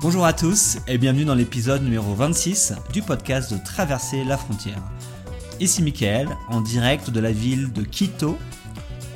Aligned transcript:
Bonjour 0.00 0.24
à 0.24 0.32
tous 0.32 0.78
et 0.86 0.96
bienvenue 0.96 1.24
dans 1.24 1.34
l'épisode 1.34 1.82
numéro 1.82 2.14
26 2.14 2.74
du 2.92 3.02
podcast 3.02 3.52
de 3.52 3.58
Traverser 3.58 4.22
la 4.22 4.38
frontière. 4.38 4.78
Ici 5.58 5.82
Michael, 5.82 6.28
en 6.46 6.60
direct 6.60 7.10
de 7.10 7.18
la 7.18 7.32
ville 7.32 7.72
de 7.72 7.82
Quito, 7.82 8.38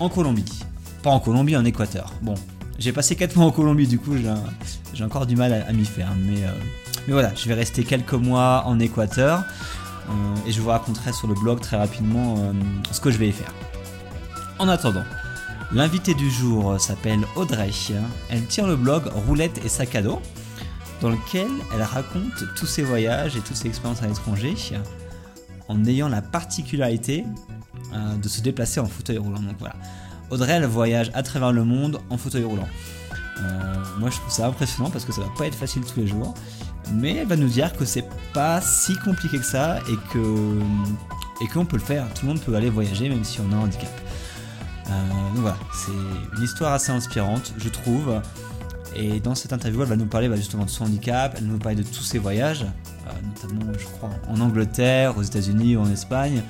en 0.01 0.09
Colombie. 0.09 0.65
Pas 1.05 1.11
en 1.11 1.21
Colombie, 1.21 1.57
en 1.57 1.65
Équateur. 1.65 2.13
Bon, 2.21 2.35
j'ai 2.81 2.91
passé 2.91 3.15
4 3.15 3.37
mois 3.37 3.47
en 3.47 3.53
Colombie, 3.53 3.87
du 3.87 4.01
coup 4.01 4.17
j'ai 4.93 5.05
encore 5.05 5.27
du 5.27 5.37
mal 5.37 5.53
à, 5.53 5.73
m'y 5.73 5.85
faire. 5.85 6.09
Mais, 6.19 6.43
euh, 6.43 6.51
mais 7.07 7.13
voilà, 7.13 7.33
je 7.37 7.47
vais 7.47 7.55
rester 7.55 7.85
quelques 7.85 8.15
mois 8.15 8.65
en 8.67 8.81
Équateur 8.81 9.45
euh, 10.09 10.49
et 10.49 10.51
je 10.51 10.61
vous 10.61 10.71
raconterai 10.71 11.13
sur 11.13 11.29
le 11.29 11.35
blog 11.35 11.61
très 11.61 11.77
rapidement 11.77 12.35
euh, 12.39 12.53
ce 12.91 13.01
que 13.01 13.13
je 13.13 13.19
vais 13.19 13.29
y 13.29 13.33
faire. 13.33 13.55
En 14.59 14.69
attendant, 14.69 15.05
l'invité 15.71 16.13
du 16.15 16.29
jour 16.29 16.81
s'appelle 16.81 17.21
Audrey. 17.37 17.71
Elle 18.31 18.47
tient 18.47 18.67
le 18.67 18.75
blog 18.75 19.05
Roulette 19.29 19.65
et 19.65 19.69
sac 19.69 19.95
à 19.95 20.03
dos 20.03 20.21
dans 21.03 21.11
lequel 21.11 21.49
elle 21.75 21.83
raconte 21.83 22.45
tous 22.57 22.67
ses 22.67 22.83
voyages 22.83 23.37
et 23.37 23.41
toutes 23.41 23.57
ses 23.57 23.67
expériences 23.67 24.03
à 24.03 24.07
l'étranger 24.07 24.55
en 25.69 25.85
ayant 25.85 26.09
la 26.09 26.23
particularité 26.23 27.25
euh, 27.93 28.17
de 28.17 28.29
se 28.29 28.41
déplacer 28.41 28.79
en 28.79 28.87
fauteuil 28.87 29.19
roulant. 29.19 29.41
Donc 29.41 29.57
voilà, 29.59 29.75
Audrey 30.31 30.53
elle 30.53 30.65
voyage 30.65 31.11
à 31.15 31.23
travers 31.23 31.53
le 31.53 31.65
monde 31.65 32.01
en 32.09 32.17
fauteuil 32.17 32.45
roulant. 32.45 32.69
Euh, 33.41 33.75
moi 33.99 34.11
je 34.11 34.17
trouve 34.17 34.31
ça 34.31 34.47
impressionnant 34.47 34.91
parce 34.91 35.05
que 35.05 35.13
ça 35.13 35.23
va 35.23 35.31
pas 35.37 35.47
être 35.47 35.57
facile 35.57 35.83
tous 35.83 35.99
les 35.99 36.07
jours, 36.07 36.35
mais 36.93 37.17
elle 37.17 37.27
va 37.27 37.37
nous 37.37 37.49
dire 37.49 37.77
que 37.77 37.85
c'est 37.85 38.09
pas 38.33 38.61
si 38.61 38.97
compliqué 38.97 39.39
que 39.39 39.45
ça 39.45 39.81
et 39.89 39.97
que 40.13 40.59
et 41.43 41.49
qu'on 41.49 41.65
peut 41.65 41.79
le 41.79 41.83
faire. 41.83 42.07
Tout 42.15 42.27
le 42.27 42.29
monde 42.29 42.41
peut 42.41 42.55
aller 42.55 42.71
voyager 42.71 43.09
même 43.09 43.25
si 43.25 43.41
on 43.41 43.51
a 43.53 43.57
un 43.57 43.63
handicap. 43.63 43.91
Euh, 44.89 45.35
donc 45.35 45.41
voilà, 45.41 45.57
c'est 45.75 46.37
une 46.37 46.45
histoire 46.45 46.73
assez 46.73 46.93
inspirante, 46.93 47.55
je 47.59 47.69
trouve. 47.69 48.21
Et 48.95 49.21
dans 49.21 49.35
cette 49.35 49.53
interview, 49.53 49.83
elle 49.83 49.89
va 49.89 49.97
nous 49.97 50.07
parler 50.07 50.29
bah, 50.29 50.37
justement 50.37 50.65
de 50.65 50.71
son 50.71 50.85
handicap, 50.85 51.35
elle 51.39 51.47
va 51.47 51.53
nous 51.53 51.59
parler 51.59 51.77
de 51.77 51.83
tous 51.83 52.03
ses 52.03 52.19
voyages, 52.19 52.63
euh, 52.63 53.11
notamment, 53.25 53.73
je 53.79 53.85
crois, 53.85 54.11
en 54.29 54.41
Angleterre, 54.41 55.17
aux 55.17 55.23
États-Unis 55.23 55.77
ou 55.77 55.81
en 55.81 55.91
Espagne. 55.91 56.43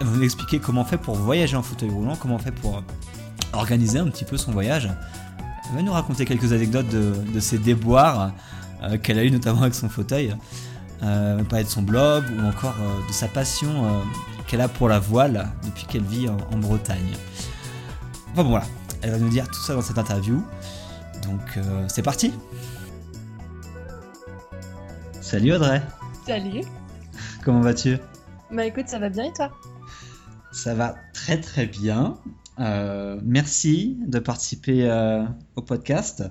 Elle 0.00 0.06
va 0.06 0.16
nous 0.16 0.22
expliquer 0.22 0.58
comment 0.58 0.82
on 0.82 0.84
fait 0.84 0.98
pour 0.98 1.14
voyager 1.14 1.56
en 1.56 1.62
fauteuil 1.62 1.90
roulant, 1.90 2.16
comment 2.16 2.36
on 2.36 2.38
fait 2.38 2.52
pour 2.52 2.78
euh, 2.78 2.80
organiser 3.52 3.98
un 3.98 4.08
petit 4.08 4.24
peu 4.24 4.36
son 4.36 4.50
voyage. 4.50 4.90
Elle 5.68 5.76
va 5.76 5.82
nous 5.82 5.92
raconter 5.92 6.24
quelques 6.24 6.52
anecdotes 6.52 6.88
de, 6.88 7.40
ses 7.40 7.58
déboires 7.58 8.32
euh, 8.82 8.98
qu'elle 8.98 9.18
a 9.18 9.24
eu 9.24 9.30
notamment 9.30 9.62
avec 9.62 9.74
son 9.74 9.88
fauteuil. 9.88 10.34
elle 11.02 11.36
va 11.36 11.44
parler 11.44 11.64
de 11.64 11.70
son 11.70 11.82
blog 11.82 12.24
ou 12.36 12.46
encore 12.46 12.74
de 13.06 13.12
sa 13.12 13.28
passion 13.28 14.02
qu'elle 14.48 14.60
a 14.60 14.68
pour 14.68 14.88
la 14.88 14.98
voile 14.98 15.48
depuis 15.64 15.84
qu'elle 15.86 16.02
vit 16.02 16.28
en, 16.28 16.36
en 16.52 16.58
Bretagne. 16.58 17.14
Enfin 18.32 18.42
bon 18.42 18.50
voilà, 18.50 18.66
elle 19.02 19.12
va 19.12 19.18
nous 19.18 19.28
dire 19.28 19.46
tout 19.46 19.62
ça 19.62 19.74
dans 19.74 19.82
cette 19.82 19.98
interview. 19.98 20.42
Donc 21.24 21.56
euh, 21.56 21.84
c'est 21.88 22.02
parti 22.02 22.32
Salut 25.20 25.52
Audrey 25.52 25.82
Salut 26.26 26.62
Comment 27.44 27.60
vas-tu? 27.60 27.98
Bah 28.50 28.66
écoute, 28.66 28.88
ça 28.88 28.98
va 28.98 29.08
bien 29.08 29.24
et 29.24 29.32
toi? 29.32 29.50
Ça 30.52 30.74
va 30.74 30.96
très 31.14 31.40
très 31.40 31.66
bien. 31.66 32.18
Euh, 32.58 33.20
merci 33.22 33.96
de 34.06 34.18
participer 34.18 34.90
euh, 34.90 35.24
au 35.56 35.62
podcast. 35.62 36.24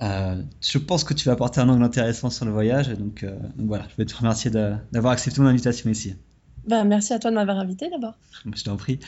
je 0.00 0.78
pense 0.78 1.04
que 1.04 1.14
tu 1.14 1.26
vas 1.26 1.32
apporter 1.32 1.60
un 1.60 1.68
angle 1.68 1.84
intéressant 1.84 2.30
sur 2.30 2.44
le 2.44 2.50
voyage, 2.50 2.88
donc, 2.88 3.24
donc 3.24 3.68
voilà, 3.68 3.86
je 3.90 3.96
vais 3.96 4.04
te 4.04 4.16
remercier 4.16 4.50
d'avoir 4.50 5.12
accepté 5.12 5.40
mon 5.40 5.46
invitation 5.48 5.88
ici. 5.88 6.16
Bah, 6.66 6.84
merci 6.84 7.12
à 7.12 7.18
toi 7.18 7.30
de 7.30 7.36
m'avoir 7.36 7.58
invité 7.58 7.88
d'abord. 7.88 8.14
Je 8.54 8.64
t'en 8.64 8.76
prie. 8.76 8.98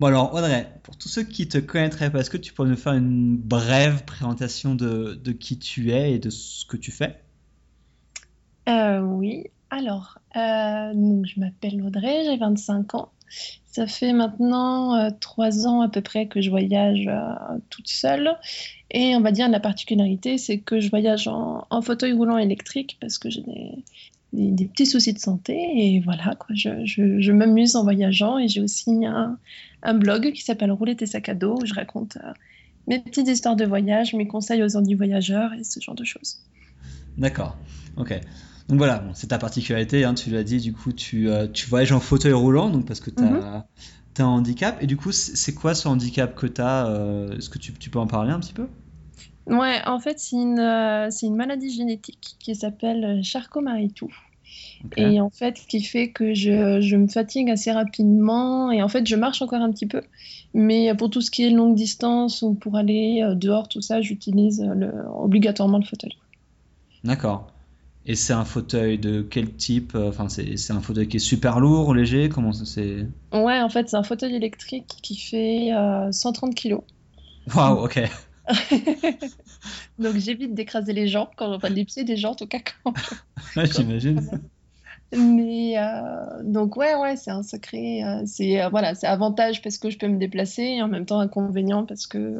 Bon 0.00 0.06
alors 0.06 0.32
Audrey, 0.32 0.66
pour 0.82 0.96
tous 0.96 1.10
ceux 1.10 1.24
qui 1.24 1.46
te 1.46 1.58
connaîtraient 1.58 2.10
est-ce 2.14 2.30
que 2.30 2.38
tu 2.38 2.54
pourrais 2.54 2.70
nous 2.70 2.76
faire 2.76 2.94
une 2.94 3.36
brève 3.36 4.06
présentation 4.06 4.74
de, 4.74 5.14
qui 5.32 5.58
tu 5.58 5.92
es 5.92 6.14
et 6.14 6.18
de 6.18 6.30
ce 6.30 6.64
que 6.64 6.78
tu 6.78 6.90
fais? 6.90 7.20
Euh, 8.70 9.00
Oui, 9.00 9.48
alors 9.68 10.18
euh, 10.36 10.94
je 11.24 11.38
m'appelle 11.38 11.82
Audrey, 11.82 12.24
j'ai 12.24 12.38
25 12.38 12.94
ans. 12.94 13.10
Ça 13.66 13.86
fait 13.86 14.14
maintenant 14.14 14.94
euh, 14.94 15.10
trois 15.20 15.66
ans 15.66 15.82
à 15.82 15.90
peu 15.90 16.00
près 16.00 16.28
que 16.28 16.40
je 16.40 16.48
voyage 16.48 17.10
toute 17.68 17.88
seule. 17.88 18.38
Et 18.90 19.14
on 19.14 19.20
va 19.20 19.32
dire 19.32 19.50
la 19.50 19.60
particularité, 19.60 20.38
c'est 20.38 20.60
que 20.60 20.80
je 20.80 20.88
voyage 20.88 21.28
en, 21.28 21.66
en 21.68 21.82
fauteuil 21.82 22.14
roulant 22.14 22.38
électrique 22.38 22.96
parce 23.02 23.18
que 23.18 23.28
j'ai 23.28 23.42
des, 23.42 23.84
des, 24.32 24.64
petits 24.66 24.86
soucis 24.86 25.12
de 25.12 25.18
santé. 25.18 25.54
Et 25.54 26.00
voilà, 26.00 26.34
quoi, 26.36 26.54
je, 26.54 26.84
je, 26.84 27.32
m'amuse 27.32 27.76
en 27.76 27.82
voyageant. 27.82 28.38
Et 28.38 28.48
j'ai 28.48 28.60
aussi 28.60 29.04
un, 29.04 29.38
un, 29.82 29.94
blog 29.94 30.32
qui 30.32 30.42
s'appelle 30.42 30.72
Rouler 30.72 30.96
tes 30.96 31.06
sacs 31.06 31.28
à 31.28 31.34
dos, 31.34 31.58
où 31.60 31.66
je 31.66 31.74
raconte 31.74 32.16
euh, 32.16 32.32
mes 32.86 33.00
petites 33.00 33.28
histoires 33.28 33.56
de 33.56 33.64
voyage, 33.64 34.14
mes 34.14 34.26
conseils 34.26 34.62
aux 34.62 34.76
handi 34.76 34.94
voyageurs 34.94 35.52
et 35.54 35.64
ce 35.64 35.80
genre 35.80 35.94
de 35.94 36.04
choses. 36.04 36.38
D'accord, 37.18 37.56
ok. 37.96 38.20
Donc 38.68 38.78
voilà, 38.78 39.04
c'est 39.14 39.26
ta 39.28 39.38
particularité, 39.38 40.04
hein, 40.04 40.14
tu 40.14 40.30
l'as 40.30 40.44
dit, 40.44 40.58
du 40.58 40.72
coup, 40.72 40.92
tu, 40.92 41.28
euh, 41.28 41.48
tu, 41.48 41.68
voyages 41.68 41.90
en 41.90 41.98
fauteuil 41.98 42.32
roulant, 42.32 42.70
donc 42.70 42.86
parce 42.86 43.00
que 43.00 43.10
tu 43.10 43.22
as, 43.22 43.26
mhm. 43.26 43.64
un 44.18 44.24
handicap. 44.24 44.80
Et 44.80 44.86
du 44.86 44.96
coup, 44.96 45.10
c'est 45.12 45.54
quoi 45.54 45.74
ce 45.74 45.88
handicap 45.88 46.36
que 46.36 46.46
tu 46.46 46.60
as 46.60 46.86
euh, 46.86 47.36
Est-ce 47.36 47.50
que 47.50 47.58
tu, 47.58 47.72
tu 47.72 47.90
peux 47.90 47.98
en 47.98 48.06
parler 48.06 48.30
un 48.30 48.38
petit 48.38 48.52
peu? 48.52 48.68
Ouais, 49.50 49.80
en 49.86 49.98
fait, 49.98 50.18
c'est 50.18 50.36
une, 50.36 50.60
euh, 50.60 51.10
une 51.22 51.34
maladie 51.34 51.70
génétique 51.70 52.36
qui 52.38 52.54
s'appelle 52.54 53.20
Charcot-Marie-Tooth. 53.22 54.10
Et 54.96 55.20
en 55.20 55.30
fait, 55.30 55.58
ce 55.58 55.66
qui 55.66 55.82
fait 55.82 56.10
que 56.10 56.34
je, 56.34 56.80
je, 56.80 56.96
me 56.96 57.06
fatigue 57.06 57.50
assez 57.50 57.70
rapidement. 57.70 58.70
Et 58.70 58.82
en 58.82 58.88
fait, 58.88 59.06
je 59.06 59.16
marche 59.16 59.42
encore 59.42 59.60
un 59.60 59.70
petit 59.70 59.86
peu. 59.86 60.02
Mais 60.54 60.94
pour 60.94 61.10
tout 61.10 61.20
ce 61.20 61.30
qui 61.30 61.44
est 61.44 61.50
longue 61.50 61.74
distance 61.74 62.42
ou 62.42 62.54
pour 62.54 62.76
aller 62.76 63.22
euh, 63.22 63.34
dehors, 63.34 63.68
tout 63.68 63.82
ça, 63.82 64.00
j'utilise 64.00 64.64
obligatoirement 65.14 65.78
le 65.78 65.84
fauteuil. 65.84 66.16
D'accord. 67.04 67.52
Et 68.06 68.14
c'est 68.14 68.32
un 68.32 68.44
fauteuil 68.44 68.98
de 68.98 69.22
quel 69.22 69.54
type 69.54 69.94
Enfin, 69.94 70.28
c'est 70.28 70.72
un 70.72 70.80
fauteuil 70.80 71.06
qui 71.06 71.18
est 71.18 71.20
super 71.20 71.60
lourd, 71.60 71.94
léger? 71.94 72.28
Comment 72.28 72.52
ça 72.52 72.64
c'est? 72.64 73.06
Ouais, 73.32 73.60
en 73.60 73.68
fait, 73.68 73.88
c'est 73.88 73.96
un 73.96 74.02
fauteuil 74.02 74.34
électrique 74.34 74.98
qui 75.02 75.16
fait 75.16 75.70
130 76.10 76.50
euh, 76.50 76.54
kilos. 76.54 76.82
Waouh, 77.54 77.84
ok. 77.84 78.00
Donc 79.98 80.16
j'évite 80.16 80.54
d'écraser 80.54 80.92
les 80.92 81.08
gens, 81.08 81.30
quand, 81.36 81.54
enfin 81.54 81.68
les 81.68 81.84
pieds 81.84 82.04
des 82.04 82.16
gens 82.16 82.32
en 82.32 82.34
tout 82.34 82.46
cas. 82.46 82.58
Quand, 82.84 82.94
J'imagine. 83.76 84.20
Mais 85.12 85.76
euh, 85.76 86.42
donc 86.44 86.76
ouais 86.76 86.94
ouais 86.94 87.16
c'est 87.16 87.32
un 87.32 87.42
secret, 87.42 88.04
euh, 88.04 88.22
c'est 88.26 88.62
euh, 88.62 88.68
voilà 88.68 88.94
c'est 88.94 89.08
avantage 89.08 89.60
parce 89.60 89.76
que 89.76 89.90
je 89.90 89.98
peux 89.98 90.06
me 90.06 90.18
déplacer 90.18 90.62
et 90.62 90.82
en 90.82 90.88
même 90.88 91.04
temps 91.04 91.18
inconvénient 91.18 91.84
parce 91.84 92.06
que 92.06 92.38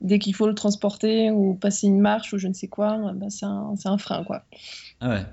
dès 0.00 0.20
qu'il 0.20 0.34
faut 0.34 0.46
le 0.46 0.54
transporter 0.54 1.32
ou 1.32 1.54
passer 1.54 1.88
une 1.88 2.00
marche 2.00 2.32
ou 2.32 2.38
je 2.38 2.46
ne 2.46 2.52
sais 2.52 2.68
quoi, 2.68 3.12
bah, 3.14 3.26
c'est 3.28 3.46
un, 3.46 3.74
un, 3.84 3.98
frein 3.98 4.22
quoi. 4.22 4.44
Ah 5.00 5.08
ouais. 5.08 5.26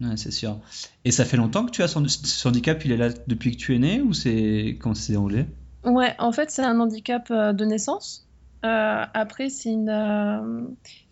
Ouais, 0.00 0.16
c'est 0.16 0.30
sûr. 0.30 0.60
Et 1.04 1.10
ça 1.10 1.24
fait 1.24 1.36
longtemps 1.36 1.66
que 1.66 1.72
tu 1.72 1.82
as 1.82 1.88
ce 1.88 2.48
handicap 2.48 2.84
Il 2.84 2.92
est 2.92 2.96
là 2.96 3.08
depuis 3.26 3.50
que 3.50 3.56
tu 3.56 3.74
es 3.74 3.80
né 3.80 4.00
ou 4.00 4.14
c'est 4.14 4.78
quand 4.80 4.94
c'est 4.94 5.12
déroulé? 5.12 5.44
Ouais, 5.84 6.14
en 6.20 6.30
fait, 6.30 6.52
c'est 6.52 6.62
un 6.62 6.78
handicap 6.78 7.30
de 7.32 7.64
naissance. 7.64 8.27
Euh, 8.64 9.04
après, 9.14 9.48
c'est 9.50 9.70
une, 9.70 9.88
euh, 9.88 10.62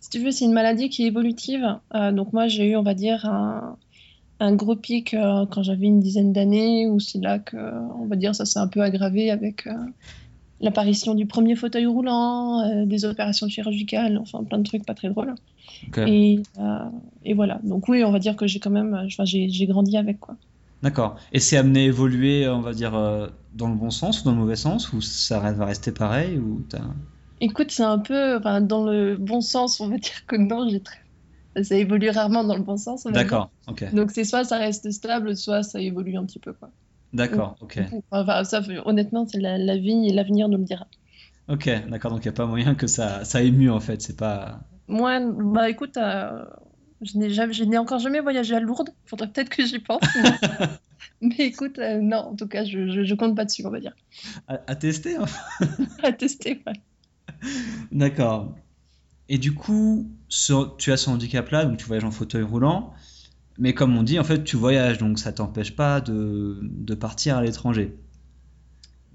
si 0.01 0.11
tu 0.11 0.19
veux, 0.19 0.31
c'est 0.31 0.45
une 0.45 0.53
maladie 0.53 0.89
qui 0.89 1.05
est 1.05 1.07
évolutive. 1.07 1.65
Euh, 1.95 2.13
donc 2.13 2.33
moi, 2.33 2.49
j'ai 2.49 2.71
eu, 2.71 2.77
on 2.77 2.83
va 2.83 2.95
dire, 2.95 3.25
un, 3.25 3.77
un 4.41 4.55
gros 4.55 4.77
pic 4.77 5.15
quand 5.15 5.63
j'avais 5.63 5.87
une 5.87 6.01
dizaine 6.01 6.33
d'années, 6.33 6.89
où 6.89 6.99
c'est 6.99 7.21
là 7.21 7.39
que, 7.39 7.57
on 7.57 8.07
va 8.07 8.17
dire, 8.17 8.35
ça 8.35 8.45
s'est 8.45 8.59
un 8.59 8.69
peu 8.69 8.81
aggravé 8.81 9.31
avec 9.31 9.69
l'apparition 10.61 11.15
du 11.15 11.27
premier 11.27 11.55
fauteuil 11.55 11.87
roulant, 11.87 12.85
des 12.85 13.05
opérations 13.05 13.49
chirurgicales, 13.49 14.19
enfin 14.19 14.43
plein 14.45 14.59
de 14.59 14.65
trucs 14.65 14.85
pas 14.85 14.95
très 14.95 15.09
drôles. 15.09 15.35
Et, 15.97 16.41
et, 17.25 17.35
voilà. 17.35 17.61
Donc 17.63 17.89
oui, 17.89 18.05
on 18.05 18.11
va 18.11 18.19
dire 18.19 18.37
que 18.37 18.47
j'ai 18.47 18.59
quand 18.59 18.71
même, 18.71 19.07
j'ai 19.09 19.67
grandi 19.67 19.97
avec 19.97 20.21
quoi. 20.21 20.37
D'accord. 20.83 21.17
Et 21.33 21.41
c'est 21.41 21.57
amené 21.57 21.85
à 21.85 21.85
évoluer, 21.85 22.47
on 22.47 22.61
va 22.61 22.75
dire, 22.75 22.93
dans 23.55 23.69
le 23.69 23.75
bon 23.75 23.91
sens 23.91 24.21
ou 24.21 24.25
dans 24.25 24.33
le 24.33 24.39
mauvais 24.39 24.57
sens, 24.57 24.93
ou 24.93 25.01
ça 25.01 25.39
va 25.39 25.65
rester 25.65 25.93
pareil 25.93 26.37
ou 26.37 26.63
Écoute, 27.41 27.71
c'est 27.71 27.83
un 27.83 27.99
peu 27.99 28.37
enfin, 28.37 28.61
dans 28.61 28.85
le 28.85 29.17
bon 29.17 29.41
sens, 29.41 29.81
on 29.81 29.89
va 29.89 29.97
dire 29.99 30.25
que 30.27 30.37
non, 30.37 30.69
j'ai 30.69 30.83
très... 30.83 30.99
ça 31.63 31.77
évolue 31.77 32.11
rarement 32.11 32.45
dans 32.45 32.57
le 32.57 32.63
bon 32.63 32.77
sens. 32.77 33.05
D'accord, 33.05 33.51
ok. 33.69 33.93
Donc 33.95 34.11
c'est 34.11 34.25
soit 34.25 34.45
ça 34.45 34.59
reste 34.59 34.91
stable, 34.91 35.37
soit 35.37 35.63
ça 35.63 35.81
évolue 35.81 36.17
un 36.17 36.25
petit 36.25 36.39
peu. 36.39 36.53
quoi. 36.53 36.71
D'accord, 37.13 37.57
ok. 37.61 37.79
Enfin, 38.11 38.45
ça, 38.45 38.63
honnêtement, 38.85 39.27
c'est 39.27 39.41
la, 39.41 39.77
vie 39.77 40.09
et 40.09 40.13
l'avenir 40.13 40.49
nous 40.49 40.59
le 40.59 40.65
dira. 40.65 40.87
Ok, 41.49 41.71
d'accord, 41.89 42.11
donc 42.11 42.25
il 42.25 42.29
n'y 42.29 42.35
a 42.35 42.37
pas 42.37 42.47
moyen 42.47 42.75
que 42.75 42.87
ça, 42.87 43.25
ça 43.25 43.41
émue 43.43 43.71
en 43.71 43.81
fait, 43.81 44.03
c'est 44.03 44.17
pas... 44.17 44.61
Moi, 44.89 45.21
bah 45.21 45.69
écoute, 45.71 45.97
euh, 45.97 46.45
Je 47.03 47.19
n'ai 47.19 47.31
jamais- 47.31 47.53
je 47.53 47.65
n'ai 47.65 47.79
encore 47.79 47.99
jamais 47.99 48.21
voyagé 48.21 48.55
à 48.57 48.61
Lourdes. 48.61 48.91
Faudrait 49.05 49.29
peut-être 49.31 49.51
que 49.51 49.65
j'y 49.67 49.79
pense. 49.81 50.01
Mais 51.21 51.37
écoute, 51.39 51.79
euh, 51.79 52.01
non, 52.01 52.19
en 52.19 52.37
tout 52.37 52.49
cas, 52.49 52.65
je, 52.65 52.89
je, 52.91 53.05
je 53.05 53.15
compte 53.15 53.37
pas 53.37 53.45
dessus, 53.45 53.65
on 53.67 53.71
va 53.71 53.81
dire. 53.81 53.95
À, 54.49 54.61
à 54.67 54.77
tester, 54.77 55.17
hein. 55.17 55.27
À 56.03 56.13
tester, 56.13 56.63
ouais. 56.67 56.73
D'accord. 57.93 58.55
Et 59.29 59.39
du 59.39 59.55
coup, 59.55 60.11
ce- 60.29 60.77
tu 60.79 60.93
as 60.93 60.97
ce 60.97 61.11
handicap-là, 61.11 61.65
donc 61.67 61.79
tu 61.79 61.87
voyages 61.87 62.05
en 62.05 62.11
fauteuil 62.11 62.43
roulant. 62.43 62.93
Mais 63.59 63.75
comme 63.75 63.97
on 63.97 64.03
dit, 64.03 64.19
en 64.19 64.25
fait, 64.25 64.45
tu 64.45 64.57
voyages, 64.57 64.99
donc 64.99 65.19
ça 65.19 65.33
t'empêche 65.33 65.77
pas 65.77 66.01
de, 66.01 66.61
de 66.63 66.95
partir 66.95 67.37
à 67.39 67.43
l'étranger. 67.43 67.97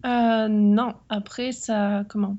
Euh, 0.06 0.48
non, 0.48 0.94
après, 1.10 1.52
ça, 1.52 2.04
comment? 2.10 2.38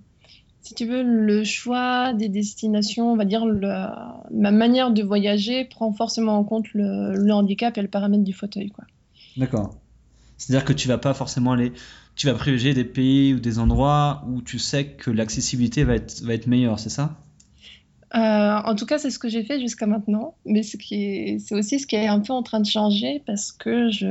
Si 0.60 0.74
tu 0.74 0.86
veux, 0.86 1.02
le 1.02 1.44
choix 1.44 2.12
des 2.12 2.28
destinations, 2.28 3.12
on 3.12 3.16
va 3.16 3.24
dire, 3.24 3.46
le- 3.46 3.86
ma 4.32 4.50
manière 4.50 4.92
de 4.92 5.02
voyager 5.02 5.64
prend 5.64 5.92
forcément 5.92 6.38
en 6.38 6.44
compte 6.44 6.72
le, 6.74 7.14
le 7.16 7.32
handicap 7.32 7.76
et 7.78 7.82
le 7.82 7.88
paramètre 7.88 8.24
du 8.24 8.32
fauteuil, 8.32 8.70
quoi. 8.70 8.84
D'accord. 9.36 9.76
C'est-à-dire 10.38 10.64
que 10.64 10.72
tu 10.72 10.88
vas 10.88 10.98
pas 10.98 11.14
forcément 11.14 11.52
aller, 11.52 11.72
tu 12.14 12.26
vas 12.26 12.34
privilégier 12.34 12.74
des 12.74 12.84
pays 12.84 13.34
ou 13.34 13.40
des 13.40 13.58
endroits 13.58 14.24
où 14.28 14.42
tu 14.42 14.58
sais 14.58 14.86
que 14.86 15.10
l'accessibilité 15.10 15.84
va 15.84 15.94
être, 15.94 16.22
va 16.22 16.34
être 16.34 16.46
meilleure, 16.46 16.78
c'est 16.78 16.90
ça? 16.90 17.16
Euh, 18.14 18.18
en 18.18 18.74
tout 18.74 18.84
cas, 18.84 18.98
c'est 18.98 19.10
ce 19.10 19.18
que 19.18 19.28
j'ai 19.28 19.42
fait 19.42 19.58
jusqu'à 19.58 19.86
maintenant, 19.86 20.34
mais 20.44 20.62
ce 20.62 20.76
c'est 20.76 21.54
aussi 21.54 21.78
ce 21.78 21.86
qui 21.86 21.96
est 21.96 22.06
un 22.06 22.20
peu 22.20 22.34
en 22.34 22.42
train 22.42 22.60
de 22.60 22.66
changer 22.66 23.22
parce 23.24 23.52
que 23.52 23.90
je, 23.90 24.06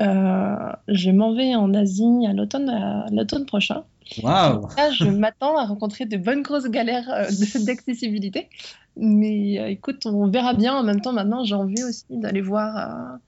euh, 0.00 0.72
je 0.88 1.10
m'en 1.10 1.34
vais 1.34 1.54
en 1.54 1.74
Asie 1.74 2.26
à 2.26 2.32
l'automne, 2.32 3.46
prochain. 3.46 3.84
Waouh! 4.22 4.68
Là, 4.76 4.90
je 4.90 5.04
m'attends 5.04 5.58
à 5.58 5.66
rencontrer 5.66 6.06
de 6.06 6.16
bonnes 6.16 6.42
grosses 6.42 6.68
galères 6.70 7.10
euh, 7.10 7.26
d'accessibilité, 7.66 8.48
mais 8.96 9.58
euh, 9.58 9.68
écoute, 9.68 10.06
on 10.06 10.28
verra 10.28 10.54
bien. 10.54 10.74
En 10.74 10.82
même 10.82 11.02
temps, 11.02 11.12
maintenant, 11.12 11.44
j'ai 11.44 11.54
envie 11.54 11.82
aussi 11.84 12.04
d'aller 12.08 12.40
voir, 12.40 13.18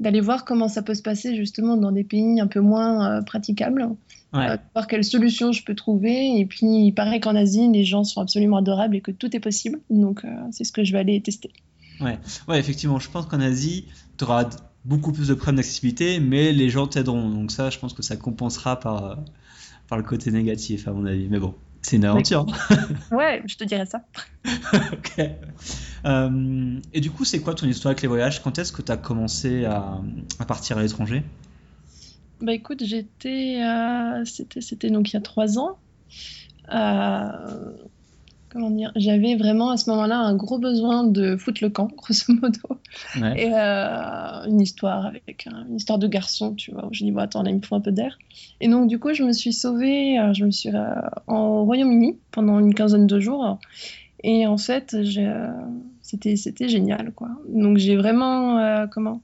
d'aller 0.00 0.20
voir 0.20 0.44
comment 0.44 0.68
ça 0.68 0.82
peut 0.82 0.94
se 0.94 1.02
passer 1.02 1.36
justement 1.36 1.76
dans 1.76 1.92
des 1.92 2.04
pays 2.04 2.40
un 2.40 2.46
peu 2.46 2.60
moins 2.60 3.18
euh, 3.18 3.22
praticables, 3.22 3.88
Ouais. 4.34 4.50
euh, 4.50 4.56
voir 4.74 4.86
quelles 4.86 5.04
solutions 5.04 5.52
je 5.52 5.64
peux 5.64 5.74
trouver. 5.74 6.38
Et 6.38 6.44
puis, 6.44 6.66
il 6.66 6.92
paraît 6.92 7.18
qu'en 7.18 7.34
Asie, 7.34 7.66
les 7.72 7.84
gens 7.84 8.04
sont 8.04 8.20
absolument 8.20 8.58
adorables 8.58 8.94
et 8.96 9.00
que 9.00 9.10
tout 9.10 9.34
est 9.34 9.40
possible. 9.40 9.80
Donc, 9.88 10.24
euh, 10.24 10.28
c'est 10.50 10.64
ce 10.64 10.72
que 10.72 10.84
je 10.84 10.92
vais 10.92 10.98
aller 10.98 11.20
tester. 11.22 11.50
Ouais, 12.00 12.18
ouais, 12.46 12.60
effectivement, 12.60 12.98
je 12.98 13.10
pense 13.10 13.24
qu'en 13.26 13.40
Asie, 13.40 13.86
tu 14.18 14.24
auras 14.24 14.48
beaucoup 14.84 15.12
plus 15.12 15.28
de 15.28 15.34
problèmes 15.34 15.56
d'accessibilité, 15.56 16.20
mais 16.20 16.52
les 16.52 16.68
gens 16.68 16.86
t'aideront. 16.86 17.28
Donc 17.30 17.50
ça, 17.50 17.70
je 17.70 17.78
pense 17.78 17.94
que 17.94 18.02
ça 18.02 18.16
compensera 18.16 18.78
par, 18.78 19.18
par 19.88 19.96
le 19.98 20.04
côté 20.04 20.30
négatif, 20.30 20.86
à 20.88 20.92
mon 20.92 21.06
avis. 21.06 21.26
Mais 21.28 21.38
bon, 21.38 21.54
c'est 21.82 21.96
une 21.96 22.04
aventure. 22.04 22.46
Ouais, 23.10 23.42
je 23.46 23.56
te 23.56 23.64
dirais 23.64 23.86
ça. 23.86 24.02
Ok. 24.92 25.20
Euh, 26.04 26.80
et 26.92 27.00
du 27.00 27.10
coup, 27.10 27.24
c'est 27.24 27.40
quoi 27.40 27.54
ton 27.54 27.66
histoire 27.66 27.90
avec 27.90 28.02
les 28.02 28.08
voyages? 28.08 28.42
Quand 28.42 28.58
est-ce 28.58 28.72
que 28.72 28.82
tu 28.82 28.92
as 28.92 28.96
commencé 28.96 29.64
à, 29.64 30.00
à 30.38 30.44
partir 30.44 30.78
à 30.78 30.82
l'étranger? 30.82 31.22
Bah 32.40 32.52
écoute, 32.52 32.84
j'étais, 32.84 33.60
euh, 33.62 34.24
c'était, 34.24 34.60
c'était 34.60 34.90
donc 34.90 35.10
il 35.10 35.14
y 35.14 35.16
a 35.16 35.20
trois 35.20 35.58
ans. 35.58 35.78
Euh, 36.72 37.72
comment 38.50 38.70
dire? 38.70 38.92
J'avais 38.96 39.36
vraiment 39.36 39.70
à 39.70 39.76
ce 39.76 39.88
moment-là 39.90 40.18
un 40.18 40.34
gros 40.34 40.58
besoin 40.58 41.04
de 41.04 41.36
foutre 41.36 41.62
le 41.62 41.70
camp, 41.70 41.88
grosso 41.96 42.32
modo. 42.32 42.58
Ouais. 43.20 43.42
Et 43.46 43.52
euh, 43.52 44.44
une 44.48 44.60
histoire 44.60 45.06
avec 45.06 45.46
un- 45.50 45.66
une 45.68 45.76
histoire 45.76 45.98
de 45.98 46.06
garçon, 46.08 46.54
tu 46.54 46.72
vois, 46.72 46.86
où 46.86 46.88
je 46.92 47.04
dis, 47.04 47.10
bon, 47.12 47.20
attends, 47.20 47.42
là, 47.42 47.50
il 47.50 47.56
me 47.56 47.62
faut 47.62 47.74
un 47.74 47.80
peu 47.80 47.92
d'air. 47.92 48.18
Et 48.60 48.68
donc, 48.68 48.88
du 48.88 48.98
coup, 48.98 49.12
je 49.14 49.22
me 49.22 49.32
suis 49.32 49.52
sauvée, 49.52 50.18
euh, 50.18 50.32
je 50.34 50.44
me 50.44 50.50
suis 50.50 50.70
euh, 50.74 50.84
en 51.26 51.64
Royaume-Uni 51.64 52.18
pendant 52.32 52.58
une 52.58 52.74
quinzaine 52.74 53.06
de 53.06 53.20
jours. 53.20 53.58
Et 54.24 54.46
en 54.46 54.58
fait, 54.58 54.94
euh, 54.94 55.48
c'était, 56.02 56.36
c'était 56.36 56.68
génial, 56.68 57.12
quoi. 57.12 57.28
Donc, 57.48 57.78
j'ai 57.78 57.96
vraiment, 57.96 58.86
comment? 58.90 59.20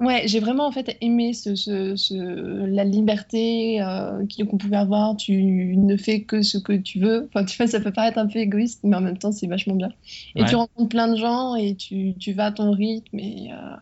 Ouais, 0.00 0.22
j'ai 0.26 0.40
vraiment 0.40 0.66
en 0.66 0.72
fait 0.72 0.96
aimé 1.02 1.34
ce, 1.34 1.54
ce- 1.54 1.94
ce- 1.94 2.64
la 2.66 2.84
liberté 2.84 3.82
euh, 3.82 4.24
qu'on 4.48 4.56
pouvait 4.56 4.76
avoir. 4.78 5.14
Tu 5.16 5.34
ne 5.76 5.96
fais 5.98 6.22
que 6.22 6.40
ce 6.40 6.56
que 6.56 6.72
tu 6.72 7.00
veux. 7.00 7.28
Enfin, 7.28 7.44
tu 7.44 7.56
vois, 7.58 7.66
ça 7.66 7.80
peut 7.80 7.92
paraître 7.92 8.16
un 8.18 8.26
peu 8.26 8.38
égoïste, 8.38 8.80
mais 8.82 8.96
en 8.96 9.02
même 9.02 9.18
temps, 9.18 9.30
c'est 9.30 9.46
vachement 9.46 9.74
bien. 9.74 9.90
Et 10.36 10.40
tu 10.48 10.56
rencontres 10.56 10.88
plein 10.88 11.08
de 11.08 11.16
gens 11.16 11.54
et 11.54 11.76
tu, 11.76 12.14
tu 12.18 12.32
vas 12.32 12.46
à 12.46 12.52
ton 12.52 12.70
rythme. 12.72 13.18
Et, 13.18 13.50
euh, 13.52 13.76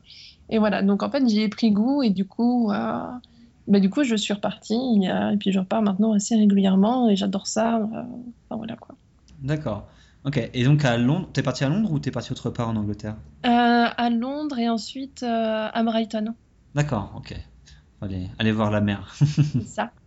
et 0.50 0.59
voilà, 0.59 0.82
donc 0.82 1.05
en 1.05 1.11
fait, 1.11 1.26
j'y 1.29 1.41
ai 1.43 1.49
pris 1.49 1.70
goût 1.70 2.03
et 2.03 2.11
du 2.11 2.26
coup, 2.26 2.70
euh, 2.73 3.03
bah, 3.69 3.79
du 3.81 3.88
coup, 3.88 4.03
je 4.03 4.17
suis 4.17 4.35
repartie. 4.35 4.75
et 5.05 5.37
puis, 5.38 5.53
je 5.53 5.61
repars 5.61 5.82
maintenant 5.82 6.15
assez 6.15 6.35
régulièrement 6.35 7.09
et 7.09 7.15
j'adore 7.15 7.47
ça. 7.47 7.81
enfin, 7.85 8.09
voilà 8.56 8.75
quoi. 8.76 8.97
D'accord. 9.41 9.87
Ok. 10.25 10.50
Et 10.53 10.65
donc 10.65 10.85
à 10.85 10.97
Londres, 10.97 11.29
t'es 11.32 11.43
parti 11.43 11.65
à 11.65 11.69
Londres 11.69 11.93
ou 11.93 11.99
t'es 11.99 12.11
parti 12.11 12.32
autre 12.32 12.50
part 12.50 12.69
en 12.69 12.76
Angleterre? 12.76 13.17
Euh, 13.47 13.49
à 13.97 14.11
Londres 14.11 14.59
et 14.59 14.69
ensuite 14.69 15.23
euh, 15.23 15.69
à 15.73 15.82
Brighton. 15.82 16.35
D'accord, 16.75 17.12
ok. 17.17 17.35
Allez, 18.00 18.29
allez 18.38 18.53
voir 18.53 18.70
la 18.70 18.81
mer. 18.81 19.15
C'est 19.15 19.67
ça. 19.67 19.91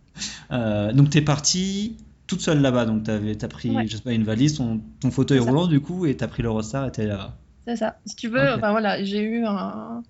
Euh, 0.52 0.92
donc 0.92 1.08
t'es 1.08 1.22
parti 1.22 1.96
toute 2.26 2.42
seule 2.42 2.60
là-bas, 2.60 2.84
donc 2.84 3.04
t'avais, 3.04 3.34
t'as 3.34 3.48
pris, 3.48 3.70
Ouais. 3.70 3.86
je 3.86 3.96
sais 3.96 4.02
pas, 4.02 4.12
une 4.12 4.24
valise, 4.24 4.56
ton, 4.58 4.82
ton 5.00 5.10
fauteuil 5.10 5.38
roulant 5.38 5.66
du 5.66 5.80
coup, 5.80 6.04
et 6.04 6.14
t'as 6.18 6.28
pris 6.28 6.42
l'Eurostar 6.42 6.86
et 6.86 6.92
t'es 6.92 7.06
là. 7.06 7.38
C'est 7.66 7.76
ça. 7.76 7.96
Si 8.04 8.14
tu 8.16 8.28
veux, 8.28 8.52
enfin 8.52 8.72
voilà, 8.72 9.02
j'ai 9.02 9.22
eu 9.22 9.46
un, 9.46 10.02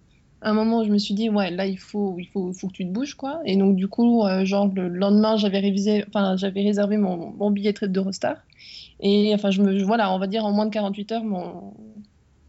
un 0.43 0.53
moment 0.55 0.81
où 0.81 0.85
je 0.85 0.91
me 0.91 0.99
suis 0.99 1.15
dit, 1.15 1.31
ouais, 1.31 1.53
là, 1.53 1.67
il 1.67 1.79
faut, 1.79 2.17
il 2.19 2.27
faut, 2.27 2.53
faut 2.53 2.67
que 2.67 2.73
tu 2.73 2.85
te 2.85 2.91
bouges, 2.93 3.15
quoi. 3.15 3.41
Et 3.45 3.57
donc, 3.57 3.77
du 3.77 3.87
coup, 3.87 4.25
genre, 4.43 4.67
le 4.75 4.89
lendemain, 4.89 5.37
j'avais 5.37 5.61
révisé, 5.61 6.05
enfin, 6.09 6.35
j'avais 6.37 6.63
réservé 6.65 6.97
mon, 6.97 7.31
mon 7.31 7.53
billet 7.53 7.73
de 7.73 7.87
d'Eurostar. 7.87 8.35
Et 9.03 9.35
enfin, 9.35 9.51
je 9.51 9.63
me, 9.63 9.83
voilà, 9.85 10.13
on 10.15 10.19
va 10.19 10.27
dire 10.29 10.45
en 10.47 10.53
moins 10.53 10.67
de 10.67 10.71
48 10.71 11.13
heures, 11.13 11.25
mon, 11.25 11.75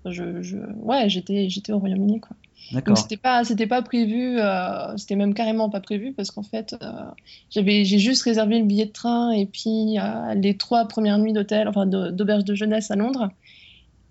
je, 0.05 0.41
je, 0.41 0.57
ouais, 0.77 1.09
j'étais, 1.09 1.49
j'étais 1.49 1.73
au 1.73 1.79
Royaume-Uni, 1.79 2.19
quoi. 2.21 2.37
Donc, 2.87 2.97
D'accord. 2.97 2.97
c'était 2.97 3.17
pas, 3.17 3.43
c'était 3.45 3.67
pas 3.67 3.81
prévu, 3.81 4.39
euh, 4.39 4.95
c'était 4.97 5.15
même 5.15 5.33
carrément 5.33 5.69
pas 5.69 5.81
prévu 5.81 6.13
parce 6.13 6.31
qu'en 6.31 6.43
fait, 6.43 6.75
euh, 6.81 7.11
j'avais, 7.49 7.85
j'ai 7.85 7.99
juste 7.99 8.23
réservé 8.23 8.59
le 8.59 8.65
billet 8.65 8.85
de 8.87 8.91
train 8.91 9.31
et 9.31 9.45
puis 9.47 9.97
euh, 9.99 10.33
les 10.35 10.57
trois 10.57 10.87
premières 10.87 11.17
nuits 11.19 11.33
d'hôtel, 11.33 11.67
enfin 11.67 11.85
de- 11.85 12.11
d'auberge 12.11 12.45
de 12.45 12.55
jeunesse 12.55 12.91
à 12.91 12.95
Londres. 12.95 13.29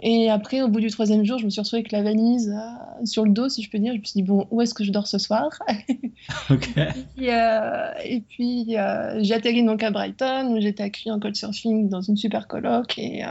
Et 0.04 0.28
après, 0.28 0.62
au 0.62 0.68
bout 0.68 0.80
du 0.80 0.90
troisième 0.90 1.24
jour, 1.24 1.38
je 1.38 1.44
me 1.44 1.50
suis 1.50 1.60
retrouvée 1.60 1.78
avec 1.78 1.92
la 1.92 2.02
valise 2.02 2.50
euh, 2.50 3.06
sur 3.06 3.24
le 3.24 3.30
dos, 3.30 3.48
si 3.48 3.62
je 3.62 3.70
peux 3.70 3.78
dire. 3.78 3.94
Je 3.94 4.00
me 4.00 4.04
suis 4.04 4.20
dit, 4.20 4.24
bon, 4.24 4.48
où 4.50 4.60
est-ce 4.60 4.74
que 4.74 4.82
je 4.82 4.90
dors 4.90 5.06
ce 5.06 5.18
soir? 5.18 5.48
Ok. 6.50 6.76
Et, 6.76 7.32
euh, 7.32 7.88
et 8.04 8.20
puis, 8.20 8.76
euh, 8.76 9.18
j'ai 9.22 9.34
atterri 9.34 9.64
donc 9.64 9.82
à 9.82 9.90
Brighton, 9.90 10.52
où 10.52 10.60
j'étais 10.60 10.82
accueillie 10.82 11.12
en 11.12 11.18
couchsurfing 11.18 11.88
dans 11.88 12.00
une 12.00 12.16
super 12.16 12.46
coloc. 12.48 12.96
Et, 12.98 13.24
euh, 13.24 13.28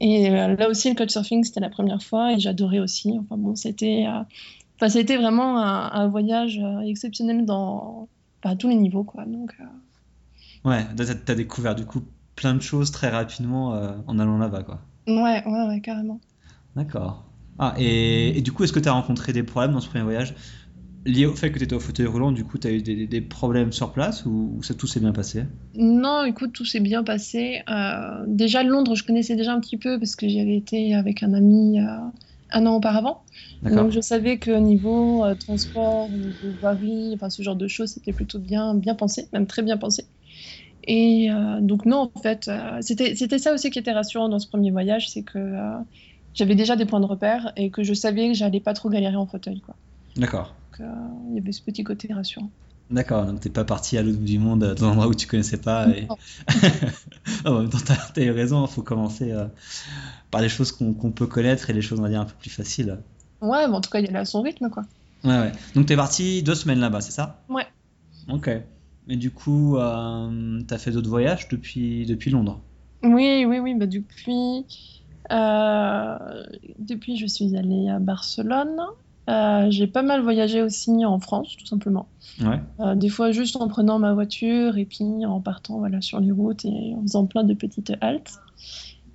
et 0.00 0.30
là 0.30 0.68
aussi, 0.68 0.90
le 0.90 0.96
couchsurfing, 0.96 1.44
c'était 1.44 1.60
la 1.60 1.70
première 1.70 2.02
fois 2.02 2.32
et 2.32 2.38
j'adorais 2.38 2.78
aussi. 2.78 3.16
Enfin 3.18 3.36
bon, 3.36 3.56
c'était 3.56 4.06
enfin, 4.80 5.16
vraiment 5.16 5.58
un, 5.60 5.90
un 5.92 6.08
voyage 6.08 6.60
exceptionnel 6.86 7.46
dans 7.46 8.08
enfin, 8.42 8.54
à 8.54 8.56
tous 8.56 8.68
les 8.68 8.76
niveaux, 8.76 9.04
quoi. 9.04 9.24
Donc, 9.26 9.56
Ouais, 10.64 10.84
t'as, 10.96 11.14
t'as 11.14 11.34
découvert 11.34 11.74
du 11.74 11.84
coup 11.84 12.02
plein 12.36 12.54
de 12.54 12.62
choses 12.62 12.92
très 12.92 13.08
rapidement 13.08 13.70
en 14.06 14.18
allant 14.20 14.38
là-bas, 14.38 14.62
quoi. 14.62 14.80
Ouais, 15.08 15.44
ouais, 15.44 15.66
ouais, 15.68 15.80
carrément. 15.80 16.20
D'accord. 16.76 17.32
Ah, 17.58 17.74
et, 17.78 18.38
et 18.38 18.42
du 18.42 18.52
coup, 18.52 18.64
est-ce 18.64 18.72
que 18.72 18.78
t'as 18.80 18.92
rencontré 18.92 19.32
des 19.32 19.42
problèmes 19.42 19.72
dans 19.72 19.80
ce 19.80 19.88
premier 19.88 20.04
voyage? 20.04 20.34
Liés 21.06 21.26
au 21.26 21.36
fait 21.36 21.52
que 21.52 21.58
t'étais 21.58 21.74
au 21.76 21.80
fauteuil 21.80 22.06
roulant? 22.06 22.32
Du 22.32 22.44
coup, 22.44 22.58
t'as 22.58 22.70
eu 22.72 22.82
des, 22.82 23.06
des 23.06 23.20
problèmes 23.22 23.72
sur 23.72 23.92
place 23.92 24.26
ou, 24.26 24.54
ou 24.56 24.62
ça 24.62 24.74
tout 24.74 24.86
s'est 24.86 25.00
bien 25.00 25.12
passé? 25.12 25.44
Non, 25.74 26.24
écoute, 26.24 26.52
tout 26.52 26.64
s'est 26.64 26.80
bien 26.80 27.04
passé. 27.04 27.62
Euh, 27.68 28.24
déjà, 28.26 28.62
Londres, 28.62 28.94
je 28.94 29.04
connaissais 29.04 29.36
déjà 29.36 29.52
un 29.52 29.60
petit 29.60 29.76
peu 29.78 29.98
parce 29.98 30.16
que 30.16 30.26
j'y 30.28 30.40
avais 30.40 30.56
été 30.56 30.94
avec 30.94 31.22
un 31.22 31.34
ami 31.34 31.80
euh, 31.80 31.84
un 32.50 32.66
an 32.66 32.76
auparavant. 32.76 33.24
Donc 33.68 33.90
je 33.90 34.00
savais 34.00 34.38
qu'au 34.38 34.58
niveau 34.60 35.24
euh, 35.24 35.34
transport, 35.34 36.10
au 36.12 36.16
niveau 36.16 36.52
voirie, 36.52 37.12
enfin 37.14 37.28
ce 37.30 37.42
genre 37.42 37.56
de 37.56 37.68
choses, 37.68 37.90
c'était 37.92 38.14
plutôt 38.14 38.38
bien, 38.38 38.74
bien 38.74 38.94
pensé, 38.94 39.28
même 39.32 39.46
très 39.46 39.62
bien 39.62 39.76
pensé. 39.76 40.04
Et 40.88 41.30
euh, 41.30 41.60
donc 41.60 41.84
non, 41.84 42.10
en 42.14 42.20
fait, 42.20 42.48
euh, 42.48 42.78
c'était, 42.80 43.14
ça 43.38 43.52
aussi 43.52 43.70
qui 43.70 43.78
était 43.78 43.92
rassurant 43.92 44.30
dans 44.30 44.38
ce 44.38 44.48
premier 44.48 44.70
voyage, 44.70 45.10
c'est 45.10 45.22
que 45.22 45.38
euh, 45.38 45.76
j'avais 46.32 46.54
déjà 46.54 46.76
des 46.76 46.86
points 46.86 47.00
de 47.00 47.04
repère 47.04 47.52
et 47.56 47.70
que 47.70 47.82
je 47.82 47.92
savais 47.92 48.28
que 48.28 48.34
j'allais 48.34 48.60
pas 48.60 48.72
trop 48.72 48.88
galérer 48.88 49.16
en 49.16 49.26
fauteuil. 49.26 49.60
D'accord. 50.16 50.54
Euh, 50.80 50.84
il 51.28 51.36
y 51.36 51.38
avait 51.38 51.52
ce 51.52 51.60
petit 51.60 51.84
côté 51.84 52.10
rassurant. 52.12 52.50
D'accord, 52.90 53.26
donc 53.26 53.40
t'es 53.40 53.50
pas 53.50 53.64
parti 53.64 53.98
à 53.98 54.02
l'autre 54.02 54.16
bout 54.16 54.24
du 54.24 54.38
monde, 54.38 54.60
dans 54.64 54.86
un 54.86 54.92
endroit 54.92 55.08
où 55.08 55.14
tu 55.14 55.26
connaissais 55.26 55.58
pas. 55.58 55.88
Et... 55.88 56.06
Non. 56.06 56.16
En 57.44 57.60
même 57.60 57.68
temps, 57.68 57.78
t'as, 58.14 58.22
eu 58.22 58.30
raison, 58.30 58.64
il 58.64 58.70
faut 58.70 58.82
commencer 58.82 59.34
par 60.30 60.40
les 60.40 60.48
choses 60.48 60.72
qu'on, 60.72 60.94
peut 60.94 61.26
connaître 61.26 61.68
et 61.68 61.74
les 61.74 61.82
choses, 61.82 62.00
on 62.00 62.02
va 62.02 62.08
dire, 62.08 62.22
un 62.22 62.24
peu 62.24 62.34
plus 62.40 62.50
faciles. 62.50 62.98
Ouais, 63.42 63.68
mais 63.68 63.74
en 63.74 63.80
tout 63.82 63.90
cas, 63.90 64.00
il 64.00 64.08
allait 64.08 64.18
à 64.18 64.24
son 64.24 64.40
rythme, 64.40 64.70
quoi. 64.70 64.84
Ouais, 65.22 65.38
ouais. 65.38 65.52
Donc 65.74 65.86
t'es 65.86 65.96
parti 65.96 66.42
deux 66.42 66.54
semaines 66.54 66.80
là-bas, 66.80 67.02
c'est 67.02 67.12
ça? 67.12 67.42
Ouais. 67.50 67.66
Ok. 68.28 68.50
Et 69.08 69.16
du 69.16 69.30
coup, 69.30 69.76
euh, 69.76 70.60
t'as 70.68 70.78
fait 70.78 70.90
d'autres 70.90 71.08
voyages 71.08 71.48
depuis, 71.48 72.04
depuis 72.04 72.30
Londres? 72.30 72.60
Oui, 73.02 73.44
oui, 73.46 73.58
oui, 73.58 73.74
bah 73.74 73.86
depuis, 73.86 74.66
euh, 75.32 76.42
depuis 76.78 77.16
je 77.16 77.26
suis 77.26 77.56
allée 77.56 77.88
à 77.88 78.00
Barcelone. 78.00 78.78
Euh, 79.30 79.66
j'ai 79.70 79.86
pas 79.86 80.02
mal 80.02 80.22
voyagé 80.22 80.62
aussi 80.62 81.04
en 81.06 81.18
France, 81.20 81.56
tout 81.56 81.66
simplement. 81.66 82.08
Ouais. 82.40 82.60
Euh, 82.80 82.94
des 82.94 83.08
fois 83.08 83.30
juste 83.30 83.56
en 83.56 83.68
prenant 83.68 83.98
ma 83.98 84.12
voiture 84.12 84.76
et 84.76 84.84
puis 84.84 85.04
en 85.26 85.40
partant 85.40 85.78
voilà, 85.78 86.00
sur 86.00 86.20
les 86.20 86.30
routes 86.30 86.64
et 86.64 86.94
en 86.94 87.02
faisant 87.02 87.26
plein 87.26 87.44
de 87.44 87.54
petites 87.54 87.92
haltes. 88.00 88.38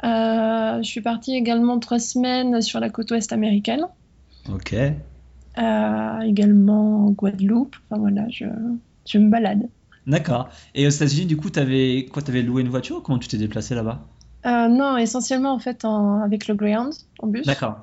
Je 0.04 0.82
suis 0.84 1.02
partie 1.02 1.36
également 1.36 1.78
trois 1.80 2.00
semaines 2.00 2.62
sur 2.62 2.80
la 2.80 2.90
côte 2.90 3.12
ouest 3.12 3.32
américaine. 3.32 3.86
Ok. 4.52 4.76
également 5.56 7.06
en 7.06 7.12
Guadeloupe. 7.12 7.76
Enfin 7.90 8.00
voilà, 8.00 8.28
je, 8.30 8.46
je 9.08 9.18
me 9.20 9.30
balade. 9.30 9.68
D'accord. 10.06 10.50
Et 10.76 10.86
aux 10.86 10.90
États-Unis, 10.90 11.26
du 11.26 11.38
coup, 11.38 11.50
tu 11.50 11.60
avais 11.60 12.08
quoi 12.12 12.22
T'avais 12.22 12.42
loué 12.42 12.62
une 12.62 12.70
voiture 12.70 12.98
ou 12.98 13.02
comment 13.02 13.20
tu 13.20 13.28
t'es 13.28 13.38
déplacé 13.38 13.76
là-bas? 13.76 14.06
Non, 14.46 14.98
essentiellement 14.98 15.54
en 15.54 15.60
fait 15.60 15.86
en, 15.86 16.22
avec 16.22 16.48
le 16.48 16.56
Greyhound 16.56 16.94
en 17.20 17.28
bus. 17.28 17.46
D'accord. 17.46 17.78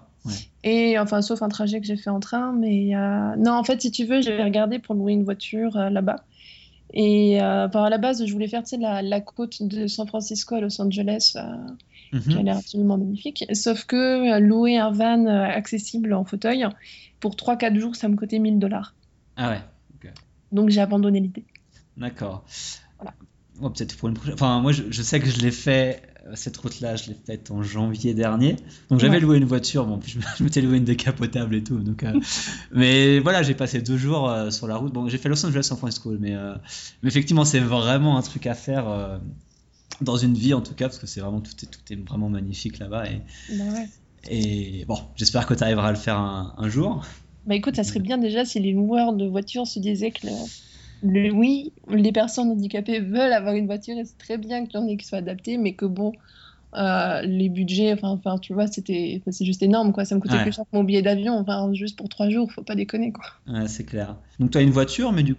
Et 0.63 0.99
enfin, 0.99 1.23
sauf 1.23 1.43
un 1.43 1.49
trajet 1.49 1.81
que 1.81 1.87
j'ai 1.87 1.97
fait 1.97 2.11
en 2.11 2.21
train, 2.21 2.53
mais 2.53 2.91
non, 3.39 3.53
en 3.53 3.65
fait, 3.65 3.81
si 3.81 3.91
tu 3.91 4.05
veux, 4.05 4.21
j'avais 4.21 4.45
regardé 4.45 4.79
pour 4.79 4.95
louer 4.95 5.13
une 5.13 5.25
voiture 5.25 5.75
là-bas. 5.75 6.25
Et 6.93 7.41
euh, 7.41 7.69
à 7.69 7.91
la 7.91 7.99
base, 7.99 8.25
je 8.25 8.33
voulais 8.33 8.49
faire 8.49 8.63
la, 8.79 9.03
la 9.03 9.21
côte 9.21 9.63
de 9.63 9.87
San 9.87 10.07
Francisco 10.07 10.57
à 10.57 10.61
Los 10.61 10.81
Angeles, 10.81 11.35
euh, 11.37 12.19
qui 12.19 12.33
a 12.33 12.39
mhm. 12.39 12.45
l'air 12.45 12.57
absolument 12.57 12.99
magnifique. 12.99 13.45
Sauf 13.53 13.85
que 13.85 13.97
euh, 14.35 14.41
louer 14.41 14.79
un 14.79 14.91
van 14.91 15.27
euh, 15.27 15.45
accessible 15.45 16.13
en 16.13 16.25
fauteuil, 16.25 16.67
pour 17.21 17.37
3-4 17.37 17.79
jours, 17.79 17.97
ça 17.97 18.09
me 18.09 18.17
coûtait 18.17 18.39
1000 18.39 18.59
dollars. 18.59 18.95
Ah 19.37 19.51
ouais. 19.51 19.61
Donc 20.53 20.71
j'ai 20.71 20.81
abandonné 20.81 21.21
l'idée. 21.21 21.45
D'accord. 22.01 22.45
Voilà. 22.99 23.15
Peut-être 23.61 23.97
pour 23.97 24.09
une 24.09 24.15
prochaine. 24.15 24.35
Enfin, 24.35 24.61
moi, 24.61 24.73
je, 24.73 24.85
je 24.91 25.03
sais 25.03 25.21
que 25.21 25.29
je 25.29 25.39
l'ai 25.41 25.51
fait 25.51 26.03
euh, 26.27 26.33
cette 26.35 26.57
route-là, 26.57 26.97
je 26.97 27.09
l'ai 27.09 27.15
faite 27.27 27.51
en 27.51 27.63
janvier 27.63 28.15
dernier. 28.15 28.57
Donc 28.89 29.01
j'avais 29.01 29.21
loué 29.21 29.37
une 29.37 29.45
voiture, 29.45 29.87
bon, 29.87 30.01
je 30.05 30.43
m'étais 30.43 30.63
loué 30.63 30.79
une 30.79 30.85
décapotable 30.85 31.55
et 31.55 31.63
tout. 31.63 31.79
Donc, 31.79 32.03
euh, 32.03 32.19
mais 32.73 33.19
voilà, 33.21 33.43
j'ai 33.43 33.55
passé 33.55 33.81
deux 33.81 33.97
jours 33.97 34.29
euh, 34.29 34.51
sur 34.51 34.67
la 34.67 34.77
route. 34.77 34.93
Bon, 34.93 35.09
j'ai 35.09 35.19
fait 35.19 35.29
Los 35.29 35.45
Angeles 35.45 35.65
San 35.65 35.77
Francisco, 35.79 36.15
mais, 36.19 36.35
mais 37.03 37.09
effectivement, 37.09 37.45
c'est 37.45 37.61
vraiment 37.61 38.17
un 38.17 38.23
truc 38.23 38.47
à 38.47 38.55
faire 38.55 39.21
dans 40.01 40.17
une 40.17 40.35
vie 40.35 40.55
en 40.55 40.63
tout 40.63 40.75
cas, 40.75 40.87
parce 40.87 40.99
que 40.99 41.07
c'est 41.07 41.21
vraiment 41.21 41.41
tout 41.41 41.53
est, 41.63 41.67
tout 41.67 41.93
est 41.93 42.09
vraiment 42.09 42.29
magnifique 42.29 42.79
là-bas. 42.79 43.11
Et, 43.11 43.23
bah 43.51 43.65
ouais. 43.75 43.89
et 44.29 44.85
bon, 44.87 44.99
j'espère 45.17 45.47
que 45.47 45.55
tu 45.55 45.63
arriveras 45.63 45.89
à 45.89 45.93
le 45.93 45.99
faire 45.99 46.17
un, 46.17 46.55
un, 46.57 46.69
jour. 46.69 47.05
Bah 47.47 47.55
écoute, 47.55 47.77
ça 47.77 47.85
serait 47.85 48.01
bien 48.01 48.19
déjà 48.19 48.45
si 48.45 48.61
les 48.61 48.73
loueurs 48.73 49.13
de 49.13 49.27
voitures 49.27 49.67
se 49.67 49.79
disaient 49.79 50.11
que 50.11 50.27
oui, 51.03 51.73
les 51.89 52.13
personnes 52.13 52.51
handicapées 52.51 53.01
veulent 53.01 53.33
avoir 53.33 53.55
une 53.55 53.67
voiture 53.67 53.97
et 53.97 54.05
c'est 54.05 54.19
très 54.19 54.39
bien 54.39 54.67
qu'il 54.67 54.81
y 54.81 54.83
en 54.83 54.87
ait 54.87 54.97
qui 54.97 55.07
soient 55.07 55.19
adaptées, 55.19 55.57
mais 55.57 55.75
que 55.75 55.87
bon, 55.87 56.13
euh, 56.75 57.23
les 57.23 57.49
budgets, 57.49 57.93
enfin, 58.01 58.39
tu 58.39 58.53
vois, 58.53 58.67
c'était, 58.67 59.23
c'est 59.31 59.45
juste 59.45 59.63
énorme, 59.63 59.93
quoi. 59.93 60.05
Ça 60.05 60.15
me 60.15 60.21
coûtait 60.21 60.41
plus 60.41 60.53
cher 60.53 60.65
que 60.65 60.77
mon 60.77 60.85
billet 60.85 61.03
d'avion, 61.03 61.35
enfin, 61.35 61.73
juste 61.73 61.99
pour 61.99 62.09
trois 62.09 62.29
jours, 62.31 62.53
faut 62.53 62.63
pas 62.63 62.77
déconner, 62.77 63.13
quoi. 63.13 63.25
Ouais, 63.49 63.67
c'est 63.67 63.85
clair. 63.85 64.17
Donc, 64.39 64.53
tu 64.53 64.59
as 64.59 64.61
une 64.61 64.71
voiture, 64.71 65.13
mais 65.13 65.23
du 65.23 65.37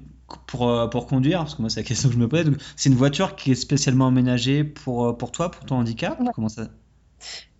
pour, 0.47 0.69
euh, 0.69 0.87
pour 0.87 1.07
conduire, 1.07 1.39
parce 1.39 1.55
que 1.55 1.61
moi, 1.61 1.69
c'est 1.69 1.81
la 1.81 1.85
question 1.85 2.09
que 2.09 2.15
je 2.15 2.19
me 2.19 2.27
pose, 2.27 2.51
c'est 2.77 2.89
une 2.89 2.95
voiture 2.95 3.35
qui 3.35 3.51
est 3.51 3.55
spécialement 3.55 4.07
aménagée 4.07 4.63
pour, 4.63 5.05
euh, 5.05 5.13
pour 5.13 5.31
toi, 5.31 5.51
pour 5.51 5.65
ton 5.65 5.75
handicap 5.75 6.17
Comment 6.33 6.49
ça? 6.49 6.69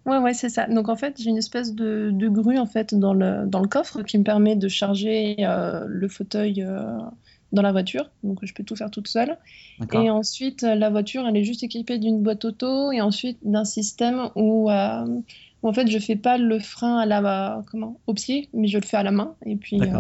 Ouais, 0.06 0.18
ouais, 0.18 0.34
c'est 0.34 0.50
ça. 0.50 0.68
Donc 0.68 0.90
en 0.90 0.96
fait, 0.96 1.22
j'ai 1.22 1.30
une 1.30 1.38
espèce 1.38 1.76
de, 1.76 2.10
de, 2.12 2.28
grue 2.28 2.58
en 2.58 2.66
fait 2.66 2.96
dans 2.96 3.14
le, 3.14 3.46
dans 3.46 3.60
le 3.60 3.68
coffre 3.68 4.02
qui 4.02 4.18
me 4.18 4.24
permet 4.24 4.56
de 4.56 4.68
charger 4.68 5.36
le 5.38 6.08
fauteuil 6.08 6.66
dans 7.52 7.62
la 7.62 7.72
voiture, 7.72 8.10
donc 8.24 8.40
je 8.44 8.54
peux 8.54 8.64
tout 8.64 8.76
faire 8.76 8.92
toute 8.92 9.08
seule. 9.08 9.38
Et 9.94 10.10
ensuite, 10.10 10.62
la 10.62 10.90
voiture, 10.90 11.28
elle 11.28 11.38
est 11.38 11.44
juste 11.44 11.64
équipée 11.64 11.98
d'une 11.98 12.22
boîte 12.22 12.46
auto 12.46 12.92
et 12.92 13.02
ensuite 13.02 13.40
d'un 13.44 13.66
système 13.66 14.30
où, 14.36 14.70
euh, 14.70 15.06
en 15.64 15.74
fait, 15.74 15.88
je 15.88 16.00
fais 16.00 16.16
pas 16.16 16.38
le 16.38 16.60
frein 16.60 17.00
à 17.00 17.06
la, 17.06 17.64
comment, 17.70 18.00
au 18.08 18.14
pied, 18.14 18.50
mais 18.54 18.68
je 18.68 18.78
le 18.78 18.86
fais 18.86 18.98
à 18.98 19.04
la 19.04 19.12
main. 19.12 19.36
Et 19.46 19.56
puis, 19.56 19.82
euh, 19.82 20.00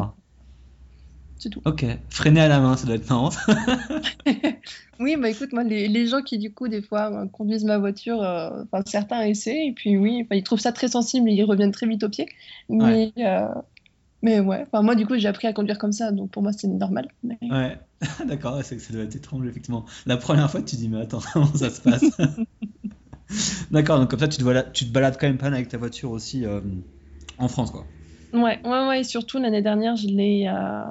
c'est 1.37 1.49
tout. 1.49 1.61
Ok, 1.65 1.85
freiner 2.09 2.41
à 2.41 2.47
la 2.47 2.59
main, 2.59 2.77
ça 2.77 2.85
doit 2.85 2.95
être 2.95 3.09
marrant. 3.09 3.31
oui, 4.99 5.15
bah 5.17 5.29
écoute, 5.29 5.51
moi, 5.51 5.63
les, 5.63 5.87
les, 5.87 6.07
gens 6.07 6.21
qui, 6.21 6.37
du 6.37 6.53
coup, 6.53 6.67
des 6.67 6.81
fois, 6.81 7.11
euh, 7.11 7.27
conduisent 7.27 7.65
ma 7.65 7.79
voiture, 7.79 8.19
enfin, 8.19 8.83
certains 8.85 9.21
essaient, 9.21 9.67
et 9.67 9.73
puis 9.73 9.97
oui, 9.97 10.25
ils 10.31 10.43
trouvent 10.43 10.59
ça 10.59 10.71
très 10.71 10.89
sensible 10.89 11.29
et 11.29 11.33
ils 11.33 11.43
reviennent 11.43 11.71
très 11.71 11.87
vite 11.87 12.03
au 12.03 12.09
pied. 12.09 12.27
Mais. 12.69 13.11
Mais 14.23 14.39
ouais, 14.39 14.65
enfin, 14.67 14.83
moi 14.83 14.95
du 14.95 15.05
coup 15.05 15.17
j'ai 15.17 15.27
appris 15.27 15.47
à 15.47 15.53
conduire 15.53 15.79
comme 15.79 15.91
ça, 15.91 16.11
donc 16.11 16.29
pour 16.31 16.43
moi 16.43 16.51
c'est 16.53 16.67
normal. 16.67 17.07
Ouais, 17.23 17.79
d'accord, 18.27 18.63
c'est 18.63 18.75
que 18.75 18.81
ça 18.81 18.93
doit 18.93 19.03
être 19.03 19.15
étrange 19.15 19.47
effectivement. 19.47 19.85
La 20.05 20.17
première 20.17 20.49
fois 20.49 20.61
tu 20.61 20.75
dis 20.75 20.89
mais 20.89 21.01
attends, 21.01 21.21
comment 21.33 21.53
ça 21.55 21.69
se 21.69 21.81
passe 21.81 22.03
D'accord, 23.71 23.99
donc 23.99 24.09
comme 24.09 24.19
ça 24.19 24.27
tu 24.27 24.37
te, 24.37 24.43
balades, 24.43 24.71
tu 24.73 24.85
te 24.85 24.91
balades 24.91 25.17
quand 25.19 25.27
même 25.27 25.37
pas 25.37 25.47
avec 25.47 25.69
ta 25.69 25.77
voiture 25.77 26.11
aussi 26.11 26.45
euh, 26.45 26.61
en 27.37 27.47
France 27.47 27.71
quoi. 27.71 27.85
Ouais, 28.33 28.59
ouais, 28.63 28.87
ouais, 28.87 28.99
et 29.01 29.03
surtout 29.03 29.39
l'année 29.39 29.61
dernière 29.61 29.95
je 29.95 30.07
l'ai... 30.07 30.47
Euh, 30.47 30.83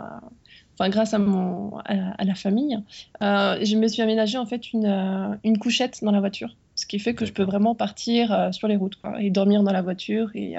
enfin, 0.78 0.88
grâce 0.90 1.14
à, 1.14 1.18
mon, 1.18 1.78
à, 1.84 2.24
la 2.24 2.34
famille, 2.34 2.78
euh, 3.22 3.58
je 3.62 3.76
me 3.76 3.86
suis 3.86 4.02
aménagé 4.02 4.38
en 4.38 4.46
fait 4.46 4.72
une, 4.72 5.38
une 5.44 5.58
couchette 5.58 6.00
dans 6.02 6.10
la 6.10 6.20
voiture, 6.20 6.56
ce 6.74 6.86
qui 6.86 6.98
fait 6.98 7.14
que 7.14 7.24
je 7.26 7.32
peux 7.32 7.44
vraiment 7.44 7.74
partir 7.74 8.48
sur 8.52 8.66
les 8.66 8.76
routes 8.76 8.96
quoi, 8.96 9.22
et 9.22 9.30
dormir 9.30 9.62
dans 9.62 9.72
la 9.72 9.82
voiture 9.82 10.30
et, 10.34 10.56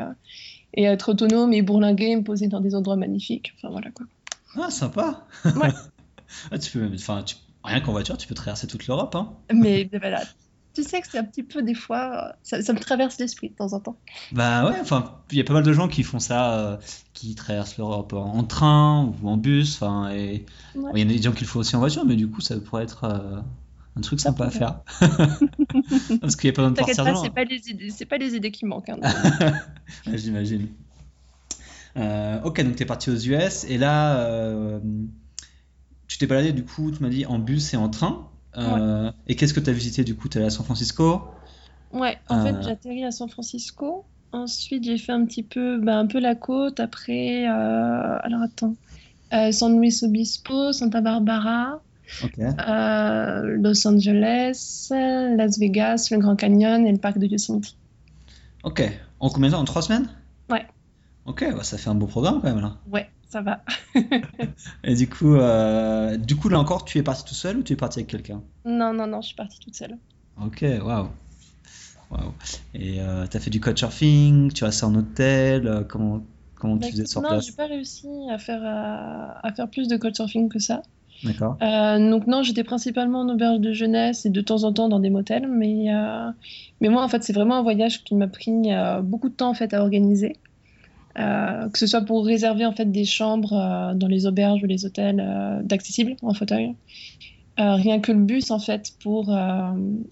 et 0.74 0.84
être 0.84 1.10
autonome 1.10 1.54
et 1.54 1.62
bourlinguer, 1.62 2.16
me 2.16 2.24
poser 2.24 2.48
dans 2.48 2.62
des 2.62 2.75
endroits 2.75 2.96
magnifiques. 2.96 3.54
Enfin 3.58 3.70
voilà 3.70 3.92
quoi. 3.92 4.06
Ah, 4.56 4.70
sympa 4.70 5.25
Ouais. 5.46 5.70
ah, 6.51 6.60
tu 6.60 6.78
peux, 6.78 6.90
enfin, 6.94 7.24
tu, 7.24 7.36
rien 7.63 7.82
qu'en 7.82 7.92
voiture, 7.92 8.18
tu 8.18 8.28
peux 8.28 8.36
traverser 8.36 8.68
toute 8.68 8.88
l'Europe. 8.88 9.16
Hein. 9.16 9.34
Mais 9.54 9.90
voilà, 10.00 10.24
tu 10.74 10.84
sais 10.84 11.01
que 11.01 11.08
c'est 11.10 11.18
un 11.18 11.24
petit 11.24 11.44
peu 11.44 11.62
des 11.62 11.74
fois, 11.74 12.36
ça, 12.44 12.58
me 12.58 12.80
traverse 12.80 13.18
l'esprit 13.20 13.50
de 13.50 13.56
temps 13.56 13.74
en 13.74 13.80
temps. 13.80 13.98
Bah 14.32 14.70
ouais, 14.70 14.80
enfin, 14.80 15.20
il 15.32 15.38
y 15.38 15.42
a 15.42 15.44
pas 15.44 15.54
mal 15.54 15.63
de 15.63 15.74
gens 15.74 15.88
qui 15.88 16.04
font 16.04 16.20
ça, 16.20 16.60
euh, 16.60 16.78
qui 17.13 17.36
traversent 17.36 17.78
l'Europe 17.78 18.13
en, 18.13 18.44
train 18.44 19.12
ou 19.22 19.30
en 19.30 19.38
bus. 19.38 19.75
Enfin, 19.75 20.12
et 20.12 20.46
il 20.75 21.00
y 21.00 21.01
a 21.01 21.06
des 21.06 21.22
gens 21.22 21.34
qui 21.34 21.42
le 21.42 21.50
font 21.50 21.60
aussi 21.60 21.75
en 21.75 21.80
voiture, 21.80 22.06
mais 22.06 22.16
du 22.16 22.30
coup, 22.30 22.42
ça 22.42 22.58
pourrait 22.60 22.84
être 22.84 23.04
euh, 23.04 23.42
un 23.96 24.02
truc 24.02 24.20
sympa 24.20 24.46
à 24.46 24.50
faire. 24.50 24.82
Parce 26.22 26.36
qu'il 26.36 26.50
n'y 26.50 26.54
a 26.54 26.56
pas 26.56 26.70
besoin 26.70 26.72
de 26.72 26.78
partir 26.78 27.04
pas, 27.04 27.16
c'est 27.16 27.30
pas 27.30 27.44
les 27.44 27.70
idées, 27.70 27.90
c'est 27.90 28.06
pas 28.06 28.18
les 28.18 28.36
idées 28.36 28.52
qui 28.52 28.66
manquent. 28.66 28.90
Hein, 28.90 29.00
J'imagine. 30.14 30.70
Euh, 31.98 32.42
ok, 32.44 32.64
donc 32.64 32.78
tu 32.78 32.84
es 32.84 32.86
parti 32.86 33.10
aux 33.10 33.18
US 33.18 33.66
et 33.66 33.78
là, 33.78 34.20
euh, 34.22 34.80
tu 36.08 36.18
t'es 36.18 36.26
baladé 36.26 36.54
du 36.54 36.64
coup, 36.64 36.90
tu 36.92 37.04
m'as 37.04 37.10
dit 37.10 37.26
en 37.26 37.38
bus 37.38 37.74
et 37.74 37.78
en 37.78 37.90
train. 37.90 38.30
Euh, 38.58 39.12
et 39.28 39.36
qu'est-ce 39.36 39.54
que 39.54 39.60
tu 39.60 39.70
as 39.70 39.74
visité 39.74 40.04
du 40.04 40.16
coup? 40.16 40.30
Tu 40.30 40.38
es 40.38 40.42
allé 40.42 40.48
à 40.48 40.52
San 40.52 40.66
Francisco? 40.66 41.24
Ouais, 41.92 42.18
en 42.30 42.44
fait, 42.44 42.56
j'ai 42.62 42.72
atterri 42.72 43.04
à 43.04 43.12
San 43.12 43.30
Francisco. 43.30 44.06
Ensuite, 44.32 44.86
j'ai 44.86 44.98
fait 44.98 45.12
un 45.12 45.26
petit 45.26 45.44
peu, 45.44 45.78
bah, 45.78 45.98
un 45.98 46.08
peu 46.08 46.20
la 46.20 46.36
côte. 46.36 46.80
Après, 46.80 47.46
alors 47.46 48.42
attends, 48.42 48.76
San 49.52 49.78
Luis 49.78 50.00
Obispo, 50.04 50.72
Santa 50.72 51.02
Barbara. 51.02 51.82
Euh, 52.39 53.58
Los 53.62 53.88
Angeles, 53.88 54.88
Las 54.91 55.58
Vegas, 55.58 56.10
le 56.12 56.18
Grand 56.18 56.36
Canyon 56.36 56.86
et 56.86 56.91
le 56.91 56.98
parc 56.98 57.18
de 57.18 57.25
Yosemite. 57.25 57.75
Ok. 58.63 58.84
En 59.20 59.30
combien 59.30 59.50
de 59.50 59.56
temps? 59.56 59.62
En 59.62 59.65
trois 59.65 59.82
semaines? 59.82 60.10
Ouais. 60.50 60.65
Ok, 61.25 61.46
bah, 61.56 61.63
ça 61.63 61.77
fait 61.77 61.89
un 61.89 61.96
beau 61.96 62.08
programme 62.08 62.41
quand 62.41 62.50
même 62.50 62.62
là. 62.62 62.77
Ouais, 62.91 63.10
ça 63.30 63.41
va. 63.41 63.63
et 64.84 64.96
du 64.96 65.08
coup, 65.08 65.36
euh, 65.36 66.18
du 66.18 66.36
coup, 66.36 66.50
là 66.50 66.60
encore, 66.60 66.86
tu 66.86 66.98
es 66.98 67.03
parti 67.03 67.24
tout 67.25 67.36
seul 67.36 67.58
ou 67.58 67.63
tu 67.63 67.74
es 67.74 67.75
parti 67.75 68.00
avec 68.00 68.10
quelqu'un? 68.10 68.41
Non, 68.65 68.94
non, 68.94 69.08
non, 69.08 69.22
je 69.22 69.27
suis 69.27 69.36
parti 69.36 69.60
toute 69.60 69.75
seule. 69.75 69.98
Ok, 70.41 70.65
waouh. 70.84 71.10
Wow. 72.10 72.34
Et 72.74 73.00
euh, 73.00 73.25
tu 73.27 73.38
as 73.38 73.39
fait 73.39 73.50
du 73.50 73.62
couchsurfing, 73.62 74.51
tu 74.51 74.65
restes 74.65 74.84
en 74.84 74.94
hôtel, 74.96 75.86
comment, 75.88 76.24
comment 76.56 76.77
tu 76.77 76.82
bah, 76.82 76.91
faisais 76.91 77.06
sur 77.06 77.22
non, 77.22 77.30
place? 77.30 77.44
Non, 77.44 77.48
j'ai 77.50 77.56
pas 77.56 77.68
réussi 77.68 78.08
à 78.30 78.38
faire, 78.38 78.63
à 78.63 79.53
faire 79.56 79.70
plus 79.70 79.88
de 79.88 79.96
couchsurfing 79.96 80.50
que 80.50 80.60
ça. 80.60 80.82
Euh, 81.62 82.10
donc 82.10 82.28
non, 82.28 82.44
j'étais 82.44 82.63
principalement 82.63 83.22
en 83.22 83.30
auberge 83.30 83.60
de 83.60 83.74
jeunesse 83.74 84.25
et 84.25 84.30
de 84.30 84.42
temps 84.42 84.63
en 84.63 84.74
temps 84.74 84.90
dans 84.90 85.00
des 85.00 85.10
motels, 85.10 85.48
mais, 85.48 85.94
euh, 85.94 86.30
mais 86.80 86.90
moi 86.90 87.04
en 87.04 87.08
fait 87.08 87.24
c'est 87.24 87.34
vraiment 87.34 87.56
un 87.56 87.63
voyage 87.63 88.04
qui 88.04 88.16
m'a 88.16 88.28
pris 88.28 88.74
euh, 88.74 89.01
beaucoup 89.01 89.30
de 89.30 89.34
temps 89.34 89.50
en 89.50 89.54
fait 89.54 89.74
à 89.74 89.82
organiser, 89.82 90.36
que 91.16 91.78
ce 91.78 91.88
soit 91.88 92.01
pour 92.01 92.25
réserver 92.25 92.66
en 92.66 92.72
fait 92.72 92.92
des 92.92 93.06
chambres 93.06 93.94
dans 93.96 94.08
les 94.08 94.25
auberges 94.25 94.63
ou 94.63 94.66
les 94.66 94.86
hôtels 94.86 95.62
d'accessibles 95.63 96.16
en 96.22 96.34
fauteuil. 96.34 96.74
rien 97.58 98.00
que 98.00 98.13
le 98.13 98.20
bus 98.20 98.50
en 98.50 98.60
fait 98.60 98.94
pour 99.04 99.30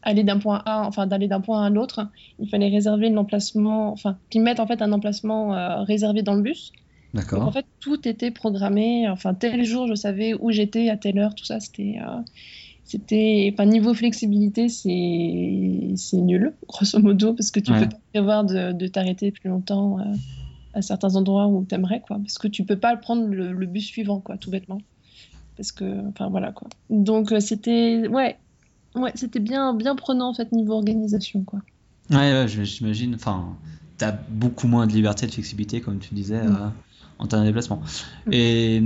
aller 0.02 0.24
d'un 0.24 0.40
point 0.40 0.62
A, 0.66 0.86
enfin 0.86 1.08
d'aller 1.08 1.30
d'un 1.30 1.40
point 1.40 1.64
à 1.64 1.70
l'autre, 1.70 2.06
il 2.40 2.50
fallait 2.50 2.68
réserver 2.68 3.10
l'emplacement, 3.10 3.94
enfin 3.94 4.18
qu'ils 4.30 4.42
mettent 4.42 4.60
en 4.60 4.68
fait 4.68 4.82
un 4.82 4.92
emplacement 4.92 5.84
réservé 5.86 6.22
dans 6.22 6.36
le 6.36 6.42
bus. 6.42 6.74
D'accord. 7.14 7.44
en 7.44 7.52
fait, 7.52 7.66
tout 7.80 8.08
était 8.08 8.32
programmé. 8.32 9.10
Enfin, 9.10 9.34
tel 9.34 9.64
jour, 9.64 9.88
je 9.88 9.96
savais 9.96 10.34
où 10.34 10.52
j'étais, 10.52 10.90
à 10.90 10.98
telle 10.98 11.18
heure, 11.18 11.34
tout 11.34 11.46
ça. 11.46 11.60
C'était. 11.60 11.98
Euh, 12.02 12.22
c'était. 12.84 13.50
Enfin, 13.54 13.66
niveau 13.66 13.94
flexibilité, 13.94 14.70
c'est, 14.70 15.94
c'est 15.96 16.18
nul, 16.18 16.54
grosso 16.68 17.00
modo, 17.00 17.34
parce 17.34 17.52
que 17.52 17.60
tu 17.60 17.72
peux 17.72 17.88
pas 17.88 18.00
prévoir 18.14 18.44
de, 18.44 18.74
de 18.74 18.88
t'arrêter 18.88 19.32
plus 19.32 19.50
longtemps 19.50 20.00
euh, 20.00 20.04
à 20.74 20.82
certains 20.82 21.16
endroits 21.16 21.48
où 21.48 21.66
tu 21.68 21.74
aimerais, 21.74 22.02
quoi. 22.02 22.18
Parce 22.18 22.38
que 22.38 22.48
tu 22.48 22.64
peux 22.64 22.78
pas 22.78 22.96
prendre 22.96 23.28
le, 23.28 23.54
le, 23.54 23.66
bus 23.66 23.86
suivant, 23.86 24.20
quoi, 24.20 24.38
tout 24.38 24.52
bêtement. 24.52 24.80
Parce 25.58 25.72
que. 25.72 26.08
Enfin, 26.10 26.30
voilà, 26.30 26.52
quoi. 26.52 26.68
Donc, 26.90 27.32
euh, 27.32 27.40
c'était. 27.40 28.08
Ouais. 28.08 28.38
Ouais, 28.96 29.12
c'était 29.14 29.40
bien, 29.40 29.74
bien 29.76 29.96
prenant, 29.96 30.30
en 30.30 30.34
fait, 30.34 30.52
niveau 30.52 30.74
organisation, 30.74 31.44
quoi. 31.44 31.60
Ouais, 32.12 32.18
ouais 32.18 32.48
j'imagine. 32.48 33.16
Enfin, 33.16 33.56
t'as 33.98 34.12
beaucoup 34.12 34.68
moins 34.68 34.88
de 34.88 34.94
liberté, 34.94 35.26
de 35.28 35.32
flexibilité, 35.32 35.82
comme 35.82 35.98
tu 35.98 36.14
disais. 36.14 36.44
Mm 36.44 36.72
en 37.20 37.28
termes 37.28 37.44
de 37.44 37.48
déplacement. 37.48 37.82
Et 38.32 38.82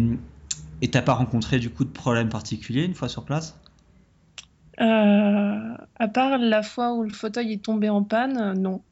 et 0.82 0.92
t'as 0.92 1.02
pas 1.02 1.14
rencontré 1.14 1.60
du 1.60 1.70
coup 1.70 1.86
de 1.86 1.92
problème 1.92 2.30
particulier 2.30 2.84
une 2.84 2.94
fois 2.96 3.10
sur 3.10 3.24
place? 3.26 3.56
Euh, 4.80 5.76
À 5.96 6.08
part 6.08 6.38
la 6.40 6.64
fois 6.64 6.94
où 6.94 7.04
le 7.04 7.10
fauteuil 7.14 7.54
est 7.54 7.64
tombé 7.66 7.90
en 7.90 8.04
panne, 8.04 8.38
euh, 8.38 8.54
non. 8.54 8.84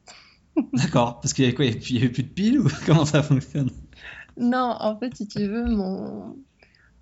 D'accord, 0.74 1.20
parce 1.20 1.32
qu'il 1.34 1.44
y 1.44 1.48
avait 1.48 1.54
quoi? 1.54 1.64
Il 1.66 1.92
y 1.92 1.98
avait 1.98 2.10
plus 2.10 2.22
de 2.24 2.28
piles 2.28 2.60
ou 2.60 2.68
comment 2.86 3.04
ça 3.06 3.22
fonctionne? 3.22 3.70
Non, 4.36 4.76
en 4.80 4.98
fait, 4.98 5.16
si 5.16 5.28
tu 5.28 5.46
veux, 5.46 5.64
mon, 5.64 6.36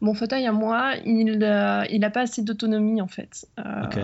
mon 0.01 0.15
fauteuil 0.15 0.47
à 0.47 0.53
moi, 0.53 0.97
il 1.07 1.39
n'a 1.39 1.89
il 1.91 2.05
a 2.05 2.11
pas 2.11 2.23
assez 2.23 2.43
d'autonomie 2.43 3.01
en 3.03 3.09
fait. 3.09 3.47
Euh, 3.61 3.63
Ok. 3.81 3.97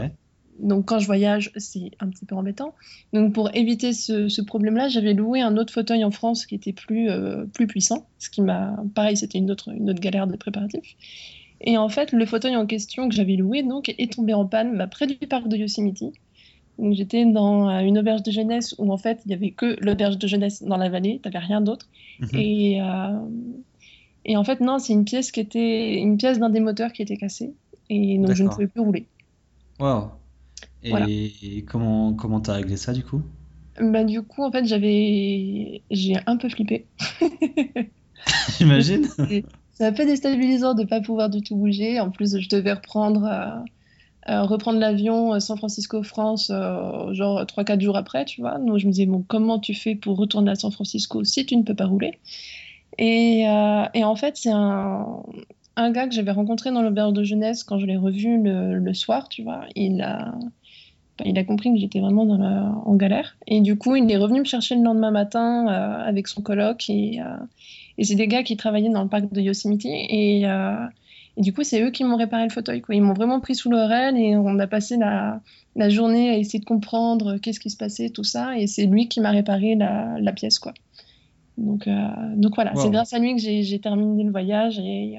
Donc 0.58 0.86
quand 0.86 0.98
je 0.98 1.06
voyage, 1.06 1.52
c'est 1.56 1.90
un 2.00 2.08
petit 2.08 2.24
peu 2.24 2.34
embêtant. 2.34 2.74
Donc 3.12 3.32
pour 3.32 3.54
éviter 3.54 3.92
ce, 3.92 4.28
ce 4.28 4.42
problème-là, 4.42 4.88
j'avais 4.88 5.14
loué 5.14 5.40
un 5.40 5.56
autre 5.56 5.72
fauteuil 5.72 6.04
en 6.04 6.10
France 6.10 6.46
qui 6.46 6.54
était 6.54 6.72
plus, 6.72 7.10
euh, 7.10 7.44
plus 7.46 7.66
puissant, 7.66 8.06
ce 8.18 8.30
qui 8.30 8.42
m'a, 8.42 8.76
pareil, 8.94 9.16
c'était 9.16 9.38
une 9.38 9.50
autre, 9.50 9.70
une 9.70 9.90
autre 9.90 10.00
galère 10.00 10.26
de 10.26 10.36
préparatifs. 10.36 10.96
Et 11.60 11.78
en 11.78 11.88
fait, 11.88 12.12
le 12.12 12.26
fauteuil 12.26 12.56
en 12.56 12.66
question 12.66 13.08
que 13.08 13.14
j'avais 13.14 13.36
loué 13.36 13.62
donc 13.62 13.88
est 13.88 14.12
tombé 14.12 14.34
en 14.34 14.46
panne 14.46 14.76
bah, 14.76 14.86
près 14.86 15.06
du 15.06 15.14
parc 15.14 15.48
de 15.48 15.56
Yosemite. 15.56 16.04
Donc 16.78 16.92
j'étais 16.92 17.24
dans 17.24 17.70
euh, 17.70 17.80
une 17.80 17.98
auberge 17.98 18.22
de 18.22 18.30
jeunesse 18.30 18.74
où 18.78 18.92
en 18.92 18.98
fait 18.98 19.20
il 19.24 19.30
y 19.30 19.34
avait 19.34 19.50
que 19.50 19.76
l'auberge 19.80 20.18
de 20.18 20.26
jeunesse 20.26 20.62
dans 20.62 20.76
la 20.76 20.90
vallée, 20.90 21.20
t'avais 21.22 21.38
rien 21.38 21.60
d'autre. 21.60 21.88
Mhm. 22.20 22.28
Et, 22.34 22.82
euh, 22.82 23.18
et 24.26 24.36
en 24.36 24.44
fait 24.44 24.60
non, 24.60 24.78
c'est 24.78 24.92
une 24.92 25.04
pièce 25.04 25.32
qui 25.32 25.40
était 25.40 25.94
une 25.94 26.18
pièce 26.18 26.38
d'un 26.38 26.50
des 26.50 26.60
moteurs 26.60 26.92
qui 26.92 27.02
était 27.02 27.16
cassée 27.16 27.54
et 27.88 28.18
donc 28.18 28.34
je 28.34 28.42
ne 28.42 28.48
pouvais 28.48 28.66
plus 28.66 28.82
rouler. 28.82 29.06
Wow. 29.80 30.10
Et 30.86 30.90
Voilà. 30.90 31.06
comment 31.68 32.14
comment 32.14 32.40
t'as 32.40 32.54
réglé 32.54 32.76
ça 32.76 32.92
du 32.92 33.04
coup? 33.04 33.22
Bah, 33.78 34.04
du 34.04 34.22
coup, 34.22 34.42
en 34.42 34.50
fait, 34.50 34.64
j'avais, 34.64 35.84
j'ai 35.90 36.14
un 36.26 36.36
peu 36.38 36.48
flippé. 36.48 36.88
J'imagine. 38.58 39.06
C'est 39.72 39.84
un 39.84 39.92
peu 39.92 40.06
déstabilisant 40.06 40.74
de 40.74 40.82
ne 40.82 40.86
pas 40.88 41.00
pouvoir 41.00 41.28
du 41.30 41.42
tout 41.42 41.56
bouger. 41.56 42.00
En 42.00 42.10
plus, 42.10 42.38
je 42.40 42.48
devais 42.48 42.72
reprendre, 42.72 43.24
euh, 43.24 44.32
euh, 44.32 44.42
reprendre 44.44 44.78
l'avion 44.80 45.34
euh, 45.34 45.40
San 45.40 45.58
Francisco-France, 45.58 46.50
euh, 46.50 47.12
genre 47.14 47.44
3-4 47.46 47.80
jours 47.80 47.96
après, 47.96 48.24
tu 48.24 48.40
vois. 48.40 48.58
Donc, 48.58 48.78
je 48.78 48.86
me 48.86 48.92
disais, 48.92 49.06
bon, 49.06 49.24
comment 49.28 49.58
tu 49.60 49.74
fais 49.74 49.94
pour 49.96 50.16
retourner 50.18 50.50
à 50.52 50.54
San 50.56 50.72
Francisco 50.72 51.24
si 51.24 51.46
tu 51.46 51.56
ne 51.56 51.62
peux 51.64 51.76
pas 51.76 51.86
rouler? 51.86 52.20
Et, 52.98 53.48
euh, 53.48 53.84
et 53.94 54.04
en 54.04 54.16
fait, 54.16 54.36
c'est 54.36 54.50
un, 54.52 55.22
un 55.76 55.90
gars 55.92 56.08
que 56.08 56.14
j'avais 56.14 56.32
rencontré 56.32 56.72
dans 56.72 56.82
l'auberge 56.82 57.12
de 57.14 57.24
jeunesse 57.24 57.64
quand 57.64 57.78
je 57.78 57.86
l'ai 57.86 57.96
revu 57.96 58.42
le, 58.42 58.78
le 58.78 58.94
soir, 58.94 59.28
tu 59.28 59.42
vois. 59.42 59.66
Il 59.76 60.00
a, 60.02 60.34
il 61.24 61.38
a 61.38 61.44
compris 61.44 61.72
que 61.72 61.78
j'étais 61.78 62.00
vraiment 62.00 62.24
dans 62.26 62.36
la- 62.38 62.72
en 62.84 62.94
galère. 62.94 63.36
Et 63.46 63.60
du 63.60 63.76
coup, 63.76 63.96
il 63.96 64.10
est 64.10 64.16
revenu 64.16 64.40
me 64.40 64.44
chercher 64.44 64.74
le 64.74 64.82
lendemain 64.82 65.10
matin 65.10 65.66
euh, 65.68 66.02
avec 66.08 66.28
son 66.28 66.42
coloc. 66.42 66.88
Et, 66.90 67.20
euh, 67.20 67.36
et 67.98 68.04
c'est 68.04 68.14
des 68.16 68.28
gars 68.28 68.42
qui 68.42 68.56
travaillaient 68.56 68.90
dans 68.90 69.02
le 69.02 69.08
parc 69.08 69.32
de 69.32 69.40
Yosemite. 69.40 69.84
Et, 69.86 70.42
euh, 70.46 70.74
et 71.38 71.40
du 71.42 71.52
coup, 71.52 71.62
c'est 71.62 71.82
eux 71.82 71.90
qui 71.90 72.04
m'ont 72.04 72.16
réparé 72.16 72.44
le 72.44 72.50
fauteuil. 72.50 72.80
Quoi. 72.82 72.94
Ils 72.94 73.02
m'ont 73.02 73.14
vraiment 73.14 73.40
pris 73.40 73.54
sous 73.54 73.70
l'oreille 73.70 74.22
et 74.22 74.36
on 74.36 74.58
a 74.58 74.66
passé 74.66 74.96
la, 74.96 75.40
la 75.74 75.88
journée 75.88 76.30
à 76.30 76.36
essayer 76.36 76.58
de 76.58 76.64
comprendre 76.64 77.36
qu'est-ce 77.38 77.60
qui 77.60 77.70
se 77.70 77.76
passait, 77.76 78.10
tout 78.10 78.24
ça. 78.24 78.58
Et 78.58 78.66
c'est 78.66 78.86
lui 78.86 79.08
qui 79.08 79.20
m'a 79.20 79.30
réparé 79.30 79.74
la, 79.74 80.16
la 80.20 80.32
pièce. 80.32 80.58
Quoi. 80.58 80.74
Donc, 81.58 81.88
donc 82.36 82.54
voilà, 82.54 82.74
Wow. 82.74 82.82
c'est 82.82 82.90
grâce 82.90 83.12
à 83.14 83.18
lui 83.18 83.34
que 83.34 83.40
j'ai 83.40 83.78
terminé 83.80 84.24
le 84.24 84.30
voyage 84.30 84.78
et 84.78 85.16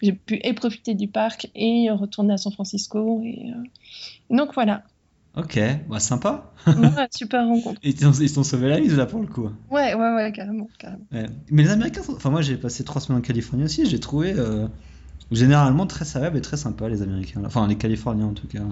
j'ai 0.00 0.12
pu 0.12 0.38
et 0.42 0.52
profiter 0.54 0.94
du 0.94 1.08
parc 1.08 1.50
et 1.54 1.90
retourner 1.90 2.32
à 2.32 2.36
San 2.38 2.52
Francisco. 2.52 3.20
Et, 3.24 3.50
euh, 3.50 4.34
donc 4.36 4.54
voilà, 4.54 4.82
Ok, 5.38 5.60
bah 5.88 6.00
sympa. 6.00 6.52
Ouais, 6.66 7.06
super 7.12 7.46
rencontre. 7.46 7.80
Ils 7.84 7.94
t'ont 7.94 8.12
ils 8.12 8.32
t'ont 8.32 8.42
sauvé 8.42 8.68
la 8.68 8.80
vie 8.80 8.88
là 8.88 9.06
pour 9.06 9.20
le 9.20 9.26
coup. 9.28 9.48
Ouais, 9.70 9.94
ouais, 9.94 10.14
ouais, 10.14 10.32
carrément, 10.32 10.68
carrément. 10.78 11.06
Ouais. 11.12 11.26
Mais 11.50 11.62
les 11.62 11.70
Américains, 11.70 12.00
enfin 12.08 12.30
moi 12.30 12.42
j'ai 12.42 12.56
passé 12.56 12.82
trois 12.82 13.00
semaines 13.00 13.20
en 13.20 13.22
Californie 13.22 13.64
aussi, 13.64 13.86
j'ai 13.86 14.00
trouvé 14.00 14.34
euh, 14.36 14.66
généralement 15.30 15.86
très 15.86 16.04
sérieux 16.04 16.34
et 16.36 16.40
très 16.40 16.56
sympa 16.56 16.88
les 16.88 17.02
Américains, 17.02 17.42
enfin 17.46 17.68
les 17.68 17.76
Californiens 17.76 18.26
en 18.26 18.34
tout 18.34 18.48
cas. 18.48 18.62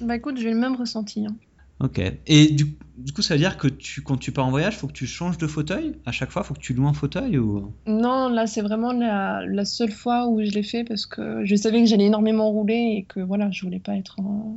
Bah 0.00 0.16
écoute, 0.16 0.36
j'ai 0.38 0.50
le 0.50 0.58
même 0.58 0.76
ressenti. 0.76 1.24
hein. 1.26 1.34
Ok. 1.80 2.00
Et 2.26 2.46
du, 2.52 2.76
du 2.98 3.12
coup 3.12 3.22
ça 3.22 3.34
veut 3.34 3.40
dire 3.40 3.56
que 3.56 3.66
tu, 3.66 4.02
quand 4.02 4.16
tu 4.16 4.30
pars 4.30 4.46
en 4.46 4.50
voyage, 4.50 4.76
faut 4.76 4.86
que 4.86 4.92
tu 4.92 5.06
changes 5.06 5.38
de 5.38 5.46
fauteuil? 5.46 5.96
À 6.06 6.12
chaque 6.12 6.30
fois, 6.30 6.42
faut 6.44 6.54
que 6.54 6.60
tu 6.60 6.74
loues 6.74 6.86
un 6.86 6.92
fauteuil 6.92 7.38
ou... 7.38 7.72
Non, 7.86 8.28
là, 8.28 8.46
c'est 8.46 8.60
vraiment 8.62 8.92
la, 8.92 9.44
la 9.46 9.64
seule 9.64 9.90
fois 9.90 10.28
où 10.28 10.40
je 10.44 10.50
l'ai 10.50 10.62
fait 10.62 10.84
parce 10.84 11.06
que 11.06 11.44
je 11.44 11.56
savais 11.56 11.80
que 11.82 11.88
j'allais 11.88 12.06
énormément 12.06 12.50
rouler 12.50 12.94
et 12.98 13.04
que 13.08 13.20
voilà, 13.20 13.50
je 13.50 13.64
voulais 13.64 13.80
pas 13.80 13.96
être, 13.96 14.16
euh, 14.20 14.56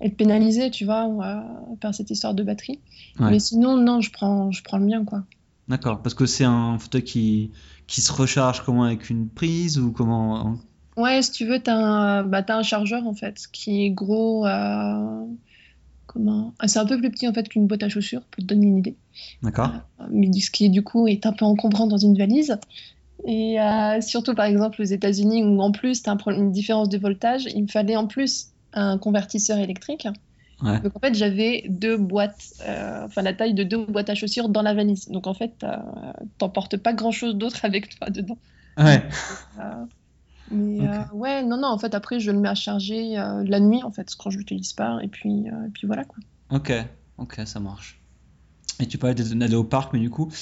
être 0.00 0.16
pénalisée, 0.16 0.70
tu 0.70 0.84
vois, 0.84 1.06
euh, 1.08 1.74
par 1.80 1.94
cette 1.94 2.10
histoire 2.10 2.34
de 2.34 2.42
batterie. 2.42 2.80
Ouais. 3.20 3.30
Mais 3.30 3.38
sinon, 3.38 3.76
non, 3.76 4.00
je 4.00 4.10
prends, 4.10 4.50
je 4.50 4.62
prends 4.62 4.78
le 4.78 4.86
mien, 4.86 5.04
quoi. 5.04 5.24
D'accord, 5.68 6.02
parce 6.02 6.14
que 6.14 6.26
c'est 6.26 6.44
un 6.44 6.78
fauteuil 6.78 7.04
qui, 7.04 7.52
qui 7.86 8.00
se 8.00 8.12
recharge 8.12 8.62
comment 8.64 8.84
avec 8.84 9.08
une 9.08 9.28
prise 9.28 9.78
ou 9.78 9.92
comment... 9.92 10.56
Ouais, 10.96 11.22
si 11.22 11.32
tu 11.32 11.46
veux, 11.46 11.58
t'as 11.60 11.74
un, 11.74 12.22
bah, 12.22 12.44
un 12.48 12.62
chargeur 12.62 13.06
en 13.06 13.14
fait 13.14 13.46
qui 13.50 13.84
est 13.84 13.90
gros. 13.90 14.46
euh, 14.46 15.24
comment? 16.06 16.52
Ah, 16.58 16.68
c'est 16.68 16.78
un 16.78 16.86
peu 16.86 16.98
plus 16.98 17.10
petit 17.10 17.26
en 17.26 17.32
fait 17.32 17.48
qu'une 17.48 17.66
boîte 17.66 17.82
à 17.82 17.88
chaussures 17.88 18.22
pour 18.30 18.42
te 18.42 18.46
donner 18.46 18.66
une 18.66 18.78
idée. 18.78 18.96
D'accord. 19.42 19.72
mais 20.10 20.28
du- 20.28 20.40
ce 20.40 20.50
qui 20.50 20.70
du 20.70 20.82
coup 20.84 21.08
est 21.08 21.26
un 21.26 21.32
peu 21.32 21.44
encombrant 21.44 21.86
dans 21.86 21.96
une 21.96 22.16
valise. 22.16 22.58
Et 23.26 23.60
euh, 23.60 24.00
surtout 24.00 24.34
par 24.34 24.44
exemple 24.44 24.82
aux 24.82 24.84
États-Unis 24.84 25.42
où 25.44 25.60
en 25.60 25.72
plus 25.72 26.02
tu 26.02 26.10
as 26.10 26.16
une 26.26 26.52
différence 26.52 26.88
de 26.88 26.98
voltage, 26.98 27.46
il 27.54 27.62
me 27.62 27.68
fallait 27.68 27.96
en 27.96 28.06
plus 28.06 28.48
un 28.74 28.98
convertisseur 28.98 29.58
électrique. 29.58 30.06
Ouais. 30.62 30.80
Donc 30.80 30.92
en 30.96 31.00
fait 31.00 31.14
j'avais 31.14 31.64
deux 31.68 31.96
boîtes, 31.96 32.54
euh, 32.60 33.04
enfin 33.04 33.22
la 33.22 33.34
taille 33.34 33.54
de 33.54 33.64
deux 33.64 33.84
boîtes 33.86 34.10
à 34.10 34.14
chaussures 34.14 34.48
dans 34.48 34.62
la 34.62 34.74
valise. 34.74 35.08
Donc 35.08 35.26
en 35.26 35.34
fait 35.34 35.52
euh, 35.62 35.76
t'emportes 36.38 36.76
pas 36.76 36.92
grand-chose 36.92 37.36
d'autre 37.36 37.60
avec 37.64 37.96
toi 37.96 38.10
dedans. 38.10 38.38
Ouais. 38.78 39.02
Euh, 39.58 39.86
mais 40.50 40.86
euh, 40.86 41.04
ouais, 41.12 41.42
non, 41.42 41.56
non, 41.56 41.68
en 41.68 41.78
fait 41.78 41.94
après 41.94 42.20
je 42.20 42.30
le 42.30 42.38
mets 42.38 42.48
à 42.48 42.54
charger 42.54 43.14
la 43.14 43.60
nuit 43.60 43.82
en 43.82 43.90
fait 43.90 44.14
quand 44.18 44.30
je 44.30 44.38
l'utilise 44.38 44.72
pas 44.72 44.98
et 45.02 45.08
puis, 45.08 45.46
et 45.46 45.70
puis 45.72 45.86
voilà 45.86 46.04
quoi. 46.04 46.16
Ok, 46.50 46.72
ok, 47.18 47.40
ça 47.46 47.60
marche. 47.60 48.00
Et 48.80 48.86
tu 48.86 48.98
parlais 48.98 49.14
d'aller 49.14 49.54
au 49.54 49.62
parc, 49.64 49.92
mais 49.92 50.00
du 50.00 50.10
coup, 50.10 50.32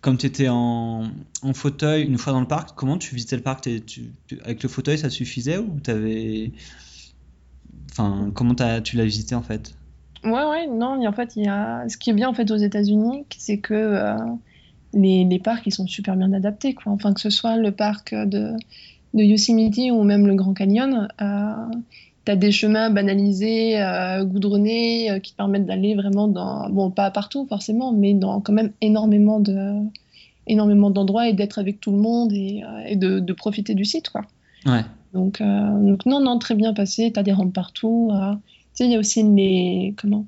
comme 0.00 0.16
tu 0.16 0.26
étais 0.26 0.48
en, 0.48 1.10
en 1.42 1.54
fauteuil 1.54 2.04
une 2.04 2.18
fois 2.18 2.32
dans 2.32 2.40
le 2.40 2.46
parc, 2.46 2.76
comment 2.76 2.98
tu 2.98 3.14
visitais 3.14 3.36
le 3.36 3.42
parc? 3.42 3.62
Tu- 3.62 3.82
tu- 3.82 4.40
avec 4.42 4.62
le 4.62 4.68
fauteuil, 4.68 4.98
ça 4.98 5.10
suffisait 5.10 5.58
ou 5.58 5.80
t'avais... 5.80 6.52
Enfin, 7.92 8.30
comment 8.34 8.54
t'as- 8.54 8.80
tu 8.80 8.96
l'as 8.96 9.04
visité 9.04 9.34
en 9.34 9.42
fait? 9.42 9.74
Ouais, 10.22 10.44
ouais, 10.44 10.66
non, 10.66 11.04
en 11.06 11.12
fait, 11.12 11.34
il 11.36 11.44
y 11.44 11.48
a... 11.48 11.88
ce 11.88 11.96
qui 11.96 12.10
est 12.10 12.12
bien 12.14 12.28
en 12.28 12.34
fait 12.34 12.50
aux 12.50 12.56
États-Unis, 12.56 13.24
c'est 13.38 13.58
que 13.58 13.74
euh, 13.74 14.16
les, 14.92 15.24
les 15.24 15.38
parcs, 15.38 15.66
ils 15.66 15.72
sont 15.72 15.86
super 15.86 16.16
bien 16.16 16.32
adaptés, 16.32 16.74
quoi. 16.74 16.92
Enfin, 16.92 17.14
que 17.14 17.20
ce 17.20 17.30
soit 17.30 17.56
le 17.56 17.72
parc 17.72 18.14
de, 18.14 18.52
de 19.14 19.22
Yosemite 19.22 19.78
ou 19.92 20.02
même 20.02 20.26
le 20.26 20.34
Grand 20.34 20.52
Canyon, 20.52 21.08
euh, 21.22 21.54
tu 22.26 22.32
as 22.32 22.36
des 22.36 22.52
chemins 22.52 22.90
banalisés, 22.90 23.80
euh, 23.80 24.24
goudronnés, 24.24 25.10
euh, 25.10 25.18
qui 25.20 25.32
te 25.32 25.36
permettent 25.38 25.64
d'aller 25.66 25.94
vraiment 25.94 26.28
dans, 26.28 26.68
bon, 26.68 26.90
pas 26.90 27.10
partout 27.10 27.46
forcément, 27.48 27.92
mais 27.92 28.12
dans 28.12 28.40
quand 28.42 28.52
même 28.52 28.72
énormément 28.82 29.40
de, 29.40 29.72
énormément 30.46 30.90
d'endroits 30.90 31.28
et 31.28 31.32
d'être 31.32 31.58
avec 31.58 31.80
tout 31.80 31.92
le 31.92 31.98
monde 31.98 32.32
et, 32.34 32.62
et 32.86 32.96
de, 32.96 33.20
de 33.20 33.32
profiter 33.32 33.74
du 33.74 33.86
site, 33.86 34.10
quoi. 34.10 34.22
Ouais, 34.66 34.84
Donc, 35.12 35.40
euh, 35.40 35.86
donc 35.86 36.06
non, 36.06 36.20
non, 36.20 36.38
très 36.38 36.54
bien 36.54 36.72
passé. 36.74 37.12
Tu 37.12 37.18
as 37.20 37.22
des 37.22 37.32
rampes 37.32 37.54
partout. 37.54 38.10
euh. 38.12 38.34
Tu 38.34 38.40
sais, 38.74 38.84
il 38.86 38.92
y 38.92 38.96
a 38.96 38.98
aussi 38.98 39.22
les... 39.22 39.94
Comment? 39.98 40.26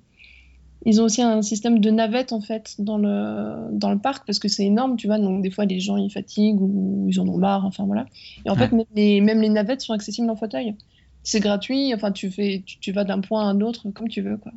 Ils 0.84 1.00
ont 1.00 1.04
aussi 1.04 1.22
un 1.22 1.42
système 1.42 1.78
de 1.78 1.90
navettes, 1.90 2.32
en 2.32 2.40
fait, 2.40 2.74
dans 2.80 2.98
le, 2.98 3.68
dans 3.72 3.92
le 3.92 3.98
parc, 4.00 4.26
parce 4.26 4.38
que 4.40 4.48
c'est 4.48 4.64
énorme, 4.66 4.96
tu 4.96 5.06
vois. 5.06 5.18
Donc, 5.18 5.42
des 5.42 5.50
fois, 5.50 5.64
les 5.64 5.78
gens, 5.80 5.96
ils 5.96 6.10
fatiguent 6.10 6.60
ou 6.60 7.06
ils 7.08 7.20
en 7.20 7.28
ont 7.28 7.38
marre, 7.38 7.64
enfin, 7.64 7.84
voilà. 7.86 8.06
Et 8.44 8.50
en 8.50 8.56
Ouais. 8.56 8.58
fait, 8.58 8.72
même 8.72 8.86
les, 8.94 9.20
même 9.20 9.40
les 9.40 9.48
navettes 9.48 9.80
sont 9.82 9.92
accessibles 9.92 10.28
en 10.30 10.36
fauteuil. 10.36 10.76
C'est 11.22 11.38
gratuit, 11.40 11.94
enfin, 11.94 12.10
tu 12.12 12.30
fais, 12.32 12.64
tu, 12.66 12.80
tu 12.80 12.90
vas 12.92 13.04
d'un 13.04 13.20
point 13.20 13.42
à 13.42 13.50
un 13.50 13.60
autre 13.60 13.90
comme 13.92 14.08
tu 14.08 14.22
veux, 14.22 14.36
quoi. 14.38 14.52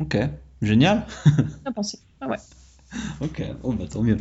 ok, 0.00 0.16
génial. 0.60 1.06
Bien 1.64 1.72
pensé. 1.72 1.98
Ah 2.20 2.28
ouais. 2.28 2.38
Ok, 3.20 3.42
oh 3.62 3.72
bah 3.72 3.86
tant 3.90 4.02
mieux. 4.02 4.18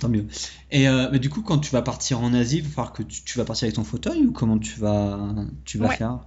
Tant 0.00 0.08
mieux. 0.08 0.26
Et 0.70 0.88
euh, 0.88 1.08
mais 1.10 1.18
du 1.18 1.30
coup, 1.30 1.42
quand 1.42 1.58
tu 1.58 1.70
vas 1.70 1.82
partir 1.82 2.20
en 2.20 2.34
Asie, 2.34 2.58
il 2.58 2.62
va 2.64 2.68
falloir 2.68 2.92
que 2.92 3.02
tu, 3.02 3.22
tu 3.24 3.38
vas 3.38 3.44
partir 3.44 3.64
avec 3.66 3.76
ton 3.76 3.84
fauteuil 3.84 4.26
ou 4.26 4.32
comment 4.32 4.58
tu 4.58 4.78
vas, 4.78 5.34
tu 5.64 5.78
vas 5.78 5.88
Ouais. 5.88 5.96
faire? 5.96 6.20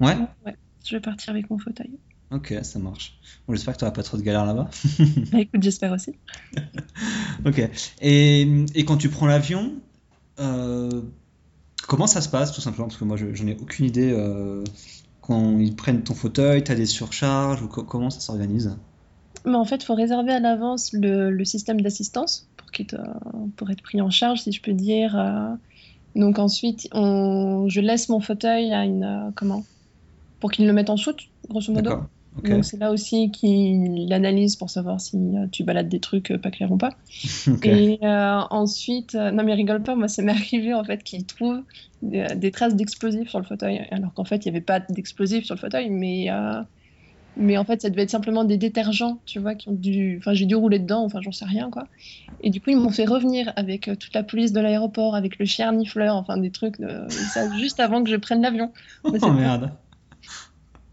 Ouais? 0.00 0.16
ouais. 0.46 0.54
Je 0.84 0.96
vais 0.96 1.00
partir 1.00 1.30
avec 1.30 1.50
mon 1.50 1.58
fauteuil. 1.58 1.98
Ok, 2.30 2.54
ça 2.62 2.78
marche. 2.78 3.18
Bon, 3.46 3.54
j'espère 3.54 3.74
que 3.74 3.78
tu 3.80 3.84
n'auras 3.84 3.94
pas 3.94 4.02
trop 4.04 4.16
de 4.16 4.22
galères 4.22 4.46
là-bas. 4.46 4.70
Bah, 5.32 5.40
écoute, 5.40 5.62
j'espère 5.62 5.92
aussi. 5.92 6.14
Ok. 7.46 7.60
Et, 8.00 8.42
et 8.74 8.84
quand 8.84 8.96
tu 8.96 9.08
prends 9.08 9.26
l'avion, 9.26 9.74
euh, 10.40 11.02
comment 11.88 12.06
ça 12.06 12.20
se 12.20 12.28
passe 12.28 12.52
tout 12.52 12.60
simplement? 12.60 12.88
Parce 12.88 12.98
que 12.98 13.04
moi, 13.04 13.16
je- 13.16 13.34
j'en 13.34 13.46
ai 13.46 13.56
aucune 13.60 13.86
idée. 13.86 14.12
euh, 14.12 14.62
quand 15.20 15.58
ils 15.58 15.76
prennent 15.76 16.02
ton 16.02 16.14
fauteuil, 16.14 16.64
tu 16.64 16.72
as 16.72 16.74
des 16.74 16.86
surcharges 16.86 17.62
ou 17.62 17.68
co- 17.68 17.84
comment 17.84 18.10
ça 18.10 18.20
s'organise? 18.20 18.76
Mais 19.46 19.54
en 19.56 19.64
fait, 19.64 19.76
il 19.76 19.84
faut 19.84 19.94
réserver 19.94 20.32
à 20.32 20.40
l'avance 20.40 20.92
le, 20.92 21.30
le 21.30 21.44
système 21.44 21.80
d'assistance 21.80 22.49
pour, 22.88 23.00
qu'il 23.00 23.18
te- 23.40 23.50
pour 23.56 23.70
être 23.70 23.82
pris 23.82 24.00
en 24.00 24.10
charge, 24.10 24.40
si 24.42 24.52
je 24.52 24.62
peux 24.62 24.72
dire. 24.74 25.16
euh. 25.18 25.54
Donc 26.16 26.38
ensuite, 26.38 26.88
on, 26.92 27.68
je 27.68 27.80
laisse 27.80 28.08
mon 28.08 28.20
fauteuil 28.20 28.72
à 28.72 28.84
une... 28.84 29.04
euh, 29.04 29.32
comment? 29.36 29.68
Pour 30.40 30.50
qu'ils 30.52 30.66
le 30.66 30.72
mettent 30.72 30.90
en 30.90 30.96
soute, 30.96 31.20
grosso 31.48 31.72
modo. 31.72 32.02
Donc 32.42 32.64
c'est 32.64 32.78
là 32.78 32.92
aussi 32.92 33.30
qu'il 33.32 34.12
analyse 34.12 34.56
pour 34.56 34.70
savoir 34.70 35.00
si 35.00 35.16
euh, 35.16 35.48
tu 35.52 35.64
balades 35.64 35.88
des 35.88 36.00
trucs 36.00 36.30
euh, 36.32 36.38
pas 36.38 36.50
clairs 36.50 36.72
ou 36.72 36.78
pas. 36.78 36.98
Et 37.62 37.98
euh, 38.02 38.40
ensuite, 38.50 39.14
euh, 39.16 39.30
non 39.32 39.44
mais 39.44 39.54
rigole 39.54 39.82
pas, 39.82 39.94
moi 39.96 40.08
ça 40.08 40.22
m'est 40.22 40.32
arrivé 40.34 40.74
en 40.74 40.84
fait 40.84 41.02
qu'ils 41.04 41.26
trouvent 41.26 41.64
des, 42.02 42.34
des 42.36 42.50
traces 42.52 42.76
d'explosifs 42.76 43.28
sur 43.28 43.38
le 43.40 43.44
fauteuil, 43.44 43.86
alors 43.90 44.14
qu'en 44.14 44.24
fait 44.24 44.44
il 44.46 44.50
n'y 44.52 44.56
avait 44.56 44.64
pas 44.64 44.80
d'explosifs 44.80 45.44
sur 45.44 45.54
le 45.56 45.60
fauteuil, 45.60 45.90
mais, 45.90 46.30
euh, 46.30 46.62
Mais 47.36 47.56
en 47.56 47.64
fait, 47.64 47.80
ça 47.82 47.90
devait 47.90 48.02
être 48.02 48.10
simplement 48.10 48.44
des 48.44 48.56
détergents, 48.56 49.20
tu 49.24 49.38
vois, 49.38 49.54
qui 49.54 49.68
ont 49.68 49.74
dû. 49.74 50.16
Enfin, 50.18 50.34
j'ai 50.34 50.46
dû 50.46 50.54
rouler 50.54 50.78
dedans, 50.78 51.04
enfin, 51.04 51.20
j'en 51.22 51.32
sais 51.32 51.44
rien, 51.44 51.70
quoi. 51.70 51.84
Et 52.42 52.50
du 52.50 52.60
coup, 52.60 52.70
ils 52.70 52.76
m'ont 52.76 52.90
fait 52.90 53.04
revenir 53.04 53.52
avec 53.56 53.88
euh, 53.88 53.94
toute 53.94 54.14
la 54.14 54.22
police 54.22 54.52
de 54.52 54.60
l'aéroport, 54.60 55.14
avec 55.14 55.38
le 55.38 55.46
chien 55.46 55.72
nifleur, 55.72 56.16
enfin, 56.16 56.36
des 56.36 56.50
trucs, 56.50 56.80
de... 56.80 57.08
ça, 57.08 57.50
juste 57.56 57.80
avant 57.80 58.02
que 58.02 58.10
je 58.10 58.16
prenne 58.16 58.42
l'avion. 58.42 58.72
Oh 59.04 59.32
merde. 59.32 59.72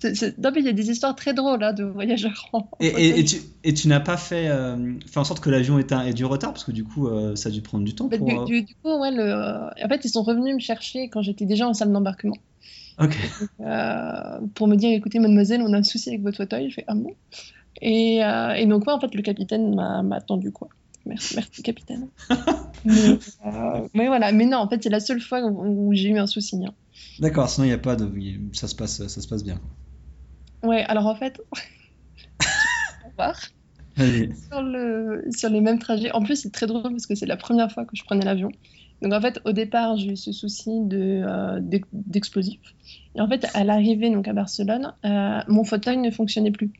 Non, 0.03 0.51
mais 0.53 0.59
il 0.59 0.65
y 0.65 0.69
a 0.69 0.73
des 0.73 0.91
histoires 0.91 1.15
très 1.15 1.33
drôles 1.33 1.59
là, 1.59 1.69
hein, 1.69 1.73
de 1.73 1.83
voyageurs. 1.83 2.51
et, 2.79 3.19
et, 3.19 3.25
tu, 3.25 3.37
et, 3.63 3.73
tu, 3.73 3.87
n'as 3.87 3.99
pas 3.99 4.17
fait, 4.17 4.47
euh, 4.47 4.93
fait 5.07 5.19
en 5.19 5.23
sorte 5.23 5.39
que 5.39 5.49
l'avion 5.49 5.79
ait, 5.79 5.87
ait, 6.05 6.13
du 6.13 6.23
retard 6.23 6.53
parce 6.53 6.63
que 6.63 6.71
du 6.71 6.83
coup 6.83 7.07
euh, 7.07 7.35
ça 7.35 7.49
a 7.49 7.51
dû 7.51 7.61
prendre 7.61 7.83
du 7.83 7.95
temps 7.95 8.05
bah, 8.05 8.17
pour... 8.19 8.45
du, 8.45 8.61
du, 8.61 8.75
coup, 8.75 8.95
ouais, 8.99 9.11
le... 9.11 9.33
en 9.83 9.89
fait 9.89 10.05
ils 10.05 10.09
sont 10.09 10.21
revenus 10.21 10.53
me 10.53 10.59
chercher 10.59 11.09
quand 11.09 11.23
j'étais 11.23 11.45
déjà 11.45 11.67
en 11.67 11.73
salle 11.73 11.91
d'embarquement. 11.91 12.37
Euh, 12.99 14.39
pour 14.55 14.67
me 14.67 14.75
dire 14.75 14.91
écoutez, 14.91 15.19
mademoiselle, 15.19 15.61
on 15.61 15.71
a 15.73 15.77
un 15.77 15.83
souci 15.83 16.09
avec 16.09 16.21
votre 16.21 16.37
fauteuil. 16.37 16.69
Je 16.69 16.75
fais 16.75 16.85
ah 16.87 16.95
bon? 16.95 17.11
Et, 17.81 18.17
et, 18.17 18.65
donc, 18.65 18.87
ouais, 18.87 18.93
en 18.93 18.99
fait, 18.99 19.13
le 19.13 19.21
capitaine 19.21 19.75
m'a 19.75 20.15
attendu 20.15 20.51
quoi. 20.51 20.69
Merci, 21.05 21.35
merci 21.35 21.63
capitaine. 21.63 22.09
mais, 22.85 23.19
mais, 23.93 24.07
voilà, 24.07 24.31
mais 24.31 24.45
non, 24.45 24.57
en 24.57 24.67
fait, 24.67 24.81
c'est 24.81 24.89
la 24.89 24.99
seule 24.99 25.21
fois 25.21 25.41
où, 25.43 25.93
j'ai 25.93 26.09
eu 26.09 26.17
un 26.17 26.27
souci. 26.27 26.57
Hein. 26.65 26.73
D'accord, 27.19 27.49
sinon 27.49 27.65
il 27.65 27.69
n'y 27.69 27.73
a 27.73 27.77
pas 27.77 27.95
de. 27.95 28.11
Ça 28.53 28.67
se 28.67 28.75
passe, 28.75 29.05
ça 29.07 29.21
se 29.21 29.27
passe 29.27 29.43
bien. 29.43 29.59
Ouais, 30.63 30.83
alors 30.85 31.05
en 31.05 31.15
fait, 31.15 31.39
sur, 34.49 34.61
le, 34.61 35.25
sur 35.35 35.49
les 35.49 35.61
mêmes 35.61 35.79
trajets. 35.79 36.11
En 36.11 36.21
plus, 36.23 36.35
c'est 36.35 36.51
très 36.51 36.67
drôle 36.67 36.83
parce 36.83 37.07
que 37.07 37.15
c'est 37.15 37.25
la 37.25 37.37
première 37.37 37.71
fois 37.71 37.85
que 37.85 37.95
je 37.95 38.03
prenais 38.03 38.25
l'avion. 38.25 38.49
Donc 39.01 39.13
en 39.13 39.21
fait, 39.21 39.39
au 39.45 39.51
départ, 39.51 39.97
j'ai 39.97 40.13
eu 40.13 40.15
ce 40.15 40.31
souci 40.31 40.71
de, 40.81 41.23
euh, 41.23 41.59
d'explosif. 41.91 42.59
Et 43.15 43.21
en 43.21 43.27
fait, 43.27 43.45
à 43.53 43.63
l'arrivée 43.63 44.09
donc 44.09 44.27
à 44.27 44.33
Barcelone, 44.33 44.93
euh, 45.05 45.39
mon 45.47 45.63
fauteuil 45.63 45.97
ne 45.97 46.09
fonctionnait 46.09 46.51
plus. 46.51 46.71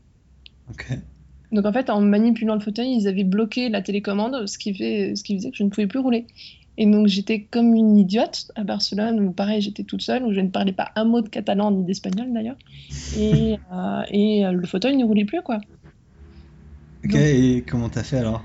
Donc 1.52 1.66
en 1.66 1.72
fait, 1.72 1.90
en 1.90 2.02
manipulant 2.02 2.56
le 2.56 2.60
fauteuil, 2.60 2.94
ils 2.94 3.08
avaient 3.08 3.24
bloqué 3.24 3.70
la 3.70 3.82
télécommande, 3.82 4.48
ce 4.48 4.58
qui, 4.58 4.74
fait, 4.74 5.16
ce 5.16 5.24
qui 5.24 5.38
faisait 5.38 5.52
que 5.52 5.58
je 5.58 5.64
ne 5.64 5.70
pouvais 5.70 5.88
plus 5.88 6.00
rouler. 6.00 6.26
Et 6.80 6.86
donc 6.86 7.08
j'étais 7.08 7.42
comme 7.44 7.74
une 7.74 7.98
idiote 7.98 8.52
à 8.56 8.64
Barcelone, 8.64 9.20
où 9.20 9.32
pareil, 9.32 9.62
j'étais 9.62 9.84
toute 9.84 10.02
seule, 10.02 10.24
où 10.24 10.34
je 10.34 10.40
ne 10.40 10.50
parlais 10.50 10.74
pas 10.74 10.92
un 10.96 11.06
mot 11.06 11.22
de 11.22 11.30
catalan 11.30 11.72
ni 11.72 11.84
d'espagnol 11.84 12.34
d'ailleurs. 12.34 12.58
Et, 13.18 13.58
euh, 13.74 14.02
et 14.10 14.46
euh, 14.46 14.52
le 14.52 14.68
fauteuil 14.68 14.96
ne 14.98 15.06
roulait 15.06 15.26
plus, 15.26 15.42
quoi. 15.42 15.60
Ok, 17.06 17.16
et 17.16 17.64
comment 17.68 17.90
t'as 17.90 18.04
fait 18.04 18.18
alors? 18.18 18.44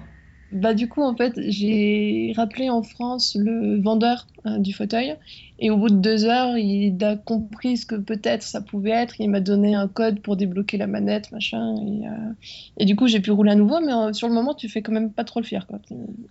Bah, 0.53 0.75
du 0.75 0.89
coup, 0.89 1.03
en 1.03 1.17
fait, 1.17 1.35
j'ai 1.49 2.33
rappelé 2.37 2.71
en 2.71 2.83
France 2.83 3.37
le 3.39 3.81
vendeur 3.81 4.27
euh, 4.47 4.59
du 4.59 4.73
fauteuil. 4.73 5.15
Et 5.59 5.71
au 5.71 5.77
bout 5.77 5.91
de 5.91 5.97
deux 5.97 6.25
heures, 6.25 6.57
il 6.57 7.03
a 7.05 7.17
compris 7.17 7.77
ce 7.77 7.87
que 7.87 7.95
peut-être 7.95 8.43
ça 8.43 8.61
pouvait 8.61 8.91
être. 8.91 9.21
Il 9.21 9.31
m'a 9.31 9.41
donné 9.41 9.75
un 9.75 9.89
code 9.89 10.21
pour 10.21 10.37
débloquer 10.37 10.77
la 10.77 10.87
manette, 10.87 11.31
machin. 11.33 11.77
Et, 11.87 12.83
et 12.83 12.85
du 12.85 12.97
coup, 12.97 13.07
j'ai 13.07 13.21
pu 13.21 13.31
rouler 13.31 13.53
à 13.53 13.55
nouveau. 13.55 13.81
Mais 13.81 14.13
sur 14.13 14.29
le 14.29 14.35
moment, 14.35 14.55
tu 14.55 14.69
fais 14.69 14.83
quand 14.83 14.93
même 14.93 15.13
pas 15.13 15.25
trop 15.25 15.41
le 15.41 15.47
fier. 15.47 15.67
Quoi. 15.67 15.79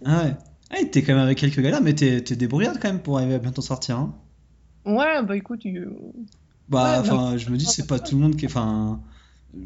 Ah 0.05 0.23
ouais. 0.23 0.34
Ah, 0.71 0.77
t'es 0.89 1.01
quand 1.01 1.13
même 1.13 1.23
avec 1.23 1.38
quelques 1.38 1.60
galères, 1.60 1.81
mais 1.81 1.93
t'es, 1.93 2.21
t'es 2.21 2.36
débrouillard 2.36 2.79
quand 2.79 2.88
même 2.88 3.01
pour 3.01 3.17
arriver 3.17 3.36
à 3.36 3.39
bientôt 3.39 3.62
sortir. 3.62 3.97
Hein. 3.97 4.15
Ouais, 4.86 5.21
bah 5.23 5.36
écoute. 5.36 5.63
Bah, 6.69 6.97
enfin, 7.01 7.38
je 7.38 7.49
me 7.49 7.57
dis, 7.57 7.65
c'est 7.65 7.88
pas 7.88 7.99
tout 7.99 8.15
le 8.15 8.21
monde 8.21 8.36
qui. 8.36 8.45
Enfin, 8.45 9.01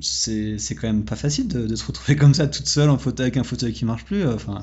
c'est, 0.01 0.57
c'est 0.57 0.75
quand 0.75 0.87
même 0.87 1.05
pas 1.05 1.15
facile 1.15 1.47
de, 1.47 1.67
de, 1.67 1.75
se 1.75 1.85
retrouver 1.85 2.15
comme 2.15 2.33
ça 2.33 2.47
toute 2.47 2.67
seule 2.67 2.89
en 2.89 2.97
fauteuil 2.97 3.25
avec 3.25 3.37
un 3.37 3.43
fauteuil 3.43 3.73
qui 3.73 3.85
marche 3.85 4.05
plus. 4.05 4.25
Enfin, 4.27 4.59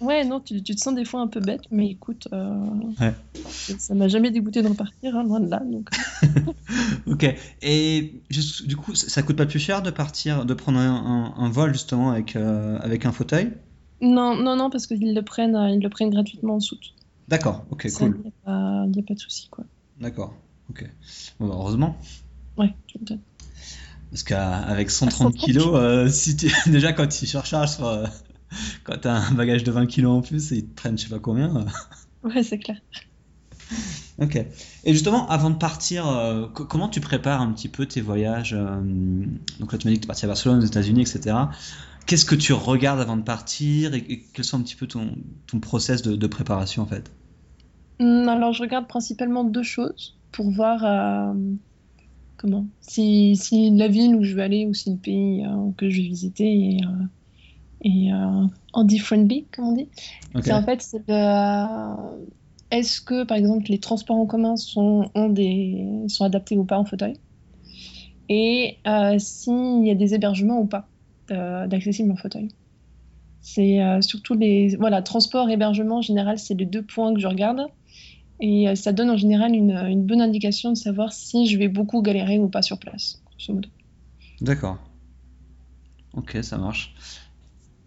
Ouais, 0.00 0.24
non, 0.24 0.40
tu, 0.40 0.62
tu, 0.62 0.74
te 0.74 0.80
sens 0.80 0.94
des 0.94 1.04
fois 1.04 1.20
un 1.20 1.26
peu 1.26 1.40
bête, 1.40 1.64
mais 1.70 1.90
écoute, 1.90 2.26
euh, 2.32 2.54
ouais. 3.00 3.14
ça 3.78 3.94
m'a 3.94 4.08
jamais 4.08 4.30
dégoûté 4.30 4.62
de 4.62 4.68
repartir, 4.68 5.14
hein, 5.14 5.24
loin 5.24 5.40
de 5.40 5.50
là. 5.50 5.60
Donc... 5.62 5.90
ok, 7.06 7.36
et 7.60 8.22
juste, 8.30 8.66
du 8.66 8.76
coup, 8.76 8.94
ça 8.94 9.22
coûte 9.22 9.36
pas 9.36 9.44
plus 9.44 9.58
cher 9.58 9.82
de 9.82 9.90
partir, 9.90 10.46
de 10.46 10.54
prendre 10.54 10.78
un, 10.78 11.34
un, 11.36 11.44
un 11.44 11.50
vol 11.50 11.74
justement 11.74 12.12
avec, 12.12 12.34
euh, 12.34 12.78
avec 12.80 13.04
un 13.04 13.12
fauteuil? 13.12 13.52
Non, 14.00 14.34
non, 14.34 14.56
non, 14.56 14.70
parce 14.70 14.86
qu'ils 14.86 15.14
le 15.14 15.22
prennent, 15.22 15.54
euh, 15.54 15.68
ils 15.68 15.82
le 15.82 15.90
prennent 15.90 16.10
gratuitement 16.10 16.54
en 16.54 16.60
soute. 16.60 16.94
D'accord, 17.28 17.66
ok, 17.70 17.92
cool. 17.92 18.16
Il 18.24 18.90
n'y 18.90 19.00
a, 19.00 19.02
pas 19.06 19.14
de 19.14 19.18
souci, 19.18 19.48
quoi. 19.50 19.64
D'accord, 20.00 20.34
ok. 20.70 20.90
Bon, 21.38 21.48
bah, 21.48 21.54
heureusement. 21.58 21.98
Ouais, 22.56 22.74
tu 22.86 22.98
me 22.98 23.04
Parce 24.10 24.22
qu'avec 24.22 24.90
130 24.90 25.34
kilos, 25.34 25.70
euh, 25.74 26.08
si 26.10 26.36
déjà 26.66 26.92
quand 26.92 27.06
tu 27.06 27.26
surcharges, 27.26 27.76
euh, 27.80 28.06
quand 28.84 28.98
tu 29.02 29.08
as 29.08 29.14
un 29.14 29.32
bagage 29.32 29.64
de 29.64 29.70
20 29.70 29.86
kilos 29.86 30.18
en 30.18 30.20
plus, 30.20 30.52
et 30.52 30.56
ils 30.56 30.66
te 30.66 30.74
prennent 30.74 30.98
je 30.98 31.04
sais 31.04 31.10
pas 31.10 31.20
combien. 31.20 31.66
Ouais, 32.22 32.42
c'est 32.42 32.58
clair. 32.58 32.76
Ok. 34.18 34.36
Et 34.36 34.92
justement, 34.92 35.26
avant 35.28 35.48
de 35.48 35.56
partir, 35.56 36.04
comment 36.52 36.88
tu 36.88 37.00
prépares 37.00 37.40
un 37.40 37.50
petit 37.52 37.68
peu 37.68 37.86
tes 37.86 38.02
voyages 38.02 38.52
Donc 38.52 39.72
là, 39.72 39.78
tu 39.78 39.86
m'as 39.86 39.92
dit 39.92 39.96
que 39.96 40.00
tu 40.00 40.04
es 40.04 40.06
parti 40.06 40.26
à 40.26 40.28
Barcelone, 40.28 40.58
aux 40.58 40.66
États-Unis, 40.66 41.00
etc 41.00 41.46
qu'est-ce 42.10 42.24
que 42.24 42.34
tu 42.34 42.52
regardes 42.52 43.00
avant 43.00 43.16
de 43.16 43.22
partir 43.22 43.94
et, 43.94 44.24
quels 44.34 44.44
sont 44.44 44.58
un 44.58 44.62
petit 44.62 44.74
peu 44.74 44.88
ton, 44.88 45.14
ton 45.46 45.60
process 45.60 46.02
de, 46.02 46.26
préparation 46.26 46.82
en 46.82 46.86
fait? 46.86 47.08
Hum, 48.00 48.28
Alors 48.28 48.52
je 48.52 48.62
regarde 48.62 48.88
principalement 48.88 49.44
deux 49.44 49.62
choses 49.62 50.18
pour 50.32 50.50
voir 50.50 50.84
euh, 50.84 51.32
comment? 52.40 52.66
Si, 52.80 53.36
si, 53.36 53.70
la 53.70 53.88
ville 53.88 54.16
où 54.16 54.24
je 54.24 54.34
vais 54.34 54.42
aller 54.42 54.66
ou 54.66 54.74
si 54.74 54.90
le 54.90 54.96
pays 54.96 55.44
euh, 55.44 55.70
que 55.76 55.90
je 55.90 56.00
vais 56.00 56.08
visiter 56.08 56.78
est, 57.84 58.12
euh, 58.12 58.46
handy-friendly, 58.72 59.46
comme 59.52 59.68
on 59.68 59.72
dit. 59.72 59.88
C'est 60.42 60.52
en 60.52 60.62
fait 60.62 60.82
c'est 60.82 61.02
est-ce 62.70 63.00
que 63.00 63.24
par 63.24 63.36
exemple 63.36 63.64
les 63.68 63.80
transports 63.80 64.16
en 64.16 64.26
commun 64.26 64.56
sont, 64.56 65.10
ont 65.14 65.28
des, 65.28 65.84
sont 66.08 66.24
adaptés 66.24 66.56
ou 66.56 66.64
pas 66.64 66.78
en 66.78 66.84
fauteuil? 66.84 67.14
Et 68.28 68.78
s'il 69.18 69.86
y 69.86 69.90
a 69.90 69.94
des 69.94 70.14
hébergements 70.14 70.60
ou 70.60 70.66
pas 70.66 70.88
d'accessible 71.28 72.12
en 72.12 72.16
fauteuil? 72.16 72.48
C'est 73.40 73.82
euh, 73.82 74.00
surtout 74.02 74.34
les 74.34 74.76
voilà, 74.76 75.02
transport, 75.02 75.48
hébergement 75.48 75.98
en 75.98 76.02
général, 76.02 76.38
c'est 76.38 76.54
les 76.54 76.66
deux 76.66 76.82
points 76.82 77.14
que 77.14 77.20
je 77.20 77.26
regarde. 77.26 77.66
Et 78.40 78.68
euh, 78.68 78.74
ça 78.74 78.92
donne 78.92 79.10
en 79.10 79.16
général 79.16 79.54
une, 79.54 79.72
une, 79.72 80.04
bonne 80.04 80.22
indication 80.22 80.70
de 80.70 80.76
savoir 80.76 81.12
si 81.12 81.46
je 81.46 81.58
vais 81.58 81.68
beaucoup 81.68 82.02
galérer 82.02 82.38
ou 82.38 82.48
pas 82.48 82.62
sur 82.62 82.78
place, 82.78 83.20
grosso 83.26 83.52
modo. 83.52 83.68
D'accord. 84.40 84.78
Ok, 86.14 86.38
ça 86.42 86.58
marche. 86.58 86.94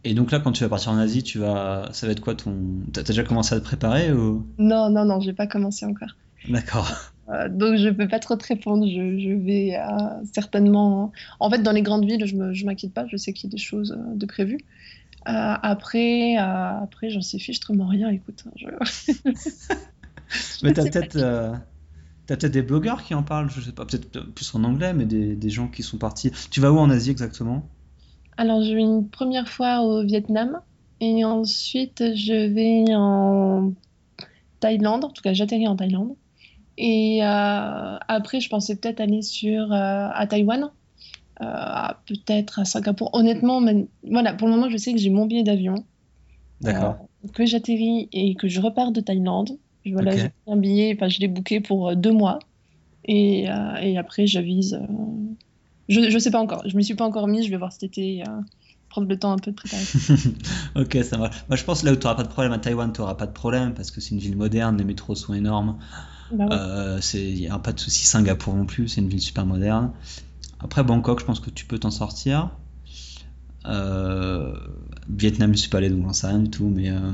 Et 0.03 0.13
donc 0.13 0.31
là, 0.31 0.39
quand 0.39 0.51
tu 0.51 0.63
vas 0.63 0.69
partir 0.69 0.91
en 0.91 0.97
Asie, 0.97 1.23
tu 1.23 1.39
vas, 1.39 1.89
ça 1.93 2.05
va 2.05 2.11
être 2.11 2.19
quoi 2.19 2.35
ton, 2.35 2.55
t'as 2.91 3.03
déjà 3.03 3.23
commencé 3.23 3.55
à 3.55 3.59
te 3.59 3.63
préparer 3.63 4.11
ou? 4.11 4.45
Non, 4.57 4.89
non, 4.89 5.05
non, 5.05 5.19
j'ai 5.21 5.33
pas 5.33 5.47
commencé 5.47 5.85
encore. 5.85 6.15
D'accord. 6.49 6.91
Euh, 7.29 7.47
donc 7.47 7.77
je 7.77 7.89
peux 7.89 8.07
pas 8.07 8.19
trop 8.19 8.35
te 8.35 8.45
répondre. 8.45 8.85
Je, 8.85 9.17
je 9.17 9.33
vais 9.33 9.75
euh, 9.77 10.25
certainement. 10.33 11.11
En 11.39 11.49
fait, 11.49 11.59
dans 11.59 11.71
les 11.71 11.81
grandes 11.81 12.05
villes, 12.05 12.25
je 12.25 12.35
ne 12.35 12.65
m'inquiète 12.65 12.93
pas. 12.93 13.07
Je 13.07 13.17
sais 13.17 13.33
qu'il 13.33 13.49
y 13.49 13.51
a 13.51 13.55
des 13.55 13.61
choses 13.61 13.97
euh, 13.97 14.15
de 14.15 14.25
prévues. 14.25 14.59
après, 15.25 16.35
après, 16.35 17.09
j'en 17.09 17.21
sais 17.21 17.39
fichtrement 17.39 17.87
rien. 17.87 18.09
Écoute, 18.09 18.43
hein, 18.45 18.51
je... 18.55 18.67
mais 20.63 20.73
t'as 20.73 20.83
peut-être. 20.83 21.61
T'as 22.25 22.37
peut-être 22.37 22.53
des 22.53 22.61
blogueurs 22.61 23.03
qui 23.03 23.13
en 23.15 23.23
parlent, 23.23 23.49
je 23.49 23.59
sais 23.59 23.73
pas, 23.73 23.85
peut-être 23.85 24.21
plus 24.33 24.55
en 24.55 24.63
anglais, 24.63 24.93
mais 24.93 25.03
des, 25.03 25.35
des, 25.35 25.49
gens 25.49 25.67
qui 25.67 25.83
sont 25.83 25.97
partis. 25.97 26.31
Tu 26.51 26.61
vas 26.61 26.71
où 26.71 26.79
en 26.79 26.89
Asie 26.89 27.11
exactement? 27.11 27.67
Alors, 28.37 28.63
je 28.63 28.73
vais 28.73 28.81
une 28.81 29.09
première 29.09 29.49
fois 29.49 29.81
au 29.81 30.05
Vietnam 30.05 30.61
et 31.01 31.25
ensuite 31.25 32.01
je 32.15 32.47
vais 32.47 32.95
en 32.95 33.73
Thaïlande. 34.61 35.03
En 35.03 35.09
tout 35.09 35.21
cas, 35.21 35.33
j'atterris 35.33 35.67
en 35.67 35.75
Thaïlande. 35.75 36.15
Et 36.77 37.23
euh, 37.23 37.97
après, 38.07 38.39
je 38.39 38.49
pensais 38.49 38.75
peut-être 38.75 38.99
aller 38.99 39.21
sur, 39.21 39.71
euh, 39.71 40.07
à 40.11 40.25
Taïwan, 40.27 40.71
euh, 41.41 41.45
peut-être 42.07 42.59
à 42.59 42.65
Singapour. 42.65 43.09
Honnêtement, 43.13 43.61
mais, 43.61 43.85
voilà, 44.09 44.33
pour 44.33 44.47
le 44.47 44.55
moment, 44.55 44.69
je 44.69 44.77
sais 44.77 44.93
que 44.93 44.99
j'ai 44.99 45.09
mon 45.09 45.25
billet 45.25 45.43
d'avion. 45.43 45.75
D'accord. 46.61 47.09
que 47.33 47.45
j'atterris 47.45 48.07
et 48.13 48.35
que 48.35 48.47
je 48.47 48.61
repars 48.61 48.93
de 48.93 49.01
Thaïlande. 49.01 49.57
Voilà, 49.85 50.15
j'ai 50.15 50.31
un 50.47 50.57
billet, 50.57 50.93
enfin, 50.95 51.09
je 51.09 51.19
l'ai 51.19 51.27
booké 51.27 51.59
pour 51.59 51.95
deux 51.95 52.13
mois. 52.13 52.39
Et, 53.05 53.47
et 53.81 53.97
après, 53.97 54.27
j'avise. 54.27 54.79
je 55.89 55.99
ne 55.99 56.19
sais 56.19 56.31
pas 56.31 56.39
encore. 56.39 56.63
Je 56.65 56.73
ne 56.73 56.77
me 56.77 56.81
suis 56.81 56.95
pas 56.95 57.05
encore 57.05 57.27
mise. 57.27 57.45
Je 57.45 57.49
vais 57.49 57.57
voir 57.57 57.71
cet 57.73 57.83
été 57.83 58.23
prendre 58.93 59.07
le 59.07 59.17
temps 59.17 59.31
un 59.31 59.37
peu 59.37 59.49
de 59.49 59.55
préparer. 59.55 59.83
ok, 60.75 61.03
ça 61.03 61.17
va. 61.17 61.31
Moi, 61.49 61.57
je 61.57 61.63
pense 61.63 61.81
là 61.81 61.91
où 61.91 61.95
tu 61.95 62.03
n'auras 62.03 62.13
pas 62.13 62.21
de 62.21 62.27
problème 62.27 62.53
à 62.53 62.59
Taïwan, 62.59 62.93
tu 62.93 63.01
n'auras 63.01 63.15
pas 63.15 63.25
de 63.25 63.31
problème 63.31 63.73
parce 63.73 63.89
que 63.89 63.99
c'est 63.99 64.11
une 64.11 64.19
ville 64.19 64.37
moderne, 64.37 64.77
les 64.77 64.83
métros 64.83 65.15
sont 65.15 65.33
énormes. 65.33 65.79
Bah 66.31 66.45
euh, 66.51 66.99
il 67.15 67.35
n'y 67.35 67.47
a 67.47 67.57
pas 67.57 67.73
de 67.73 67.79
souci. 67.79 68.05
Singapour 68.05 68.53
non 68.53 68.67
plus, 68.67 68.87
c'est 68.87 69.01
une 69.01 69.09
ville 69.09 69.21
super 69.21 69.47
moderne. 69.47 69.91
Après, 70.59 70.83
Bangkok, 70.83 71.19
je 71.19 71.25
pense 71.25 71.39
que 71.39 71.49
tu 71.49 71.65
peux 71.65 71.79
t'en 71.79 71.89
sortir. 71.89 72.51
Euh, 73.65 74.53
Vietnam, 75.09 75.53
je 75.53 75.59
suis 75.59 75.69
pas 75.69 75.79
allé, 75.79 75.89
donc 75.89 76.03
j'en 76.03 76.13
sais 76.13 76.27
rien 76.27 76.39
du 76.39 76.49
tout. 76.49 76.65
Mais, 76.67 76.89
euh, 76.89 77.11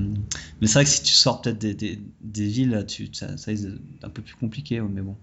mais 0.62 0.68
c'est 0.68 0.74
vrai 0.76 0.84
que 0.84 0.90
si 0.90 1.04
tu 1.04 1.14
sors 1.14 1.42
peut-être 1.42 1.58
des, 1.58 1.74
des, 1.74 2.00
des, 2.22 2.46
villes, 2.46 2.86
tu, 2.88 3.10
ça, 3.12 3.38
ça 3.38 3.52
est 3.52 3.66
un 4.04 4.10
peu 4.10 4.22
plus 4.22 4.36
compliqué. 4.36 4.80
Mais 4.82 5.02
bon. 5.02 5.16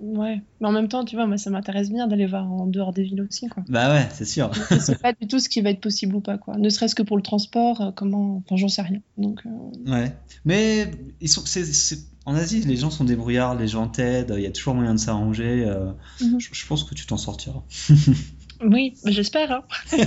Ouais, 0.00 0.42
mais 0.60 0.68
en 0.68 0.72
même 0.72 0.88
temps, 0.88 1.04
tu 1.04 1.16
vois, 1.16 1.26
moi, 1.26 1.38
ça 1.38 1.50
m'intéresse 1.50 1.90
bien 1.90 2.06
d'aller 2.06 2.26
voir 2.26 2.50
en 2.50 2.66
dehors 2.66 2.92
des 2.92 3.02
villes 3.02 3.22
aussi. 3.22 3.48
Quoi. 3.48 3.64
Bah 3.68 3.92
ouais, 3.92 4.08
c'est 4.12 4.24
sûr. 4.24 4.50
je 4.70 4.78
sais 4.78 4.96
pas 4.96 5.12
du 5.12 5.26
tout 5.26 5.38
ce 5.38 5.48
qui 5.48 5.60
va 5.60 5.70
être 5.70 5.80
possible 5.80 6.14
ou 6.14 6.20
pas. 6.20 6.38
Quoi. 6.38 6.56
Ne 6.56 6.68
serait-ce 6.68 6.94
que 6.94 7.02
pour 7.02 7.16
le 7.16 7.22
transport, 7.22 7.92
comment. 7.96 8.42
Enfin, 8.44 8.56
j'en 8.56 8.68
sais 8.68 8.82
rien. 8.82 9.00
Donc, 9.16 9.42
Ouais, 9.86 10.14
mais 10.44 10.90
ils 11.20 11.28
sont, 11.28 11.44
en 12.26 12.34
Asie, 12.34 12.60
les 12.60 12.76
gens 12.76 12.90
sont 12.90 13.04
débrouillards, 13.04 13.54
les 13.54 13.68
gens 13.68 13.88
t'aident, 13.88 14.34
il 14.36 14.42
y 14.42 14.46
a 14.46 14.50
toujours 14.50 14.74
moyen 14.74 14.94
de 14.94 15.00
s'arranger. 15.00 15.70
Je, 16.18 16.48
je 16.52 16.66
pense 16.66 16.84
que 16.84 16.94
tu 16.94 17.06
t'en 17.06 17.16
sortiras. 17.16 17.62
Oui, 18.62 18.94
j'espère. 19.04 19.52
Hein. 19.52 19.62
ouais, 19.92 20.02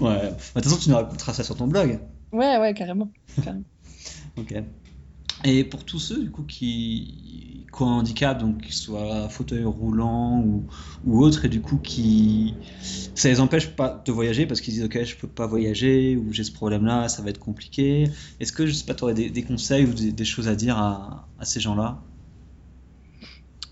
bah, 0.00 0.30
de 0.30 0.34
toute 0.34 0.64
façon, 0.64 0.76
tu 0.76 0.90
nous 0.90 0.96
raconteras 0.96 1.32
ça 1.32 1.42
sur 1.42 1.56
ton 1.56 1.66
blog. 1.66 1.98
Ouais, 2.32 2.58
ouais, 2.58 2.74
carrément. 2.74 3.10
carrément. 3.42 3.64
ok. 4.36 4.54
Et 5.44 5.64
pour 5.64 5.84
tous 5.84 5.98
ceux 5.98 6.22
du 6.22 6.30
coup 6.30 6.44
qui, 6.44 7.66
qui 7.70 7.82
ont 7.82 7.86
un 7.86 7.98
handicap, 7.98 8.38
donc 8.38 8.62
qu'ils 8.62 8.72
soient 8.72 9.28
fauteuil 9.28 9.64
roulant 9.64 10.40
ou, 10.40 10.64
ou 11.04 11.22
autre, 11.22 11.44
et 11.44 11.48
du 11.48 11.60
coup 11.60 11.76
qui 11.76 12.54
ça 13.14 13.28
les 13.28 13.38
empêche 13.38 13.68
pas 13.68 14.02
de 14.04 14.12
voyager 14.12 14.46
parce 14.46 14.62
qu'ils 14.62 14.74
disent 14.74 14.84
ok 14.84 15.04
je 15.04 15.14
peux 15.14 15.28
pas 15.28 15.46
voyager 15.46 16.16
ou 16.16 16.32
j'ai 16.32 16.42
ce 16.42 16.52
problème-là, 16.52 17.08
ça 17.08 17.22
va 17.22 17.30
être 17.30 17.38
compliqué. 17.38 18.08
Est-ce 18.40 18.52
que 18.52 18.66
je 18.66 18.72
sais 18.72 18.86
pas, 18.86 18.94
tu 18.94 19.04
aurais 19.04 19.14
des, 19.14 19.42
conseils 19.42 19.84
ou 19.84 19.92
des, 19.92 20.24
choses 20.24 20.48
à 20.48 20.56
dire 20.56 20.78
à, 20.78 21.28
à 21.38 21.44
ces 21.44 21.60
gens-là? 21.60 22.02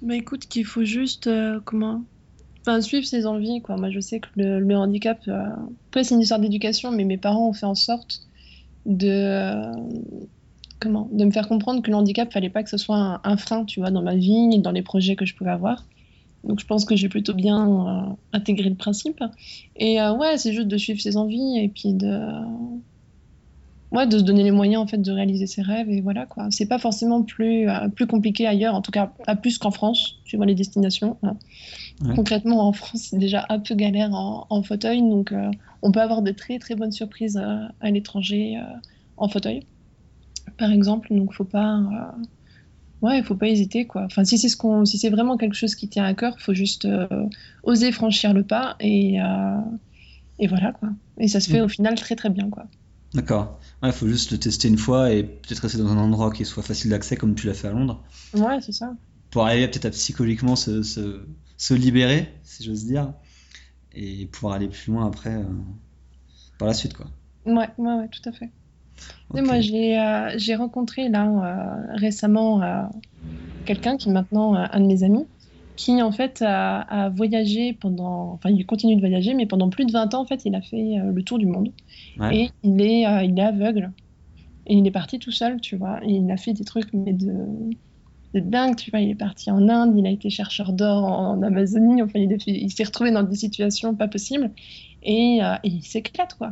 Bah 0.02 0.16
écoute, 0.16 0.46
qu'il 0.46 0.66
faut 0.66 0.84
juste 0.84 1.28
euh, 1.28 1.60
comment? 1.64 2.04
Suivre 2.80 3.06
ses 3.06 3.26
envies 3.26 3.60
quoi. 3.60 3.76
Moi 3.76 3.90
je 3.90 4.00
sais 4.00 4.20
que 4.20 4.28
le, 4.36 4.76
handicap, 4.76 5.20
euh, 5.28 5.48
peut 5.90 6.02
c'est 6.02 6.14
une 6.14 6.22
histoire 6.22 6.40
d'éducation, 6.40 6.90
mais 6.90 7.04
mes 7.04 7.18
parents 7.18 7.48
ont 7.48 7.52
fait 7.52 7.66
en 7.66 7.74
sorte 7.74 8.22
de 8.86 9.08
euh, 9.08 9.72
comment 10.80 11.08
de 11.12 11.24
me 11.24 11.30
faire 11.30 11.48
comprendre 11.48 11.82
que 11.82 11.90
le 11.90 11.96
handicap 11.96 12.32
fallait 12.32 12.50
pas 12.50 12.62
que 12.62 12.70
ce 12.70 12.76
soit 12.76 13.20
un, 13.24 13.36
frein 13.36 13.64
tu 13.64 13.80
vois 13.80 13.90
dans 13.90 14.02
ma 14.02 14.14
vie 14.14 14.50
et 14.52 14.58
dans 14.58 14.72
les 14.72 14.82
projets 14.82 15.16
que 15.16 15.24
je 15.24 15.34
pouvais 15.34 15.50
avoir 15.50 15.84
donc 16.44 16.60
je 16.60 16.66
pense 16.66 16.84
que 16.84 16.94
j'ai 16.94 17.08
plutôt 17.08 17.34
bien 17.34 17.68
euh, 17.68 18.12
intégré 18.32 18.68
le 18.68 18.74
principe 18.74 19.22
et 19.76 20.00
euh, 20.00 20.14
ouais 20.14 20.36
c'est 20.36 20.52
juste 20.52 20.68
de 20.68 20.76
suivre 20.76 21.00
ses 21.00 21.16
envies 21.16 21.58
et 21.58 21.68
puis 21.68 21.94
de 21.94 22.28
ouais 23.92 24.06
de 24.06 24.18
se 24.18 24.22
donner 24.24 24.42
les 24.42 24.50
moyens 24.50 24.82
en 24.82 24.86
fait 24.86 24.98
de 24.98 25.12
réaliser 25.12 25.46
ses 25.46 25.62
rêves 25.62 25.88
et 25.88 26.02
voilà 26.02 26.26
quoi 26.26 26.48
c'est 26.50 26.66
pas 26.66 26.78
forcément 26.78 27.22
plus 27.22 27.68
euh, 27.68 27.88
plus 27.88 28.06
compliqué 28.06 28.46
ailleurs 28.46 28.74
en 28.74 28.82
tout 28.82 28.92
cas 28.92 29.12
pas 29.24 29.36
plus 29.36 29.56
qu'en 29.56 29.70
France 29.70 30.18
vois 30.34 30.46
les 30.46 30.54
destinations 30.54 31.16
hein. 31.22 31.36
Concrètement 32.16 32.66
en 32.66 32.72
France 32.72 33.08
c'est 33.10 33.18
déjà 33.18 33.46
un 33.48 33.60
peu 33.60 33.74
galère 33.74 34.12
en, 34.14 34.46
en 34.50 34.62
fauteuil 34.62 35.00
donc 35.00 35.32
on 35.82 35.92
peut 35.92 36.00
avoir 36.00 36.22
de 36.22 36.32
très 36.32 36.58
très 36.58 36.74
bonnes 36.74 36.92
surprises 36.92 37.36
à 37.36 37.90
l'étranger 37.90 38.60
en 39.16 39.28
fauteuil 39.28 39.64
par 40.58 40.70
exemple. 40.70 41.08
Donc, 41.10 41.32
faut 41.32 41.44
pas, 41.44 41.78
euh, 41.78 43.06
ouais, 43.06 43.22
faut 43.22 43.34
pas 43.34 43.48
hésiter, 43.48 43.86
quoi. 43.86 44.02
Enfin, 44.04 44.24
si 44.24 44.38
c'est 44.38 44.48
ce 44.48 44.56
qu'on, 44.56 44.84
si 44.84 44.98
c'est 44.98 45.10
vraiment 45.10 45.36
quelque 45.36 45.56
chose 45.56 45.74
qui 45.74 45.88
tient 45.88 46.04
à 46.04 46.14
cœur, 46.14 46.38
faut 46.40 46.54
juste 46.54 46.84
euh, 46.84 47.06
oser 47.62 47.92
franchir 47.92 48.34
le 48.34 48.44
pas 48.44 48.76
et 48.80 49.20
euh, 49.20 49.58
et 50.38 50.46
voilà, 50.46 50.72
quoi. 50.72 50.90
Et 51.18 51.28
ça 51.28 51.40
se 51.40 51.50
fait 51.50 51.60
mm. 51.60 51.64
au 51.64 51.68
final 51.68 51.94
très 51.94 52.16
très 52.16 52.30
bien, 52.30 52.48
quoi. 52.50 52.66
D'accord. 53.14 53.60
Il 53.84 53.92
faut 53.92 54.08
juste 54.08 54.32
le 54.32 54.38
tester 54.38 54.66
une 54.66 54.78
fois 54.78 55.12
et 55.12 55.22
peut-être 55.22 55.60
rester 55.60 55.78
dans 55.78 55.92
un 55.92 55.98
endroit 55.98 56.32
qui 56.32 56.44
soit 56.44 56.64
facile 56.64 56.90
d'accès 56.90 57.16
comme 57.16 57.36
tu 57.36 57.46
l'as 57.46 57.54
fait 57.54 57.68
à 57.68 57.70
Londres. 57.70 58.02
Ouais, 58.34 58.60
c'est 58.60 58.72
ça. 58.72 58.92
Pour 59.30 59.46
arriver 59.46 59.68
peut-être 59.68 59.84
à 59.84 59.90
psychologiquement 59.90 60.56
se, 60.56 60.82
se, 60.82 61.24
se 61.56 61.74
libérer, 61.74 62.28
si 62.42 62.64
j'ose 62.64 62.84
dire, 62.84 63.12
et 63.92 64.26
pouvoir 64.26 64.54
aller 64.54 64.68
plus 64.68 64.92
loin 64.92 65.06
après 65.06 65.40
par 66.58 66.68
la 66.68 66.74
suite, 66.74 66.94
quoi. 66.94 67.06
Ouais, 67.46 67.68
ouais, 67.78 67.94
ouais, 67.94 68.08
tout 68.08 68.28
à 68.28 68.32
fait. 68.32 68.50
Moi, 69.32 69.56
euh, 69.56 70.34
j'ai 70.36 70.54
rencontré 70.54 71.08
là 71.08 71.26
euh, 71.26 71.96
récemment 71.96 72.62
euh, 72.62 72.82
quelqu'un 73.64 73.96
qui 73.96 74.08
est 74.08 74.12
maintenant 74.12 74.54
un 74.54 74.80
de 74.80 74.86
mes 74.86 75.02
amis, 75.02 75.26
qui 75.76 76.00
en 76.02 76.12
fait 76.12 76.42
a, 76.46 77.10
voyagé 77.10 77.72
pendant, 77.72 78.32
enfin 78.32 78.50
il 78.50 78.64
continue 78.64 78.94
de 78.94 79.00
voyager, 79.00 79.34
mais 79.34 79.46
pendant 79.46 79.68
plus 79.70 79.84
de 79.84 79.92
20 79.92 80.14
ans 80.14 80.20
en 80.20 80.26
fait 80.26 80.44
il 80.44 80.54
a 80.54 80.60
fait 80.60 80.96
le 81.02 81.22
tour 81.22 81.38
du 81.38 81.46
monde. 81.46 81.72
Et 82.32 82.50
il 82.62 82.80
est, 82.80 83.02
il 83.24 83.38
est 83.38 83.42
aveugle. 83.42 83.90
Et 84.66 84.76
il 84.76 84.86
est 84.86 84.92
parti 84.92 85.18
tout 85.18 85.32
seul, 85.32 85.60
tu 85.60 85.76
vois, 85.76 86.02
et 86.02 86.12
il 86.12 86.30
a 86.30 86.38
fait 86.38 86.54
des 86.54 86.64
trucs 86.64 86.90
mais 86.94 87.12
de, 87.12 87.34
de 88.40 88.50
dingue, 88.50 88.76
tu 88.76 88.90
vois, 88.90 89.00
il 89.00 89.10
est 89.10 89.14
parti 89.14 89.50
en 89.50 89.68
Inde, 89.68 89.94
il 89.96 90.06
a 90.06 90.10
été 90.10 90.30
chercheur 90.30 90.72
d'or 90.72 91.04
en, 91.04 91.42
Amazonie, 91.42 92.02
enfin 92.02 92.18
il, 92.18 92.36
il 92.46 92.70
s'est 92.70 92.84
retrouvé 92.84 93.10
dans 93.10 93.22
des 93.22 93.36
situations 93.36 93.94
pas 93.94 94.08
possibles 94.08 94.50
et, 95.02 95.38
et 95.40 95.68
il 95.68 95.82
s'éclate 95.82 96.34
quoi. 96.34 96.50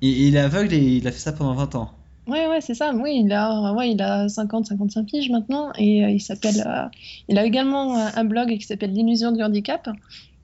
Il, 0.00 0.10
il 0.10 0.36
est 0.36 0.40
aveugle 0.40 0.74
et 0.74 0.96
il 0.96 1.06
a 1.08 1.12
fait 1.12 1.18
ça 1.18 1.32
pendant 1.32 1.54
20 1.54 1.74
ans. 1.74 1.90
Ouais, 2.30 2.46
ouais, 2.46 2.60
c'est 2.60 2.74
ça. 2.74 2.92
Oui, 2.94 3.22
il 3.24 3.32
a, 3.32 3.72
ouais, 3.72 3.90
il 3.90 4.00
a 4.00 4.28
50, 4.28 4.66
55 4.66 5.04
piges 5.04 5.30
maintenant 5.30 5.72
et 5.76 6.04
euh, 6.04 6.10
il 6.10 6.20
s'appelle. 6.20 6.62
Euh, 6.64 6.86
il 7.28 7.38
a 7.38 7.44
également 7.44 7.96
un, 7.96 8.24
blog 8.24 8.56
qui 8.56 8.64
s'appelle 8.64 8.92
L'illusion 8.92 9.32
du 9.32 9.42
handicap. 9.42 9.88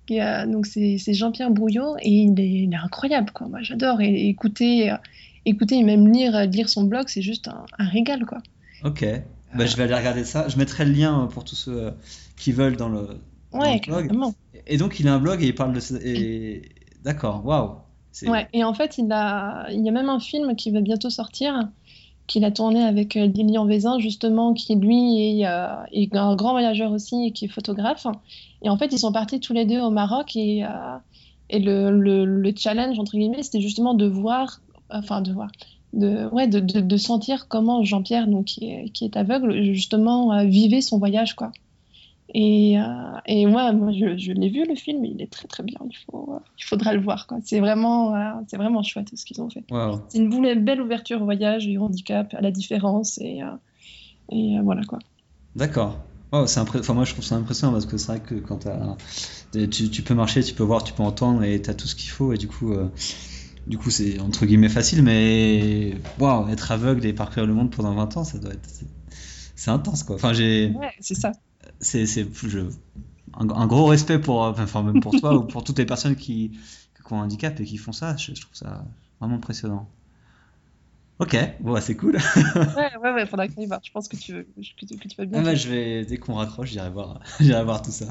Et, 0.09 0.23
euh, 0.23 0.47
donc 0.47 0.67
c'est 0.67 0.99
Jean-Pierre 1.15 1.51
Brouillot 1.51 1.97
et 2.01 2.11
il 2.11 2.41
est, 2.41 2.77
incroyable 2.77 3.31
quoi. 3.33 3.49
Moi 3.49 3.61
j'adore 3.63 4.01
écouter, 4.01 4.93
écouter 5.45 5.79
et 5.79 5.85
même 5.85 6.13
lire, 6.13 6.47
lire 6.47 6.69
son 6.69 6.85
blog, 6.85 7.05
c'est 7.07 7.23
juste 7.23 7.49
un, 7.49 7.85
régal 7.85 8.25
quoi. 8.27 8.39
Ok. 8.85 9.05
Bah, 9.55 9.67
je 9.67 9.77
vais 9.77 9.85
aller 9.85 9.95
regarder 9.95 10.25
ça. 10.25 10.49
Je 10.49 10.59
mettrai 10.59 10.85
le 10.85 10.93
lien 10.93 11.29
pour 11.33 11.45
tous 11.45 11.55
ceux 11.55 11.93
qui 12.37 12.53
veulent 12.53 12.77
dans 12.77 12.89
le, 12.89 13.21
ouais, 13.53 13.81
blog. 13.87 14.11
Et 14.67 14.77
donc 14.77 15.01
il 15.01 15.09
a 15.09 15.15
un 15.15 15.19
blog 15.19 15.43
et 15.43 15.47
il 15.47 15.55
parle 15.55 15.73
de. 15.73 15.81
Et... 16.05 16.69
D'accord. 17.05 17.45
Waouh. 17.45 17.77
Ouais, 18.27 18.49
et 18.53 18.65
en 18.65 18.73
fait, 18.73 18.99
il, 18.99 19.13
a, 19.13 19.69
il 19.71 19.85
y 19.85 19.89
a 19.89 19.93
même 19.93 20.09
un 20.09 20.21
film 20.21 20.57
qui 20.57 20.71
va 20.71 20.81
bientôt 20.81 21.11
sortir, 21.11 21.69
qu'il 22.27 22.45
a 22.45 22.51
tourné 22.51 22.83
avec 22.83 23.17
euh, 23.17 23.27
Lilian 23.27 23.67
Vézin, 23.67 23.99
justement, 23.99 24.55
qui 24.55 24.75
lui 24.75 25.41
est, 25.41 25.47
euh, 25.47 25.69
est, 25.93 26.15
un 26.17 26.35
grand 26.35 26.53
voyageur 26.53 26.93
aussi 26.93 27.27
et 27.27 27.33
qui 27.33 27.45
est 27.45 27.49
photographe. 27.49 28.07
Et 28.63 28.71
en 28.71 28.77
fait, 28.77 28.93
ils 28.93 28.99
sont 28.99 29.13
partis 29.13 29.39
tous 29.39 29.53
les 29.53 29.67
deux 29.67 29.81
au 29.81 29.91
Maroc 29.91 30.35
et, 30.35 30.65
euh, 30.65 30.97
et 31.51 31.59
le, 31.59 31.91
le, 31.91 32.25
le, 32.25 32.53
challenge, 32.57 32.99
entre 32.99 33.17
guillemets, 33.17 33.43
c'était 33.43 33.61
justement 33.61 33.95
de 33.95 34.07
voir, 34.07 34.61
enfin 34.91 35.21
de 35.21 35.33
voir, 35.33 35.51
de, 35.93 36.27
ouais, 36.29 36.47
de, 36.47 36.61
de, 36.61 36.81
de 36.81 36.97
sentir 36.97 37.49
comment 37.49 37.83
Jean-Pierre, 37.85 38.27
donc, 38.27 38.47
qui 38.47 38.71
est, 38.71 38.89
qui 38.91 39.05
est 39.05 39.17
aveugle, 39.17 39.63
justement, 39.63 40.45
vivait 40.45 40.81
son 40.81 40.99
voyage, 40.99 41.35
quoi. 41.35 41.53
Et, 42.35 42.79
euh, 42.79 42.83
et 43.27 43.47
moi, 43.47 43.73
moi, 43.73 43.93
je, 43.93 44.17
je 44.17 44.33
l'ai 44.33 44.49
vu 44.49 44.67
le 44.67 44.75
film, 44.75 45.05
il 45.05 45.23
est 45.23 45.31
très 45.31 45.47
très 45.47 45.63
bien. 45.63 45.79
Il, 45.89 45.97
faut, 45.97 46.29
euh, 46.35 46.39
il 46.59 46.65
faudra 46.65 46.93
le 46.93 47.01
voir. 47.01 47.27
C'est 47.45 47.61
vraiment, 47.61 48.15
euh, 48.15 48.33
c'est 48.49 48.57
vraiment 48.57 48.83
chouette 48.83 49.09
ce 49.15 49.25
qu'ils 49.25 49.41
ont 49.41 49.49
fait. 49.49 49.65
C'est 50.09 50.19
une 50.19 50.65
belle 50.65 50.81
ouverture 50.81 51.23
au 51.23 51.25
voyage 51.25 51.67
et 51.69 51.79
au 51.79 51.85
handicap, 51.85 52.35
à 52.35 52.41
la 52.41 52.51
différence. 52.51 53.19
Et, 53.19 53.41
et 54.31 54.59
voilà 54.63 54.83
quoi. 54.83 54.99
D'accord. 55.55 55.97
c'est 56.47 56.61
enfin, 56.61 56.95
moi 56.95 57.05
je 57.05 57.13
trouve 57.13 57.25
ça 57.25 57.37
impressionnant 57.37 57.73
parce 57.73 57.87
que 57.87 57.97
c'est 57.97 58.13
vrai 58.13 58.21
que 58.21 58.35
quand 58.35 58.67
tu, 59.53 59.91
tu, 59.91 60.03
peux 60.03 60.15
marcher, 60.15 60.43
tu 60.43 60.53
peux 60.53 60.65
voir, 60.65 60.83
tu 60.83 60.93
peux 60.93 61.05
entendre 61.05 61.45
et 61.45 61.63
tu 61.63 61.71
as 61.71 61.75
tout 61.75 61.87
ce 61.87 61.95
qu'il 61.95 62.11
faut. 62.11 62.33
Et 62.33 62.39
du 62.39 62.49
coup, 62.49 62.75
du 63.67 63.79
coup 63.79 63.91
c'est 63.91 64.21
entre 64.21 64.47
guillemets 64.47 64.69
facile, 64.69 65.03
mais 65.03 65.97
wow, 66.19 66.49
être 66.49 66.73
aveugle 66.73 67.05
et 67.07 67.13
parcourir 67.13 67.47
le 67.47 67.55
monde 67.55 67.71
pendant 67.71 67.95
20 67.95 68.17
ans, 68.17 68.25
ça 68.25 68.39
doit 68.39 68.53
être. 68.53 68.69
C'est 69.55 69.71
intense 69.71 70.03
quoi. 70.03 70.17
Enfin, 70.17 70.33
j'ai. 70.33 70.71
Ouais, 70.71 70.93
c'est 71.01 71.15
ça 71.15 71.33
c'est 71.81 72.27
un, 73.35 73.67
gros 73.67 73.87
respect 73.87 74.19
pour, 74.19 74.41
enfin, 74.43 74.83
même 74.83 75.01
pour 75.01 75.13
toi 75.19 75.35
ou 75.37 75.45
pour 75.45 75.65
toutes 75.65 75.79
les 75.79 75.87
personnes 75.87 76.17
qui, 76.17 76.51
qui, 76.51 77.13
ont 77.13 77.21
un 77.21 77.25
handicap 77.25 77.59
et 77.61 77.65
qui 77.65 77.77
font 77.77 77.93
ça. 77.93 78.17
Je, 78.17 78.33
trouve 78.33 78.55
ça 78.55 78.85
vraiment 79.21 79.37
impressionnant. 79.37 79.89
Ok, 81.19 81.37
bon, 81.61 81.73
bah, 81.73 81.81
c'est 81.81 81.97
cool. 81.97 82.17
ouais, 82.17 82.97
ouais, 83.03 83.13
ouais, 83.13 83.27
faudra 83.27 83.49
qu'on 83.49 83.63
y 83.63 83.67
va. 83.67 83.81
Je 83.83 83.91
pense 83.91 84.09
que 84.09 84.17
tu, 84.17 84.33
veux, 84.33 84.43
que 84.43 84.87
tu, 84.87 84.97
que 84.97 85.09
tu 85.09 85.17
vas 85.17 85.25
bien. 85.25 85.41
Ah 85.41 85.43
bah, 85.43 85.55
je 85.55 85.69
vais, 85.69 86.05
dès 86.05 86.19
qu'on 86.19 86.35
raccroche, 86.35 86.71
j'irai 86.71 86.91
voir, 86.91 87.21
voir 87.65 87.83
tout 87.83 87.91
ça. 87.91 88.07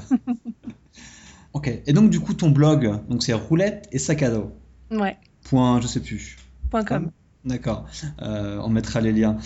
ok, 1.52 1.68
et 1.86 1.92
donc 1.92 2.10
du 2.10 2.20
coup, 2.20 2.34
ton 2.34 2.50
blog, 2.50 3.00
donc 3.08 3.22
c'est 3.22 3.32
roulette 3.32 3.88
et 3.92 3.98
sac 3.98 4.22
à 4.22 4.30
dos. 4.30 4.52
Ouais. 4.90 5.16
Point, 5.48 5.80
je 5.80 5.86
sais 5.86 6.00
plus. 6.00 6.36
Point 6.70 6.84
com. 6.84 7.10
D'accord, 7.44 7.86
euh, 8.22 8.60
on 8.64 8.68
mettra 8.68 9.00
les 9.00 9.12
liens. 9.12 9.36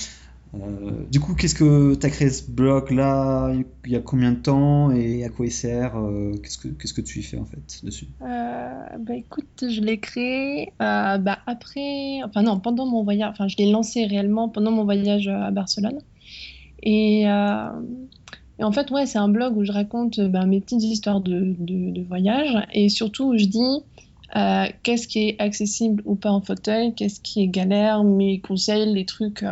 Euh, 0.54 1.04
du 1.12 1.20
coup, 1.20 1.34
qu'est-ce 1.34 1.54
que 1.54 1.94
tu 1.94 2.06
as 2.06 2.10
créé 2.10 2.30
ce 2.30 2.50
blog-là 2.50 3.52
Il 3.84 3.92
y 3.92 3.96
a 3.96 4.00
combien 4.00 4.32
de 4.32 4.38
temps 4.38 4.90
et 4.90 5.22
à 5.24 5.28
quoi 5.28 5.46
il 5.46 5.52
sert 5.52 5.96
euh, 5.96 6.32
Qu'est-ce 6.42 6.94
que 6.94 7.00
tu 7.02 7.18
y 7.18 7.22
fais 7.22 7.36
en 7.36 7.44
fait 7.44 7.84
dessus? 7.84 8.08
Euh, 8.22 8.84
Bah 8.98 9.14
écoute, 9.14 9.66
je 9.68 9.80
l'ai 9.82 9.98
créé 10.00 10.72
bah, 10.78 11.38
après, 11.46 12.22
enfin 12.24 12.42
non, 12.42 12.58
pendant 12.58 12.86
mon 12.86 13.04
voyage, 13.04 13.30
enfin 13.32 13.46
je 13.46 13.56
l'ai 13.58 13.70
lancé 13.70 14.06
réellement 14.06 14.48
pendant 14.48 14.72
mon 14.72 14.84
voyage 14.84 15.28
à 15.28 15.50
Barcelone. 15.50 16.00
Et, 16.82 17.24
et 17.24 18.64
en 18.64 18.72
fait, 18.72 18.90
ouais, 18.90 19.04
c'est 19.04 19.18
un 19.18 19.28
blog 19.28 19.56
où 19.58 19.64
je 19.64 19.72
raconte 19.72 20.18
bah, 20.20 20.46
mes 20.46 20.60
petites 20.60 20.82
histoires 20.82 21.20
de, 21.20 21.54
de, 21.58 21.90
de, 21.90 22.02
voyage 22.02 22.66
et 22.72 22.88
surtout 22.88 23.32
où 23.32 23.38
je 23.38 23.44
dis 23.44 23.84
qu'est-ce 24.34 25.08
qui 25.08 25.28
est 25.28 25.40
accessible 25.40 26.02
ou 26.06 26.14
pas 26.14 26.30
en 26.30 26.40
fauteuil, 26.40 26.94
qu'est-ce 26.94 27.20
qui 27.20 27.42
est 27.42 27.48
galère, 27.48 28.04
mes 28.04 28.40
conseils, 28.40 28.92
les 28.92 29.04
trucs 29.04 29.44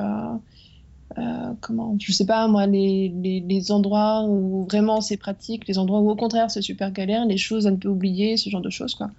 euh, 1.19 1.53
comment, 1.61 1.97
je 1.99 2.13
sais 2.13 2.27
pas 2.27 2.47
moi, 2.49 2.67
les, 2.67 3.73
endroits 3.73 4.25
où 4.25 4.65
vraiment 4.65 5.01
c'est 5.01 5.17
pratique, 5.17 5.67
les 5.67 5.79
endroits 5.79 6.01
où 6.01 6.11
au 6.11 6.17
contraire 6.17 6.51
c'est 6.51 6.63
super 6.63 6.93
galère, 6.93 7.25
les 7.27 7.39
choses 7.39 7.67
à 7.67 7.71
ne 7.71 7.77
pas 7.77 7.89
oublier, 7.89 8.37
ce 8.37 8.51
genre 8.51 8.61
de 8.61 8.71
choses 8.71 8.95
quoi. 8.95 9.11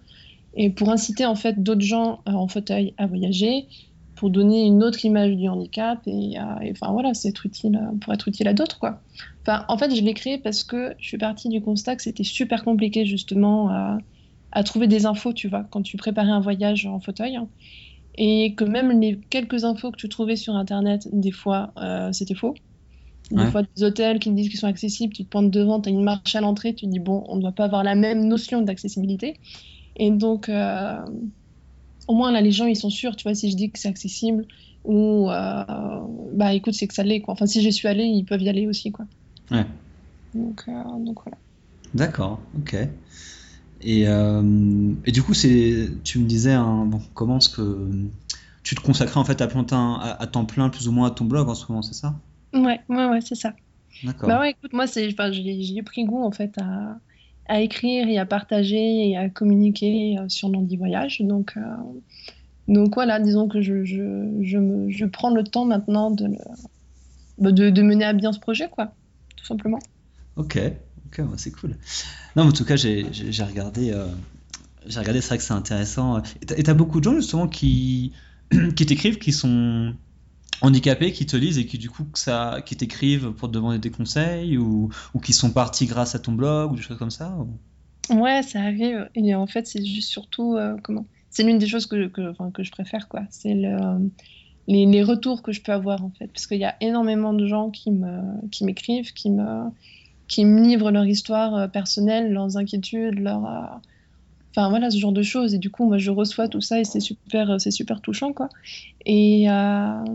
Et 0.56 0.70
pour 0.70 0.90
inciter 0.90 1.26
en 1.26 1.36
fait 1.36 1.62
d'autres 1.62 1.82
gens 1.82 2.22
euh, 2.28 2.32
en 2.32 2.48
fauteuil 2.48 2.94
à 2.98 3.08
voyager, 3.08 3.68
pour 4.16 4.30
donner 4.30 4.66
une 4.66 4.84
autre 4.84 5.04
image 5.06 5.36
du 5.36 5.48
handicap 5.48 6.00
et, 6.06 6.36
enfin 6.72 6.92
voilà, 6.92 7.14
c'est 7.14 7.30
être 7.30 7.46
utile 7.46 7.80
pour 8.02 8.14
être 8.14 8.28
utile 8.28 8.50
à 8.50 8.54
d'autres 8.54 8.78
quoi. 8.78 9.02
Enfin, 9.44 9.64
en 9.70 9.78
fait, 9.78 9.96
je 9.96 10.02
l'ai 10.02 10.14
créé 10.14 10.38
parce 10.38 10.66
que 10.66 10.94
je 11.00 11.08
suis 11.08 11.18
partie 11.18 11.48
du 11.48 11.62
constat 11.62 11.96
que 11.96 12.02
c'était 12.02 12.26
super 12.26 12.66
compliqué 12.66 13.06
justement 13.06 13.70
à, 13.70 13.98
à, 14.52 14.64
trouver 14.64 14.88
des 14.88 15.06
infos, 15.06 15.34
tu 15.34 15.48
vois, 15.48 15.66
quand 15.70 15.82
tu 15.82 15.98
préparais 15.98 16.32
un 16.32 16.42
voyage 16.42 16.86
en 16.86 17.00
fauteuil. 17.00 17.36
Hein 17.36 17.48
et 18.22 18.54
que 18.56 18.66
même 18.66 19.00
les 19.00 19.20
quelques 19.30 19.64
infos 19.64 19.92
que 19.92 19.98
tu 19.98 20.10
trouvais 20.10 20.36
sur 20.36 20.54
Internet, 20.56 21.08
des 21.14 21.32
fois, 21.32 21.72
euh, 21.78 22.12
c'était 22.12 22.36
faux. 22.36 22.54
Des 23.32 23.46
fois, 23.46 23.62
des 23.62 23.84
hôtels 23.84 24.18
qui 24.18 24.32
me 24.32 24.36
disent 24.36 24.50
qu'ils 24.50 24.58
sont 24.58 24.68
accessibles, 24.68 25.14
tu 25.14 25.24
te 25.24 25.30
pointes 25.30 25.52
devant, 25.52 25.80
tu 25.80 25.90
as 25.90 25.92
une 25.92 26.04
marche 26.04 26.36
à 26.36 26.42
l'entrée, 26.42 26.74
tu 26.74 26.88
te 26.88 26.92
dis, 26.92 27.00
bon, 27.00 27.24
on 27.28 27.36
ne 27.36 27.42
doit 27.42 27.52
pas 27.52 27.66
avoir 27.66 27.84
la 27.84 27.94
même 27.94 28.28
notion 28.28 28.64
d'accessibilité. 28.64 29.36
Et 29.98 30.10
donc, 30.10 30.50
euh, 30.50 30.98
au 32.08 32.16
moins, 32.16 32.32
là, 32.32 32.42
les 32.42 32.52
gens, 32.52 32.66
ils 32.66 32.76
sont 32.76 32.90
sûrs, 32.90 33.16
tu 33.16 33.24
vois, 33.24 33.36
si 33.36 33.52
je 33.52 33.56
dis 33.56 33.70
que 33.70 33.78
c'est 33.78 33.88
accessible, 33.88 34.48
ou, 34.84 35.30
euh, 35.30 35.64
bah, 36.34 36.56
écoute, 36.56 36.74
c'est 36.74 36.88
que 36.88 36.96
ça 36.96 37.04
l'est, 37.04 37.22
quoi. 37.22 37.36
Enfin, 37.36 37.46
si 37.46 37.62
j'y 37.62 37.72
suis 37.72 37.88
allée, 37.88 38.06
ils 38.06 38.26
peuvent 38.26 38.42
y 38.42 38.50
aller 38.50 38.68
aussi, 38.68 38.92
quoi. 38.92 39.06
Ouais. 39.52 39.66
Donc, 40.34 40.68
donc 40.68 41.20
voilà. 41.24 41.38
D'accord, 41.94 42.40
ok. 42.58 42.76
Et, 43.82 44.04
et 44.04 45.12
du 45.12 45.24
coup, 45.24 45.34
c'est, 45.34 45.90
tu 46.04 46.20
me 46.20 46.26
disais, 46.26 46.54
hein, 46.54 46.86
bon, 46.86 47.02
comment 47.14 47.38
est-ce 47.38 47.50
que 47.50 47.90
tu 48.64 48.76
te 48.76 48.82
consacrais 48.82 49.20
en 49.20 49.26
fait 49.26 49.42
à, 49.42 49.48
plein, 49.48 49.64
à, 49.96 50.22
à 50.22 50.28
temps 50.28 50.46
plein, 50.46 50.70
plus 50.70 50.88
ou 50.88 50.92
moins, 50.92 51.08
à 51.08 51.12
ton 51.12 51.26
blog 51.26 51.50
en 51.50 51.56
ce 51.56 51.66
moment, 51.70 51.82
c'est 51.82 51.94
ça? 51.94 52.16
Ouais, 52.54 52.82
ouais, 52.90 53.06
ouais, 53.06 53.22
c'est 53.22 53.36
ça. 53.36 53.54
D'accord. 54.04 54.30
Bah 54.30 54.40
ouais, 54.40 54.52
écoute, 54.52 54.74
moi, 54.74 54.88
c'est, 54.88 55.08
enfin, 55.12 55.32
j'ai 55.32 55.62
j'ai 55.62 55.84
pris 55.84 56.06
goût 56.06 56.24
en 56.24 56.32
fait 56.32 56.58
à, 56.60 57.00
à 57.48 57.62
écrire 57.62 58.08
et 58.08 58.18
à 58.18 58.26
partager 58.26 59.10
et 59.10 59.18
à 59.18 59.30
communiquer 59.30 60.18
euh, 60.20 60.30
sur 60.30 60.50
Nandi 60.50 60.78
Voyage. 60.78 61.22
Donc, 61.22 61.54
euh, 61.58 61.62
donc 62.68 62.94
voilà, 62.94 63.20
disons 63.20 63.48
que 63.48 63.62
je, 63.62 63.84
je, 63.84 64.38
je, 64.42 64.58
me, 64.58 64.90
je 64.90 65.06
prends 65.06 65.32
le 65.32 65.44
temps 65.44 65.66
maintenant 65.66 66.12
de, 66.12 66.26
le- 66.28 66.38
bah, 67.38 67.52
de, 67.52 67.70
de 67.70 67.82
mener 67.82 68.06
à 68.06 68.14
bien 68.14 68.32
ce 68.32 68.40
projet, 68.40 68.70
quoi, 68.70 68.96
tout 69.36 69.46
simplement. 69.46 69.80
Ok, 70.36 70.58
c'est 71.38 71.52
cool. 71.52 71.72
Non, 72.36 72.44
mais 72.44 72.50
en 72.50 72.54
tout 72.54 72.66
cas, 72.66 72.76
j'ai 72.76 73.04
regardé, 73.44 73.92
euh, 73.92 74.08
j'ai 74.86 75.00
regardé, 75.00 75.22
c'est 75.22 75.30
vrai 75.30 75.38
que 75.38 75.44
c'est 75.44 75.54
intéressant. 75.54 76.22
Et 76.58 76.64
t'as 76.64 76.74
beaucoup 76.74 77.00
de 77.00 77.06
gens 77.06 77.16
justement 77.16 77.48
qui, 77.48 78.14
qui 78.76 78.86
t'écrivent, 78.86 79.20
qui 79.20 79.32
sont 79.34 79.94
handicapés, 80.62 81.12
qui 81.14 81.26
te 81.26 81.38
lisent 81.38 81.58
et 81.58 81.66
qui 81.66 81.78
du 81.78 81.90
coup 81.90 82.06
ça, 82.16 82.62
qui 82.66 82.76
t'écrivent 82.76 83.32
pour 83.32 83.50
te 83.50 83.54
demander 83.54 83.80
des 83.80 83.92
conseils 83.92 84.58
ou, 84.58 84.90
ou 85.14 85.20
qui 85.20 85.34
sont 85.34 85.52
partis 85.52 85.86
grâce 85.86 86.16
à 86.16 86.20
ton 86.20 86.34
blog 86.34 86.74
ou 86.74 86.76
des 86.76 86.82
choses 86.82 86.98
comme 86.98 87.12
ça. 87.12 87.36
ou- 87.38 87.58
Ouais, 88.10 88.42
ça 88.42 88.62
arrive. 88.62 89.10
Et 89.16 89.36
en 89.36 89.46
fait, 89.48 89.68
c'est 89.68 89.86
juste 89.86 90.10
surtout 90.10 90.56
euh, 90.56 90.76
comment. 90.84 91.06
C'est 91.30 91.44
l'une 91.44 91.60
des 91.60 91.68
choses 91.68 91.86
que, 91.86 92.08
que, 92.08 92.34
que 92.52 92.64
je 92.64 92.72
préfère, 92.72 93.08
quoi. 93.08 93.22
C'est 93.30 93.54
le, 93.54 93.78
les, 94.68 94.86
les 94.86 95.04
retours 95.04 95.44
que 95.44 95.52
je 95.52 95.62
peux 95.62 95.72
avoir, 95.72 96.04
en 96.04 96.12
fait. 96.12 96.28
Parce 96.28 96.48
qu'il 96.48 96.58
y 96.60 96.66
a 96.66 96.76
énormément 96.82 97.34
de 97.34 97.46
gens 97.46 97.70
qui 97.70 97.92
me, 97.92 98.48
qui 98.50 98.66
m'écrivent, 98.66 99.14
qui 99.14 99.30
me, 99.30 99.70
qui 100.30 100.46
me 100.46 100.62
livrent 100.64 100.92
leur 100.92 101.06
histoire 101.06 101.56
euh, 101.56 101.68
personnelle, 101.68 102.32
leurs 102.32 102.56
inquiétudes, 102.56 103.20
leur, 103.20 103.46
euh, 103.46 103.78
enfin 104.52 104.70
voilà, 104.70 104.90
ce 104.90 104.98
genre 104.98 105.12
de 105.12 105.24
choses. 105.24 105.54
Et 105.54 105.58
du 105.58 105.70
coup, 105.70 105.86
moi, 105.86 105.98
je 105.98 106.12
reçois 106.12 106.48
tout 106.48 106.62
ça 106.62 106.80
et 106.80 106.86
c'est 106.86 107.02
super, 107.02 107.60
c'est 107.60 107.72
super 107.72 108.00
touchant, 108.00 108.32
quoi. 108.32 108.48
Et, 109.06 109.50
euh, 109.50 110.06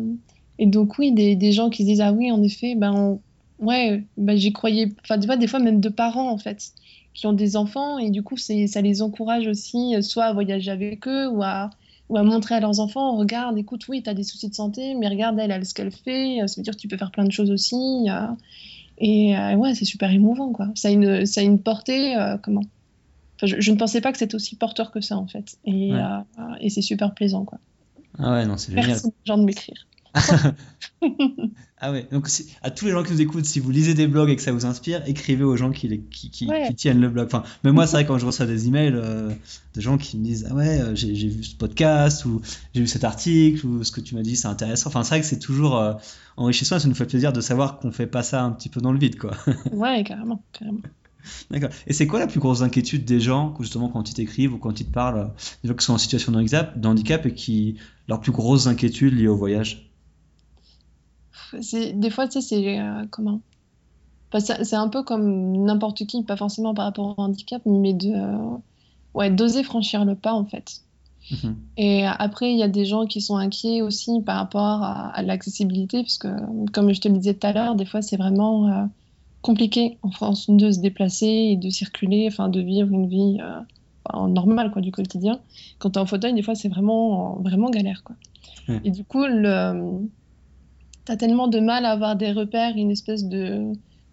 et 0.59 0.67
donc, 0.67 0.99
oui, 0.99 1.13
des, 1.13 1.37
des 1.37 1.53
gens 1.53 1.69
qui 1.69 1.83
se 1.83 1.89
disent, 1.89 2.01
ah 2.01 2.13
oui, 2.13 2.33
en 2.33 2.43
effet, 2.43 2.77
ben, 2.77 3.19
ouais, 3.59 4.05
ben, 4.17 4.39
j'y 4.39 4.55
croyais. 4.55 4.95
Enfin, 5.03 5.19
tu 5.19 5.27
vois, 5.27 5.37
des 5.37 5.49
fois, 5.49 5.59
même 5.59 5.81
de 5.81 5.91
parents, 5.91 6.31
en 6.31 6.39
fait 6.39 6.73
qui 7.15 7.27
ont 7.27 7.33
des 7.33 7.57
enfants 7.57 7.99
et 7.99 8.11
du 8.11 8.23
coup 8.23 8.37
c'est 8.37 8.67
ça 8.67 8.83
les 8.83 9.01
encourage 9.01 9.47
aussi 9.47 9.95
euh, 9.95 10.03
soit 10.03 10.25
à 10.25 10.33
voyager 10.33 10.71
avec 10.71 11.07
eux 11.07 11.29
ou 11.29 11.43
à 11.43 11.71
ou 12.11 12.19
à 12.19 12.23
montrer 12.23 12.57
à 12.57 12.61
leurs 12.61 12.81
enfants 12.81 13.17
regarde 13.17 13.57
écoute 13.57 13.89
oui 13.89 14.03
tu 14.03 14.11
as 14.11 14.15
des 14.15 14.25
soucis 14.25 14.51
de 14.51 14.55
santé 14.55 14.95
mais 14.95 15.09
regarde 15.09 15.39
elle 15.39 15.53
elle 15.53 15.65
ce 15.65 15.73
qu'elle 15.73 15.93
fait 15.93 16.43
euh, 16.43 16.47
ça 16.49 16.57
veut 16.57 16.65
dire 16.65 16.75
que 16.75 16.81
tu 16.81 16.89
peux 16.89 16.97
faire 16.97 17.13
plein 17.13 17.25
de 17.25 17.33
choses 17.33 17.51
aussi 17.51 17.77
euh, 18.11 18.27
et 18.99 19.37
euh, 19.37 19.55
ouais 19.57 19.75
c'est 19.75 19.85
super 19.85 20.11
émouvant 20.11 20.53
quoi. 20.53 20.69
Ça 20.75 20.89
a 20.89 20.91
une 20.91 21.27
ça 21.27 21.41
a 21.41 21.45
une 21.45 21.63
portée 21.63 22.17
euh, 22.17 22.37
comment? 22.39 22.63
Enfin, 23.37 23.47
je, 23.47 23.61
je 23.61 23.73
ne 23.73 23.77
pensais 23.77 24.01
pas 24.01 24.13
que 24.13 24.19
c'était 24.19 24.35
aussi 24.35 24.57
porteur 24.57 24.91
que 24.93 25.01
ça 25.01 25.17
en 25.17 25.27
fait. 25.27 25.57
Et, 25.65 25.93
Ouais. 25.93 25.99
euh, 25.99 26.55
et 26.61 26.71
c'est 26.71 26.83
super 26.83 27.15
plaisant 27.15 27.45
quoi. 27.45 27.59
Ah 28.19 28.33
ouais, 28.33 28.47
non, 28.47 28.57
c'est 28.57 28.73
génial. 28.73 28.99
gens 29.25 29.39
de 29.39 29.45
m'écrire 29.45 29.87
Ah 31.81 31.93
ouais, 31.93 32.07
donc 32.11 32.29
si- 32.29 32.47
à 32.63 32.71
tous 32.71 32.87
les 32.87 32.93
gens 32.93 33.03
qui 33.03 33.13
nous 33.13 33.21
écoutent, 33.21 33.45
si 33.45 33.61
vous 33.61 33.71
lisez 33.71 33.93
des 33.93 34.07
blogs 34.07 34.31
et 34.31 34.37
que 34.37 34.43
ça 34.43 34.53
vous 34.53 34.65
inspire, 34.65 35.03
écrivez 35.07 35.45
aux 35.45 35.57
gens 35.57 35.71
qui, 35.71 35.87
les- 35.89 36.01
qui, 36.01 36.31
qui, 36.31 36.47
Ouais. 36.49 36.67
qui 36.69 36.75
tiennent 36.77 37.01
le 37.01 37.11
blog. 37.11 37.27
Enfin, 37.27 37.43
mais 37.63 37.73
moi, 37.73 37.87
c'est 37.87 37.93
vrai 37.97 38.07
quand 38.07 38.17
je 38.17 38.25
reçois 38.25 38.47
des 38.47 38.69
emails 38.69 38.93
euh, 38.95 39.31
de 39.75 39.81
gens 39.81 39.99
qui 39.99 40.17
me 40.17 40.25
disent 40.25 40.47
Ah 40.51 40.55
ouais, 40.55 40.81
euh, 40.81 40.95
j'ai 40.95 41.15
j'ai 41.15 41.29
vu 41.29 41.43
ce 41.45 41.55
podcast 41.57 42.25
ou 42.25 42.41
j'ai 42.75 42.81
vu 42.81 42.87
cet 42.87 43.05
article 43.05 43.67
ou 43.67 43.85
ce 43.85 43.93
que 43.93 44.01
tu 44.01 44.15
m'as 44.15 44.23
dit, 44.23 44.35
c'est 44.37 44.49
intéressant. 44.49 44.89
Enfin, 44.89 45.03
c'est 45.03 45.11
vrai 45.11 45.21
que 45.21 45.27
c'est 45.27 45.39
toujours 45.41 45.77
euh, 45.79 45.93
enrichissant 46.39 46.77
et 46.77 46.81
ça 46.81 46.89
nous 46.89 46.95
fait 46.95 47.07
plaisir 47.07 47.33
de 47.35 47.41
savoir 47.43 47.79
qu'on 47.79 47.93
fait 47.93 48.07
pas 48.07 48.23
ça 48.23 48.43
un 48.45 48.53
petit 48.53 48.71
peu 48.71 48.81
dans 48.81 48.93
le 48.93 48.99
vide, 48.99 49.19
quoi. 49.19 49.33
ouais 49.73 50.05
carrément 50.05 50.43
carrément 50.53 50.79
D'accord. 51.51 51.71
Et 51.87 51.93
c'est 51.95 52.07
quoi 52.07 52.19
la 52.19 52.27
plus 52.27 52.39
grosse 52.41 52.61
inquiétude 52.63 53.05
des 53.07 53.19
gens, 53.21 53.55
justement, 53.59 53.89
quand 53.89 54.11
ils 54.11 54.15
t'écrivent 54.15 54.53
ou 54.55 54.59
quand 54.59 54.79
ils 54.81 54.85
te 54.87 54.93
parlent, 54.93 55.31
des 55.63 55.69
gens 55.71 55.75
qui 55.75 55.85
sont 55.85 55.95
en 55.95 55.99
situation 55.99 56.33
de 56.33 56.39
handicap, 56.39 57.27
et 57.27 57.33
qui. 57.35 57.77
leur 58.09 58.21
plus 58.21 58.33
grosse 58.33 58.67
inquiétude 58.67 59.15
liée 59.19 59.27
au 59.29 59.37
voyage? 59.37 59.91
Des 61.53 62.11
fois, 62.11 62.27
tu 62.27 62.41
sais, 62.41 62.41
c'est 62.41 62.79
euh, 62.79 63.05
comment? 63.11 63.41
Enfin, 64.33 64.55
c'est 64.65 64.77
un 64.77 64.89
peu 64.89 65.03
comme 65.03 65.65
n'importe 65.65 66.07
qui, 66.07 66.23
pas 66.25 66.37
forcément 66.37 66.75
par 66.75 66.87
rapport 66.87 67.15
au 67.17 67.21
handicap, 67.21 67.63
mais 67.67 67.95
de, 67.95 68.11
euh, 68.11 68.57
ouais, 69.15 69.31
d'oser 69.31 69.63
franchir 69.63 70.05
le 70.05 70.15
pas, 70.15 70.33
en 70.33 70.45
fait. 70.45 70.81
Mhm. 71.31 71.57
Et 71.77 72.05
après, 72.07 72.53
il 72.53 72.59
y 72.59 72.63
a 72.63 72.69
des 72.69 72.85
gens 72.85 73.07
qui 73.07 73.21
sont 73.21 73.37
inquiets 73.37 73.81
aussi 73.81 74.21
par 74.23 74.37
rapport 74.37 74.83
à, 74.83 75.11
à 75.11 75.23
l'accessibilité, 75.23 76.03
parce 76.03 76.19
que, 76.19 76.29
comme 76.73 76.93
je 76.93 77.01
te 77.01 77.09
le 77.09 77.15
disais 77.15 77.35
tout 77.35 77.47
à 77.47 77.53
l'heure, 77.53 77.77
des 77.77 77.87
fois, 77.87 78.03
c'est 78.03 78.17
vraiment 78.17 78.69
euh, 78.69 78.85
compliqué 79.41 79.99
en 80.03 80.11
France 80.11 80.51
de 80.51 80.71
se 80.71 80.81
déplacer 80.81 81.27
et 81.27 81.57
de 81.57 81.71
circuler, 81.71 82.27
enfin, 82.29 82.49
de 82.49 82.61
vivre 82.61 82.93
une 82.93 83.09
vie 83.09 83.39
normale, 84.29 84.71
quoi, 84.71 84.83
du 84.83 84.91
quotidien. 84.91 85.39
Quand 85.79 85.91
tu 85.91 85.99
es 85.99 86.03
en 86.03 86.07
fauteuil, 86.07 86.35
des 86.35 86.43
fois, 86.43 86.55
c'est 86.55 86.69
vraiment, 86.69 87.37
vraiment 87.37 87.71
galère, 87.71 88.03
quoi. 88.05 88.17
Et 88.83 88.91
du 88.91 89.05
coup, 89.05 89.25
le, 89.27 90.01
T'as 91.05 91.17
tellement 91.17 91.49
de 91.49 91.61
mal 91.61 91.85
à 91.85 91.91
avoir 91.91 92.17
des 92.17 92.33
repères, 92.33 92.77
une 92.77 92.91
espèce 92.91 93.25
de, 93.25 93.73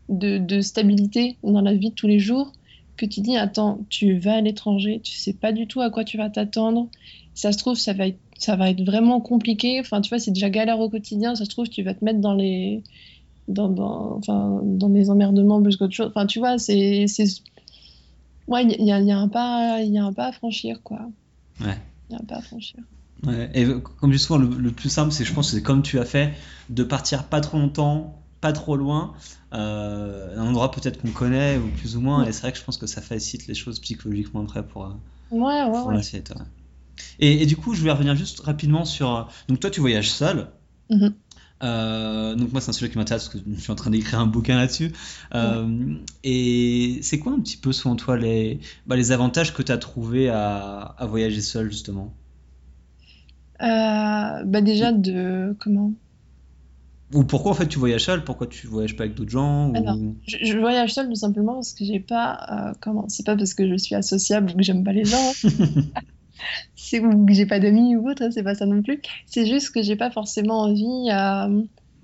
de, 0.10 0.38
de 0.38 0.62
stabilité 0.62 1.38
dans 1.43 1.62
la 1.62 1.73
vie 1.73 1.89
de 1.89 1.95
tous 1.95 2.08
les 2.08 2.19
jours, 2.19 2.51
que 2.97 3.06
tu 3.06 3.21
dis, 3.21 3.38
attends, 3.38 3.80
tu 3.89 4.17
vas 4.17 4.36
à 4.36 4.41
l'étranger, 4.41 4.99
tu 5.04 5.13
sais 5.13 5.34
pas 5.34 5.51
du 5.54 5.67
tout 5.67 5.82
à 5.82 5.89
quoi 5.89 6.04
tu 6.04 6.17
vas 6.17 6.30
t'attendre. 6.30 6.89
Ça 7.34 7.51
se 7.51 7.58
trouve, 7.58 7.77
ça 7.77 7.93
va 7.93 8.08
être, 8.08 8.19
ça 8.38 8.56
va 8.56 8.69
être 8.69 8.84
vraiment 8.84 9.21
compliqué. 9.21 9.80
Enfin, 9.80 10.01
tu 10.01 10.10
vois, 10.10 10.19
c'est 10.19 10.32
déjà 10.32 10.49
galère 10.49 10.80
au 10.80 10.89
quotidien. 10.89 11.34
Ça 11.36 11.45
se 11.45 11.49
trouve, 11.49 11.69
tu 11.69 11.82
vas 11.82 11.93
te 11.93 12.04
mettre 12.04 12.19
dans 12.19 12.34
les, 12.34 12.84
dans, 13.47 13.69
dans, 13.69 14.17
enfin, 14.17 14.60
dans 14.63 14.89
des 14.89 15.10
emmerdements 15.10 15.62
plus 15.62 15.77
qu'autre 15.77 15.93
chose. 15.93 16.12
Enfin, 16.13 16.25
tu 16.25 16.39
vois, 16.39 16.58
c'est, 16.58 17.08
c'est, 17.08 17.25
ouais, 18.47 18.65
il 18.65 18.86
y 18.86 18.91
a, 18.91 18.99
il 18.99 19.08
y 19.08 19.12
a 19.12 19.17
un 19.17 19.30
pas, 19.30 19.82
il 19.82 19.93
y 19.93 19.97
a 19.97 20.04
un 20.04 20.13
pas 20.13 20.27
à 20.27 20.32
franchir, 20.34 20.82
quoi. 20.84 21.10
Ouais. 21.62 21.77
Il 22.10 22.13
y 22.13 22.15
a 22.15 22.19
un 22.21 22.25
pas 22.25 22.36
à 22.36 22.41
franchir. 22.41 22.82
Ouais, 23.25 23.51
et 23.53 23.65
comme 23.99 24.12
je 24.12 24.17
dis 24.17 24.23
souvent, 24.23 24.39
le, 24.39 24.47
le 24.47 24.71
plus 24.71 24.89
simple, 24.89 25.12
c'est, 25.12 25.25
je 25.25 25.34
pense, 25.34 25.51
c'est 25.51 25.62
comme 25.62 25.84
tu 25.84 25.99
as 25.99 26.05
fait, 26.05 26.34
de 26.69 26.84
partir 26.84 27.25
pas 27.29 27.39
trop 27.39 27.57
longtemps, 27.60 28.25
pas 28.41 28.51
trop 28.51 28.75
loin, 28.75 29.13
euh, 29.53 30.36
un 30.38 30.47
endroit 30.47 30.71
peut-être 30.71 30.99
qu'on 31.01 31.12
connaît 31.12 31.57
ou 31.60 31.69
plus 31.69 31.95
ou 31.95 32.01
moins, 32.01 32.25
et 32.25 32.31
c'est 32.31 32.41
vrai 32.41 32.51
que 32.51 32.57
je 32.57 32.63
pense 32.63 32.77
que 32.77 32.88
ça 32.88 33.01
facilite 33.01 33.45
les 33.47 33.53
choses 33.53 33.79
psychologiquement 33.79 34.41
après 34.43 34.65
pour, 34.67 34.86
euh, 34.86 34.93
Ouais, 35.31 35.63
ouais, 35.63 35.81
pour 35.81 35.91
ouais. 35.91 35.97
la 35.97 36.03
suite. 36.03 36.31
ouais. 36.31 36.45
Et, 37.19 37.43
et 37.43 37.47
du 37.47 37.57
coup, 37.57 37.73
je 37.75 37.81
voulais 37.81 37.93
revenir 37.93 38.15
juste 38.15 38.41
rapidement 38.41 38.86
sur. 38.86 39.15
euh, 39.15 39.23
Donc, 39.49 39.60
toi, 39.62 39.69
tu 39.71 39.81
voyages 39.81 40.12
seul. 40.12 40.49
Mhm. 40.89 41.21
Euh, 41.63 42.36
donc, 42.36 42.51
moi, 42.51 42.62
c'est 42.62 42.69
un 42.69 42.73
sujet 42.73 42.89
qui 42.91 42.97
m'intéresse 42.97 43.27
parce 43.29 43.36
que 43.43 43.49
je 43.55 43.60
suis 43.62 43.71
en 43.71 43.75
train 43.75 43.91
d'écrire 43.91 44.19
un 44.19 44.25
bouquin 44.25 44.55
là-dessus. 44.55 44.91
Euh, 45.36 45.95
Et 46.23 46.99
c'est 47.03 47.19
quoi 47.19 47.34
un 47.34 47.39
petit 47.39 47.57
peu, 47.57 47.71
selon 47.71 47.95
toi, 47.95 48.17
les, 48.17 48.60
bah, 48.88 48.95
les 48.95 49.12
avantages 49.12 49.53
que 49.53 49.62
tu 49.62 49.71
as 49.71 49.77
trouvé 49.77 50.29
à, 50.29 50.79
à 50.81 51.05
voyager 51.05 51.41
seul, 51.41 51.69
justement? 51.71 52.17
Bah 53.62 54.62
déjà 54.62 54.91
de 54.91 55.56
comment? 55.60 55.93
Ou 57.13 57.24
pourquoi 57.26 57.52
en 57.52 57.54
fait 57.56 57.67
tu 57.67 57.78
voyages 57.78 58.06
seul? 58.06 58.24
Pourquoi 58.24 58.47
tu 58.47 58.67
voyages 58.67 58.95
pas 58.95 59.04
avec 59.04 59.15
d'autres 59.15 59.32
gens 59.32 59.69
ou... 59.69 59.76
Alors, 59.76 59.97
Je, 60.26 60.38
je 60.41 60.58
voyage 60.58 60.93
seule 60.93 61.10
tout 61.10 61.15
simplement 61.15 61.56
parce 61.56 61.74
que 61.74 61.84
j'ai 61.84 62.00
pas 62.00 62.39
euh, 62.50 62.74
comment? 62.80 63.10
C'est 63.10 63.26
pas 63.26 63.36
parce 63.36 63.54
que 63.54 63.67
je 63.67 63.76
suis 63.76 63.95
associable 63.95 64.52
ou 64.52 64.58
que 64.58 64.63
j'aime 64.63 64.84
pas 64.84 64.93
les 64.93 65.06
gens. 65.06 65.32
C'est 66.76 67.00
ou 67.00 67.26
que 67.26 67.34
j'ai 67.34 67.45
pas 67.45 67.60
d'amis 67.60 67.95
ou 67.95 68.10
autre 68.10 68.30
c'est 68.32 68.41
pas 68.41 68.56
ça 68.56 68.65
non 68.65 68.82
plus. 68.82 69.00
C'est 69.28 69.45
juste 69.45 69.69
que 69.71 69.84
j'ai 69.84 69.95
pas 69.95 70.10
forcément 70.10 70.62
envie 70.62 71.10
euh, 71.12 71.62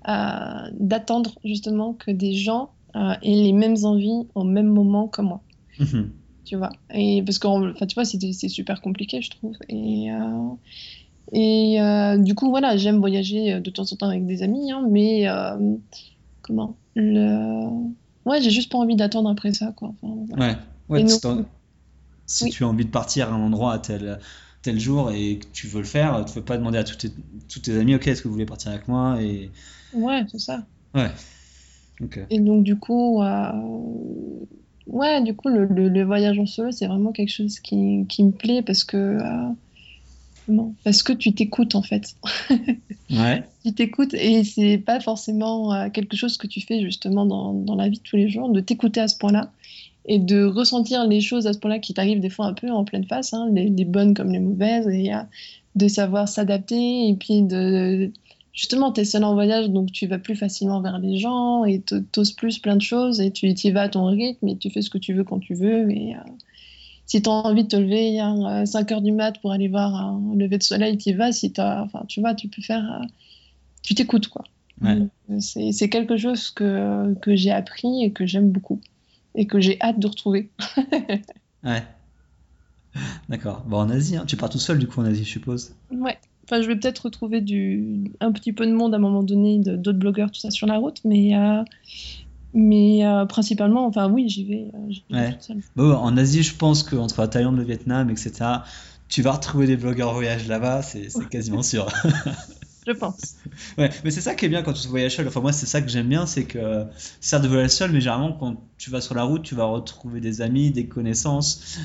euh, 0.08 0.70
d'attendre 0.78 1.38
justement 1.44 1.92
que 1.94 2.12
des 2.12 2.34
gens 2.34 2.70
euh, 2.94 3.14
aient 3.22 3.42
les 3.42 3.52
mêmes 3.52 3.76
envies 3.82 4.28
au 4.36 4.44
même 4.44 4.68
moment 4.68 5.08
que 5.08 5.22
moi. 5.22 5.42
Mhm. 5.80 6.12
tu 6.44 6.56
vois? 6.56 6.70
Et 6.94 7.22
parce 7.24 7.38
que 7.38 7.48
enfin 7.48 7.86
tu 7.86 7.94
vois 7.94 8.04
c'est 8.04 8.20
c'est 8.32 8.48
super 8.48 8.80
compliqué 8.80 9.20
je 9.22 9.30
trouve. 9.30 9.56
Et 9.68 10.12
euh, 10.12 10.50
et 11.32 11.80
euh, 11.80 12.18
du 12.18 12.34
coup 12.34 12.48
voilà 12.50 12.76
j'aime 12.76 12.98
voyager 12.98 13.54
euh, 13.54 13.60
de 13.60 13.70
temps 13.70 13.84
en 13.90 13.96
temps 13.96 14.08
avec 14.08 14.26
des 14.26 14.42
amis 14.42 14.72
hein, 14.72 14.86
mais 14.90 15.28
euh, 15.28 15.56
comment 16.42 16.76
le 16.94 17.68
ouais 18.24 18.40
j'ai 18.42 18.50
juste 18.50 18.70
pas 18.72 18.78
envie 18.78 18.96
d'attendre 18.96 19.30
après 19.30 19.52
ça 19.52 19.72
quoi. 19.76 19.94
Enfin, 20.02 20.14
voilà. 20.28 20.56
Ouais, 20.88 21.00
ouais, 21.00 21.04
si, 22.26 22.44
Oui. 22.44 22.50
tu 22.50 22.64
as 22.64 22.68
envie 22.68 22.84
de 22.84 22.90
partir 22.90 23.32
à 23.32 23.36
un 23.36 23.40
endroit 23.40 23.72
à 23.72 23.78
tel, 23.78 24.18
tel 24.62 24.78
jour 24.78 25.10
et 25.10 25.38
que 25.38 25.46
tu 25.52 25.66
veux 25.66 25.80
le 25.80 25.86
faire, 25.86 26.24
tu 26.26 26.34
peux 26.34 26.44
pas 26.44 26.58
demander 26.58 26.78
à 26.78 26.84
tous 26.84 26.96
tes, 26.96 27.10
tous 27.48 27.60
tes 27.60 27.76
amis, 27.78 27.94
ok, 27.94 28.06
est-ce 28.06 28.22
que 28.22 28.28
vous 28.28 28.34
voulez 28.34 28.46
partir 28.46 28.70
avec 28.72 28.88
moi 28.88 29.20
et... 29.22 29.50
ouais 29.92 30.24
c'est 30.30 30.38
ça. 30.38 30.66
Ouais, 30.94 31.10
et 32.30 32.40
donc 32.40 32.62
du 32.64 32.78
coup 32.78 33.22
euh, 33.22 33.52
ouais 34.86 35.22
du 35.22 35.34
coup 35.34 35.48
le, 35.48 35.66
le- 35.66 35.88
le 35.88 36.04
voyage 36.04 36.38
en 36.38 36.46
solo 36.46 36.72
c'est 36.72 36.86
vraiment 36.86 37.12
quelque 37.12 37.30
chose 37.30 37.60
qui, 37.60 38.06
qui 38.08 38.24
me 38.24 38.32
plaît 38.32 38.62
parce 38.62 38.84
que 38.84 38.96
euh, 38.96 39.48
parce 40.84 41.02
que 41.02 41.12
tu 41.12 41.32
t'écoutes 41.32 41.74
en 41.74 41.82
fait. 41.82 42.14
ouais. 43.10 43.44
Tu 43.64 43.74
t'écoutes 43.74 44.14
et 44.14 44.44
c'est 44.44 44.78
pas 44.78 44.98
forcément 44.98 45.74
euh, 45.74 45.90
quelque 45.90 46.16
chose 46.16 46.38
que 46.38 46.46
tu 46.46 46.62
fais 46.62 46.80
justement 46.80 47.26
dans, 47.26 47.52
dans 47.52 47.74
la 47.74 47.88
vie 47.88 47.98
de 47.98 48.02
tous 48.02 48.16
les 48.16 48.30
jours, 48.30 48.48
de 48.48 48.60
t'écouter 48.60 49.00
à 49.00 49.08
ce 49.08 49.18
point-là 49.18 49.50
et 50.06 50.18
de 50.18 50.42
ressentir 50.44 51.06
les 51.06 51.20
choses 51.20 51.46
à 51.46 51.52
ce 51.52 51.58
point-là 51.58 51.78
qui 51.78 51.92
t'arrivent 51.92 52.20
des 52.20 52.30
fois 52.30 52.46
un 52.46 52.54
peu 52.54 52.70
en 52.70 52.84
pleine 52.84 53.04
face, 53.04 53.34
hein, 53.34 53.48
les, 53.52 53.68
les, 53.68 53.84
bonnes 53.84 54.14
comme 54.14 54.32
les 54.32 54.38
mauvaises, 54.38 54.88
et 54.88 55.12
euh, 55.12 55.18
de 55.74 55.86
savoir 55.86 56.28
s'adapter 56.28 57.08
et 57.08 57.14
puis 57.14 57.42
de 57.42 58.10
justement, 58.58 58.90
tu 58.90 59.02
es 59.02 59.04
seul 59.04 59.22
en 59.22 59.34
voyage, 59.34 59.70
donc 59.70 59.92
tu 59.92 60.08
vas 60.08 60.18
plus 60.18 60.34
facilement 60.34 60.80
vers 60.80 60.98
les 60.98 61.16
gens 61.16 61.64
et 61.64 61.80
t'oses 62.10 62.32
plus 62.32 62.58
plein 62.58 62.74
de 62.74 62.82
choses 62.82 63.20
et 63.20 63.30
tu 63.30 63.46
y 63.46 63.70
vas 63.70 63.82
à 63.82 63.88
ton 63.88 64.06
rythme 64.06 64.48
et 64.48 64.56
tu 64.56 64.68
fais 64.68 64.82
ce 64.82 64.90
que 64.90 64.98
tu 64.98 65.14
veux 65.14 65.22
quand 65.22 65.38
tu 65.38 65.54
veux. 65.54 65.88
Et 65.90 66.16
euh, 66.16 66.30
si 67.08 67.22
tu 67.22 67.28
as 67.28 67.32
envie 67.32 67.64
de 67.64 67.68
te 67.68 67.76
lever 67.76 68.20
à 68.20 68.66
5 68.66 68.92
heures 68.92 69.00
du 69.00 69.12
mat 69.12 69.40
pour 69.40 69.50
aller 69.50 69.68
voir 69.68 69.94
un 69.94 70.36
lever 70.36 70.58
de 70.58 70.62
soleil, 70.62 70.98
tu 70.98 71.08
y 71.08 71.12
vas. 71.14 71.32
Si 71.32 71.52
as, 71.56 71.82
enfin, 71.82 72.04
tu 72.06 72.20
vois, 72.20 72.34
tu 72.34 72.48
peux 72.48 72.62
faire. 72.62 73.00
Euh, 73.02 73.06
tu 73.82 73.94
t'écoutes, 73.94 74.28
quoi. 74.28 74.44
Ouais. 74.82 75.08
C'est 75.40 75.88
quelque 75.88 76.16
chose 76.16 76.50
que, 76.50 77.14
que 77.14 77.34
j'ai 77.34 77.50
appris 77.50 78.04
et 78.04 78.12
que 78.12 78.26
j'aime 78.26 78.50
beaucoup 78.50 78.80
et 79.34 79.46
que 79.46 79.58
j'ai 79.58 79.80
hâte 79.80 79.98
de 79.98 80.06
retrouver. 80.06 80.50
ouais. 81.64 81.82
D'accord. 83.28 83.64
Bon, 83.66 83.78
en 83.78 83.90
Asie, 83.90 84.16
hein. 84.16 84.24
tu 84.26 84.36
pars 84.36 84.50
tout 84.50 84.58
seul 84.58 84.78
du 84.78 84.86
coup 84.86 85.00
en 85.00 85.04
Asie, 85.04 85.24
je 85.24 85.30
suppose. 85.30 85.74
Ouais. 85.90 86.18
Enfin, 86.44 86.60
je 86.62 86.68
vais 86.68 86.76
peut-être 86.76 87.00
retrouver 87.00 87.40
du, 87.40 88.12
un 88.20 88.32
petit 88.32 88.52
peu 88.52 88.66
de 88.66 88.72
monde 88.72 88.94
à 88.94 88.98
un 88.98 89.00
moment 89.00 89.22
donné, 89.22 89.58
d'autres 89.58 89.98
blogueurs, 89.98 90.30
tout 90.30 90.40
ça 90.40 90.50
sur 90.50 90.66
la 90.66 90.78
route, 90.78 91.00
mais, 91.04 91.36
euh, 91.36 91.62
mais 92.54 93.04
euh, 93.04 93.26
principalement, 93.26 93.86
enfin 93.86 94.10
oui, 94.10 94.28
j'y 94.28 94.44
vais, 94.44 94.70
euh, 94.74 94.92
vais 95.10 95.16
Ouais. 95.16 95.32
toute 95.32 95.42
seule. 95.42 95.60
Bon, 95.76 95.94
en 95.94 96.16
Asie, 96.16 96.42
je 96.42 96.54
pense 96.56 96.82
qu'entre 96.82 97.20
la 97.20 97.28
Thaïlande, 97.28 97.56
le 97.56 97.64
Vietnam, 97.64 98.10
etc., 98.10 98.62
tu 99.08 99.22
vas 99.22 99.32
retrouver 99.32 99.66
des 99.66 99.76
blogueurs 99.76 100.12
voyage 100.12 100.46
là-bas, 100.48 100.82
c'est 100.82 101.08
quasiment 101.30 101.62
sûr. 101.62 101.88
Je 102.86 102.92
pense. 102.94 103.36
Ouais, 103.76 103.90
mais 104.02 104.10
c'est 104.10 104.22
ça 104.22 104.34
qui 104.34 104.46
est 104.46 104.48
bien 104.48 104.62
quand 104.62 104.72
tu 104.72 104.88
voyages 104.88 105.16
seul. 105.16 105.28
Enfin, 105.28 105.40
moi, 105.40 105.52
c'est 105.52 105.66
ça 105.66 105.82
que 105.82 105.88
j'aime 105.90 106.08
bien, 106.08 106.24
c'est 106.24 106.44
que 106.44 106.86
certes 107.20 107.42
de 107.42 107.48
voyager 107.48 107.68
seul, 107.68 107.92
mais 107.92 108.00
généralement, 108.00 108.32
quand 108.32 108.56
tu 108.78 108.88
vas 108.88 109.02
sur 109.02 109.14
la 109.14 109.24
route, 109.24 109.42
tu 109.42 109.54
vas 109.54 109.64
retrouver 109.64 110.20
des 110.22 110.40
amis, 110.40 110.70
des 110.70 110.86
connaissances, 110.86 111.78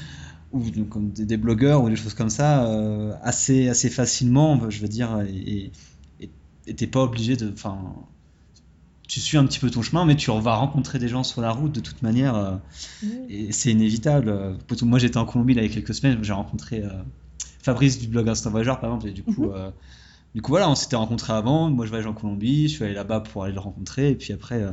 ou 0.54 0.62
donc, 0.70 1.14
des, 1.14 1.26
des 1.26 1.36
blogueurs 1.36 1.84
ou 1.84 1.90
des 1.90 1.98
choses 1.98 2.14
comme 2.14 2.30
ça, 2.30 2.66
euh, 2.68 3.14
assez, 3.22 3.68
assez 3.68 3.90
facilement, 3.90 4.70
je 4.70 4.80
veux 4.80 4.88
dire, 4.88 5.20
et 5.28 5.72
t'es 6.74 6.88
pas 6.88 7.02
obligé 7.04 7.36
de. 7.36 7.52
Enfin, 7.52 7.78
tu 9.08 9.20
suis 9.20 9.38
un 9.38 9.46
petit 9.46 9.60
peu 9.60 9.70
ton 9.70 9.82
chemin, 9.82 10.06
mais 10.06 10.16
tu 10.16 10.32
vas 10.32 10.56
rencontrer 10.56 11.00
des 11.00 11.08
gens 11.08 11.24
sur 11.24 11.42
la 11.42 11.52
route 11.52 11.72
de 11.74 11.80
toute 11.80 12.02
manière, 12.02 12.36
euh, 12.36 12.56
et 13.30 13.52
c'est 13.52 13.72
inévitable. 13.72 14.58
Moi, 14.82 15.00
j'étais 15.00 15.18
en 15.18 15.26
Colombie 15.26 15.54
là, 15.54 15.62
il 15.64 15.68
y 15.68 15.72
a 15.72 15.74
quelques 15.74 15.94
semaines, 15.94 16.24
j'ai 16.24 16.34
rencontré 16.34 16.84
euh, 16.84 16.90
Fabrice 17.62 18.00
du 18.00 18.08
blog 18.08 18.28
Instant 18.30 18.50
Voyageur, 18.52 18.80
par 18.80 18.90
exemple, 18.90 19.08
et 19.08 19.14
du 19.14 19.24
coup. 19.24 19.46
Mhm. 19.46 19.54
euh, 19.56 19.72
du 20.36 20.42
coup, 20.42 20.50
voilà, 20.50 20.68
on 20.68 20.74
s'était 20.74 20.96
rencontrés 20.96 21.32
avant. 21.32 21.70
Moi, 21.70 21.86
je 21.86 21.92
voyage 21.92 22.08
en 22.08 22.14
Colombie. 22.14 22.68
Je 22.68 22.74
suis 22.74 22.84
allé 22.84 22.96
là-bas 22.96 23.20
pour 23.20 23.44
aller 23.44 23.54
le 23.54 23.60
rencontrer. 23.60 24.10
Et 24.10 24.16
puis 24.16 24.34
après, 24.34 24.66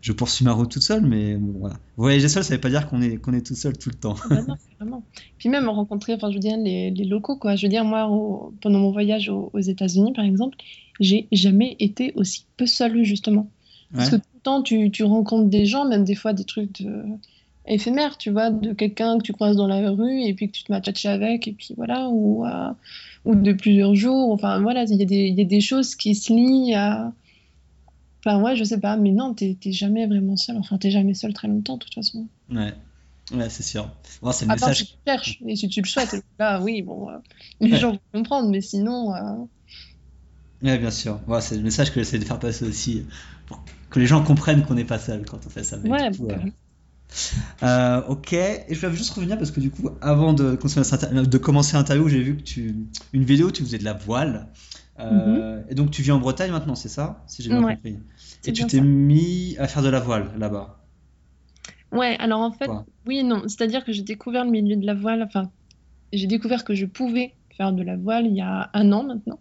je 0.00 0.12
poursuis 0.12 0.44
ma 0.44 0.50
route 0.50 0.68
toute 0.72 0.82
seule. 0.82 1.06
Mais 1.06 1.36
bon, 1.36 1.56
voilà. 1.60 1.76
Voyager 1.96 2.28
seul, 2.28 2.42
ça 2.42 2.52
veut 2.52 2.60
pas 2.60 2.68
dire 2.68 2.88
qu'on 2.88 3.00
est, 3.00 3.18
qu'on 3.18 3.32
est 3.32 3.46
tout 3.46 3.54
seul 3.54 3.78
tout 3.78 3.90
le 3.90 3.94
temps. 3.94 4.16
Ah 4.24 4.28
bah 4.28 4.42
non, 4.42 4.56
vraiment. 4.80 5.04
Puis 5.38 5.48
même 5.50 5.68
rencontrer, 5.68 6.14
enfin, 6.14 6.30
je 6.30 6.34
veux 6.34 6.40
dire, 6.40 6.56
les, 6.56 6.90
les 6.90 7.04
locaux, 7.04 7.36
quoi. 7.36 7.54
Je 7.54 7.64
veux 7.64 7.70
dire, 7.70 7.84
moi, 7.84 8.08
au- 8.08 8.56
pendant 8.60 8.80
mon 8.80 8.90
voyage 8.90 9.28
aux, 9.28 9.50
aux 9.52 9.60
États-Unis, 9.60 10.12
par 10.14 10.24
exemple, 10.24 10.56
j'ai 10.98 11.28
jamais 11.30 11.76
été 11.78 12.12
aussi 12.16 12.46
peu 12.56 12.66
seule, 12.66 13.04
justement. 13.04 13.52
Parce 13.96 14.10
Ouais. 14.10 14.10
que 14.10 14.16
tout 14.16 14.28
le 14.34 14.40
temps, 14.40 14.62
tu, 14.62 14.90
tu 14.90 15.04
rencontres 15.04 15.48
des 15.50 15.66
gens, 15.66 15.86
même 15.88 16.04
des 16.04 16.14
fois 16.14 16.32
des 16.32 16.44
trucs 16.44 16.82
de... 16.82 17.04
éphémères, 17.66 18.18
tu 18.18 18.30
vois, 18.30 18.50
de 18.50 18.72
quelqu'un 18.72 19.18
que 19.18 19.22
tu 19.24 19.32
croises 19.32 19.56
dans 19.56 19.66
la 19.68 19.90
rue 19.90 20.22
et 20.22 20.34
puis 20.34 20.48
que 20.48 20.52
tu 20.56 20.64
te 20.64 20.72
tchatcher 20.80 21.08
avec, 21.08 21.48
et 21.48 21.52
puis 21.52 21.74
voilà, 21.76 22.08
ou, 22.10 22.44
euh, 22.46 22.70
ou 23.24 23.34
de 23.34 23.52
plusieurs 23.52 23.94
jours. 23.94 24.32
Enfin, 24.32 24.60
voilà, 24.60 24.84
il 24.84 24.96
y, 24.98 25.02
a 25.02 25.06
des- 25.06 25.28
il 25.28 25.38
y 25.38 25.42
a 25.42 25.44
des 25.44 25.60
choses 25.60 25.94
qui 25.96 26.14
se 26.14 26.32
lient 26.32 26.74
à. 26.74 27.12
Enfin, 28.24 28.42
ouais, 28.42 28.56
je 28.56 28.64
sais 28.64 28.80
pas, 28.80 28.96
mais 28.96 29.12
non, 29.12 29.34
t'es 29.34 29.56
jamais 29.66 30.06
vraiment 30.06 30.36
seul. 30.36 30.56
Enfin, 30.56 30.78
t'es 30.78 30.90
jamais 30.90 31.14
seul 31.14 31.32
très 31.34 31.46
longtemps, 31.48 31.74
de 31.76 31.84
toute 31.84 31.94
façon. 31.94 32.26
Ouais, 32.48 32.74
ouais, 33.32 33.50
c'est 33.50 33.62
sûr. 33.62 33.90
Bon, 34.22 34.32
c'est 34.32 34.46
le 34.46 34.52
À 34.52 34.56
part 34.56 34.74
si 34.74 34.84
message. 34.84 34.96
tu 34.96 34.96
cherches, 35.06 35.42
et 35.46 35.56
si 35.56 35.68
tu 35.68 35.80
le 35.82 35.86
souhaites, 35.86 36.16
là, 36.38 36.60
oui, 36.62 36.82
bon, 36.82 37.10
euh, 37.10 37.18
les 37.60 37.70
Ouais. 37.72 37.78
gens 37.78 37.92
vont 37.92 38.00
comprendre, 38.12 38.48
mais 38.50 38.60
sinon. 38.62 39.14
euh, 39.14 39.44
Ouais, 40.62 40.78
bien 40.78 40.90
sûr. 40.90 41.20
Ouais, 41.28 41.40
c'est 41.40 41.56
le 41.56 41.62
message 41.62 41.90
que 41.92 42.00
j'essaie 42.00 42.18
de 42.18 42.24
faire 42.24 42.38
passer 42.38 42.64
aussi. 42.64 43.06
Pour 43.46 43.62
que 43.94 44.00
les 44.00 44.06
gens 44.06 44.22
comprennent 44.22 44.64
qu'on 44.64 44.74
n'est 44.74 44.84
pas 44.84 44.98
seul 44.98 45.24
quand 45.24 45.46
on 45.46 45.50
fait 45.50 45.64
ça. 45.64 45.76
Mais 45.82 45.90
Ouais, 45.90 46.10
coup, 46.16 46.26
bah, 46.26 46.34
euh, 46.42 46.48
Euh, 47.62 48.02
ok, 48.08 48.32
et 48.32 48.66
je 48.70 48.80
voulais 48.80 48.96
juste 48.96 49.10
revenir 49.12 49.38
parce 49.38 49.50
que 49.50 49.60
du 49.60 49.70
coup, 49.70 49.88
avant 50.00 50.32
de, 50.32 50.58
inter- 50.92 51.26
de 51.26 51.38
commencer 51.38 51.76
l'interview, 51.76 52.08
j'ai 52.08 52.20
vu 52.22 52.36
que 52.36 52.42
tu 52.42 52.74
une 53.12 53.24
vidéo, 53.24 53.50
tu 53.50 53.62
faisais 53.62 53.78
de 53.78 53.84
la 53.84 53.92
voile. 53.92 54.48
Euh, 55.00 55.62
Et 55.68 55.74
donc 55.74 55.90
tu 55.90 56.02
vis 56.02 56.12
en 56.12 56.18
Bretagne 56.18 56.50
maintenant, 56.52 56.74
c'est 56.74 56.88
ça 56.88 57.24
Si 57.26 57.42
j'ai 57.42 57.50
bien 57.50 57.58
Mhm. 57.58 57.64
Ouais, 57.64 57.74
compris. 57.76 57.98
Et 58.46 58.52
tu 58.52 58.66
t'es 58.66 58.80
mis 58.80 59.56
à 59.58 59.68
faire 59.68 59.82
de 59.82 59.88
la 59.88 60.00
voile 60.00 60.30
là-bas. 60.38 60.78
Ouais, 61.92 62.16
alors 62.18 62.40
en 62.40 62.52
fait, 62.52 62.70
oui 63.06 63.18
et 63.18 63.22
non. 63.22 63.42
C'est-à-dire 63.48 63.84
que 63.84 63.92
j'ai 63.92 64.02
découvert 64.02 64.44
le 64.44 64.50
milieu 64.50 64.76
de 64.76 64.86
la 64.86 64.94
voile, 64.94 65.22
enfin, 65.22 65.50
j'ai 66.12 66.26
découvert 66.26 66.64
que 66.64 66.74
je 66.74 66.86
pouvais 66.86 67.36
faire 67.56 67.72
de 67.72 67.82
la 67.82 67.96
voile 67.96 68.26
il 68.26 68.34
y 68.36 68.40
a 68.40 68.70
un 68.74 68.92
an 68.92 69.04
maintenant. 69.04 69.40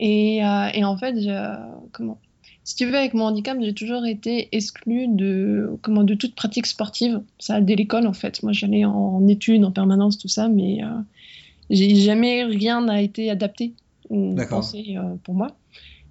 Et, 0.00 0.44
euh, 0.44 0.68
et 0.74 0.84
en 0.84 0.96
fait, 0.98 1.20
je- 1.20 1.88
comment? 1.92 2.20
Si 2.68 2.74
tu 2.76 2.84
veux, 2.84 2.96
avec 2.96 3.14
mon 3.14 3.24
handicap, 3.24 3.56
j'ai 3.62 3.72
toujours 3.72 4.04
été 4.04 4.50
exclue 4.52 5.08
de, 5.08 5.78
comment, 5.80 6.04
de 6.04 6.12
toute 6.12 6.34
pratique 6.34 6.66
sportive. 6.66 7.22
Ça, 7.38 7.62
dès 7.62 7.76
l'école, 7.76 8.06
en 8.06 8.12
fait. 8.12 8.42
Moi, 8.42 8.52
j'allais 8.52 8.84
en 8.84 9.26
études, 9.26 9.64
en 9.64 9.70
permanence, 9.70 10.18
tout 10.18 10.28
ça, 10.28 10.50
mais 10.50 10.84
euh, 10.84 10.88
j'ai 11.70 11.94
jamais 11.94 12.44
rien 12.44 12.82
n'a 12.82 13.00
été 13.00 13.30
adapté 13.30 13.72
ou 14.10 14.36
pensé 14.50 14.98
euh, 14.98 15.14
pour 15.24 15.32
moi. 15.32 15.56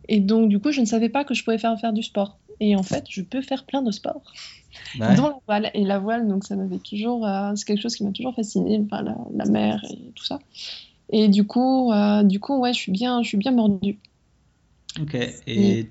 Et 0.08 0.20
donc, 0.20 0.49
du 0.49 0.58
coup, 0.58 0.72
je 0.72 0.82
ne 0.82 0.88
savais 0.88 1.10
pas 1.10 1.24
que 1.24 1.36
je 1.36 1.43
pouvais 1.43 1.60
faire, 1.60 1.80
faire 1.80 1.93
du 1.93 2.01
sport. 2.01 2.39
Et 2.60 2.76
en 2.76 2.82
fait, 2.82 3.05
je 3.08 3.22
peux 3.22 3.43
faire 3.43 3.64
plein 3.64 3.84
de 3.84 3.91
sports 3.91 4.24
ouais. 4.99 5.16
dans 5.16 5.28
la 5.28 5.39
voile. 5.45 5.72
Et 5.76 5.84
la 5.84 5.99
voile, 5.99 6.28
donc 6.28 6.43
ça 6.43 6.55
m'avait 6.55 6.80
toujours, 6.80 7.28
euh, 7.28 7.51
c'est 7.53 7.66
quelque 7.66 7.84
chose 7.84 7.95
qui 7.95 8.03
m'a 8.03 8.12
toujours 8.12 8.34
fasciné, 8.34 8.82
enfin 8.84 9.03
la, 9.03 9.16
la 9.32 9.45
mer 9.45 9.86
et 9.91 10.12
tout 10.16 10.26
ça. 10.26 10.39
Et 11.12 11.28
du 11.28 11.45
coup, 11.45 11.91
euh, 11.91 12.24
du 12.24 12.39
coup, 12.39 12.58
ouais, 12.58 12.74
je 12.74 12.80
suis 12.80 12.91
bien, 12.91 13.22
je 13.22 13.28
suis 13.28 13.38
bien 13.38 13.51
mordue. 13.51 13.99
Ok, 14.99 15.16
et, 15.45 15.88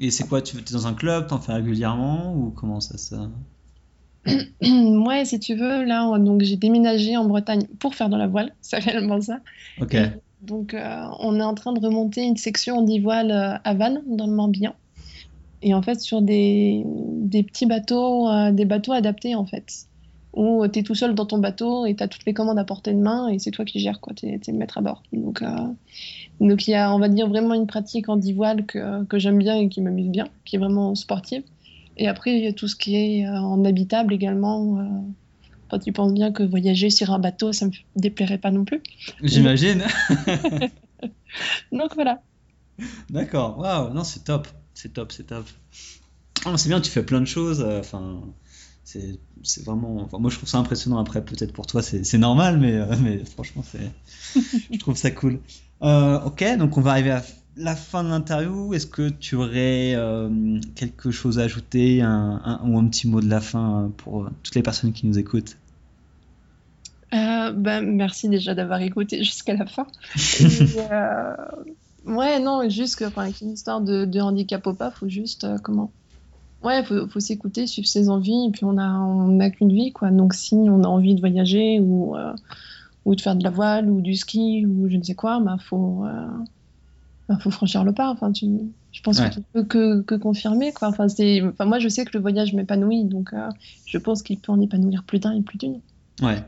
et 0.00 0.10
c'est 0.10 0.28
quoi 0.28 0.42
Tu 0.42 0.58
es 0.58 0.60
dans 0.72 0.86
un 0.86 0.94
club 0.94 1.26
T'en 1.26 1.38
fais 1.40 1.52
régulièrement 1.52 2.34
Ou 2.34 2.50
comment 2.50 2.80
ça 2.80 2.98
se. 2.98 3.14
ouais, 4.62 5.24
si 5.24 5.40
tu 5.40 5.54
veux, 5.54 5.84
là, 5.84 6.06
on- 6.06 6.18
donc 6.18 6.42
j'ai 6.42 6.56
déménagé 6.56 7.16
en 7.16 7.24
Bretagne 7.24 7.66
pour 7.80 7.94
faire 7.94 8.08
de 8.08 8.16
la 8.16 8.26
voile, 8.26 8.54
c'est 8.60 8.78
réellement 8.78 9.20
ça. 9.20 9.40
Ok, 9.80 9.94
Et 9.94 10.10
donc, 10.40 10.74
euh, 10.74 11.04
on 11.20 11.38
est 11.40 11.42
en 11.42 11.54
train 11.54 11.72
de 11.72 11.80
remonter 11.80 12.22
une 12.22 12.36
section 12.36 12.82
d'e-voile 12.82 13.30
euh, 13.30 13.58
à 13.64 13.74
Vannes, 13.74 14.02
dans 14.06 14.26
le 14.26 14.32
Morbihan. 14.32 14.74
Et 15.62 15.74
en 15.74 15.82
fait, 15.82 16.00
sur 16.00 16.22
des, 16.22 16.84
des 16.86 17.42
petits 17.42 17.66
bateaux, 17.66 18.28
euh, 18.28 18.52
des 18.52 18.64
bateaux 18.64 18.92
adaptés, 18.92 19.34
en 19.34 19.46
fait. 19.46 19.72
Où 20.34 20.66
tu 20.68 20.80
es 20.80 20.82
tout 20.82 20.94
seul 20.94 21.14
dans 21.14 21.26
ton 21.26 21.38
bateau 21.38 21.86
et 21.86 21.96
tu 21.96 22.02
as 22.02 22.08
toutes 22.08 22.24
les 22.26 22.34
commandes 22.34 22.58
à 22.58 22.64
portée 22.64 22.92
de 22.94 23.00
main 23.00 23.28
et 23.28 23.38
c'est 23.38 23.50
toi 23.50 23.64
qui 23.64 23.80
gères, 23.80 24.00
quoi. 24.00 24.14
Tu 24.14 24.26
es, 24.26 24.40
le 24.46 24.52
maître 24.58 24.78
à 24.78 24.82
bord. 24.82 25.02
Donc, 25.12 25.42
euh, 25.42 25.48
donc, 26.40 26.66
il 26.68 26.72
y 26.72 26.74
a, 26.74 26.94
on 26.94 26.98
va 26.98 27.08
dire, 27.08 27.28
vraiment 27.28 27.54
une 27.54 27.66
pratique 27.66 28.08
en 28.08 28.16
e-voile 28.18 28.64
que, 28.66 29.04
que 29.04 29.18
j'aime 29.18 29.38
bien 29.38 29.56
et 29.56 29.68
qui 29.68 29.80
m'amuse 29.80 30.08
bien, 30.08 30.28
qui 30.44 30.56
est 30.56 30.58
vraiment 30.58 30.94
sportive. 30.94 31.42
Et 31.96 32.06
après, 32.08 32.36
il 32.36 32.44
y 32.44 32.46
a 32.46 32.52
tout 32.52 32.68
ce 32.68 32.76
qui 32.76 32.94
est 32.96 33.26
euh, 33.26 33.32
en 33.40 33.64
habitable 33.64 34.12
également. 34.14 34.78
euh, 34.80 34.84
Enfin, 35.70 35.80
tu 35.80 35.92
penses 35.92 36.14
bien 36.14 36.32
que 36.32 36.42
voyager 36.42 36.88
sur 36.90 37.10
un 37.12 37.18
bateau, 37.18 37.52
ça 37.52 37.66
me 37.66 37.72
déplairait 37.96 38.38
pas 38.38 38.50
non 38.50 38.64
plus. 38.64 38.82
j'imagine. 39.22 39.84
Donc 41.72 41.94
voilà. 41.94 42.22
D'accord, 43.10 43.58
waouh, 43.58 43.92
non, 43.92 44.04
c'est 44.04 44.24
top, 44.24 44.48
c'est 44.74 44.92
top, 44.94 45.12
c'est 45.12 45.24
top. 45.26 45.44
Ah, 46.46 46.56
c'est 46.56 46.68
bien, 46.68 46.80
tu 46.80 46.90
fais 46.90 47.02
plein 47.04 47.20
de 47.20 47.26
choses. 47.26 47.60
euh, 47.60 47.80
Enfin, 47.80 48.22
c'est 49.42 49.64
vraiment. 49.64 49.96
Enfin, 50.02 50.18
moi, 50.18 50.30
je 50.30 50.36
trouve 50.36 50.48
ça 50.48 50.58
impressionnant. 50.58 50.98
Après, 50.98 51.22
peut-être 51.24 51.52
pour 51.52 51.66
toi, 51.66 51.82
c'est 51.82 52.18
normal, 52.18 52.58
mais, 52.58 52.72
euh, 52.74 52.86
mais 53.02 53.24
franchement. 53.24 53.62
Je 54.72 54.78
trouve 54.78 54.96
ça 54.96 55.10
cool. 55.10 55.40
Euh, 55.82 56.20
ok, 56.20 56.44
donc 56.58 56.76
on 56.78 56.80
va 56.80 56.92
arriver 56.92 57.10
à 57.10 57.22
la 57.56 57.76
fin 57.76 58.02
de 58.02 58.08
l'interview. 58.08 58.72
Est-ce 58.74 58.86
que 58.86 59.08
tu 59.10 59.34
aurais 59.36 59.94
euh, 59.94 60.58
quelque 60.74 61.10
chose 61.10 61.38
à 61.38 61.42
ajouter, 61.42 62.02
un, 62.02 62.40
un- 62.44 62.60
ou 62.68 62.78
un 62.78 62.86
petit 62.88 63.08
mot 63.08 63.20
de 63.20 63.28
la 63.28 63.40
fin 63.40 63.90
pour 63.98 64.28
toutes 64.42 64.54
les 64.54 64.62
personnes 64.62 64.92
qui 64.92 65.06
nous 65.06 65.18
écoutent? 65.18 65.56
Ben, 67.12 67.80
merci 67.82 68.28
déjà 68.28 68.54
d'avoir 68.54 68.80
écouté 68.82 69.18
jusqu'à 69.24 69.54
la 69.54 69.66
fin. 69.66 69.86
Et, 70.40 70.46
ouais, 72.10 72.40
non, 72.40 72.68
juste 72.68 72.96
que, 72.96 73.04
enfin, 73.04 73.28
histoire 73.28 73.80
de, 73.80 74.04
de 74.04 74.20
handicap 74.20 74.66
ou 74.66 74.74
pas, 74.74 74.90
faut 74.90 75.08
juste, 75.08 75.46
comment? 75.62 75.90
Ouais, 76.62 76.82
faut, 76.84 77.06
faut 77.08 77.20
s'écouter, 77.20 77.66
suivre 77.66 77.86
ses 77.86 78.08
envies, 78.08 78.46
et 78.48 78.50
puis 78.50 78.64
on 78.64 78.78
a, 78.78 78.88
on 78.98 79.28
n'a 79.28 79.50
qu'une 79.50 79.72
vie, 79.72 79.92
quoi. 79.92 80.10
Donc 80.10 80.34
si 80.34 80.54
on 80.54 80.82
a 80.82 80.88
envie 80.88 81.14
de 81.14 81.20
voyager 81.20 81.78
ou, 81.80 82.16
euh, 82.16 82.34
ou 83.04 83.14
de 83.14 83.20
faire 83.20 83.36
de 83.36 83.44
la 83.44 83.50
voile 83.50 83.88
ou 83.90 84.00
du 84.00 84.14
ski 84.14 84.66
ou 84.66 84.88
je 84.88 84.96
ne 84.96 85.02
sais 85.02 85.14
quoi, 85.14 85.40
bah, 85.40 85.56
faut, 85.60 86.04
euh, 86.04 86.26
bah, 87.28 87.38
faut 87.40 87.50
franchir 87.50 87.84
le 87.84 87.92
pas. 87.92 88.10
Enfin, 88.10 88.32
tu, 88.32 88.46
je 88.90 89.02
pense 89.02 89.20
Ouais. 89.20 89.28
que 89.30 89.34
tu 89.34 89.40
peux 89.52 89.64
que, 89.64 90.02
que 90.02 90.16
confirmer, 90.16 90.72
quoi. 90.72 90.88
Enfin, 90.88 91.08
c'est, 91.08 91.42
enfin, 91.42 91.64
moi, 91.64 91.78
je 91.78 91.88
sais 91.88 92.04
que 92.04 92.10
le 92.14 92.20
voyage 92.20 92.52
m'épanouit, 92.54 93.04
donc 93.04 93.32
euh, 93.32 93.48
je 93.86 93.98
pense 93.98 94.22
qu'il 94.22 94.40
peut 94.40 94.50
en 94.50 94.60
épanouir 94.60 95.04
plus 95.04 95.20
d'un 95.20 95.32
et 95.32 95.42
plus 95.42 95.58
d'une. 95.58 95.80
Ouais, 96.22 96.42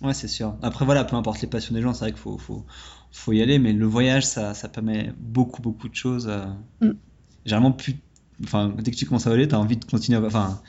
Ouais, 0.00 0.14
c'est 0.14 0.28
sûr. 0.28 0.56
Après, 0.62 0.84
voilà, 0.84 1.04
peu 1.04 1.16
importe 1.16 1.40
les 1.42 1.48
passions 1.48 1.74
des 1.74 1.82
gens, 1.82 1.92
c'est 1.92 2.04
vrai 2.04 2.12
qu'il 2.12 2.20
faut, 2.20 2.38
faut, 2.38 2.64
faut, 3.10 3.32
y 3.32 3.42
aller, 3.42 3.58
mais 3.58 3.72
le 3.72 3.86
voyage, 3.86 4.24
ça, 4.24 4.54
ça 4.54 4.68
permet 4.68 5.12
beaucoup, 5.18 5.60
beaucoup 5.60 5.88
de 5.88 5.94
choses. 5.94 6.30
Mm. 6.80 6.90
Généralement, 7.44 7.72
plus, 7.72 7.96
enfin, 8.44 8.74
dès 8.78 8.90
que 8.90 8.96
tu 8.96 9.06
commences 9.06 9.26
à 9.26 9.30
voler, 9.30 9.48
tu 9.48 9.54
as 9.54 9.58
envie 9.58 9.76
de 9.76 9.84
continuer 9.84 10.18
à, 10.18 10.22
enfin, 10.22 10.60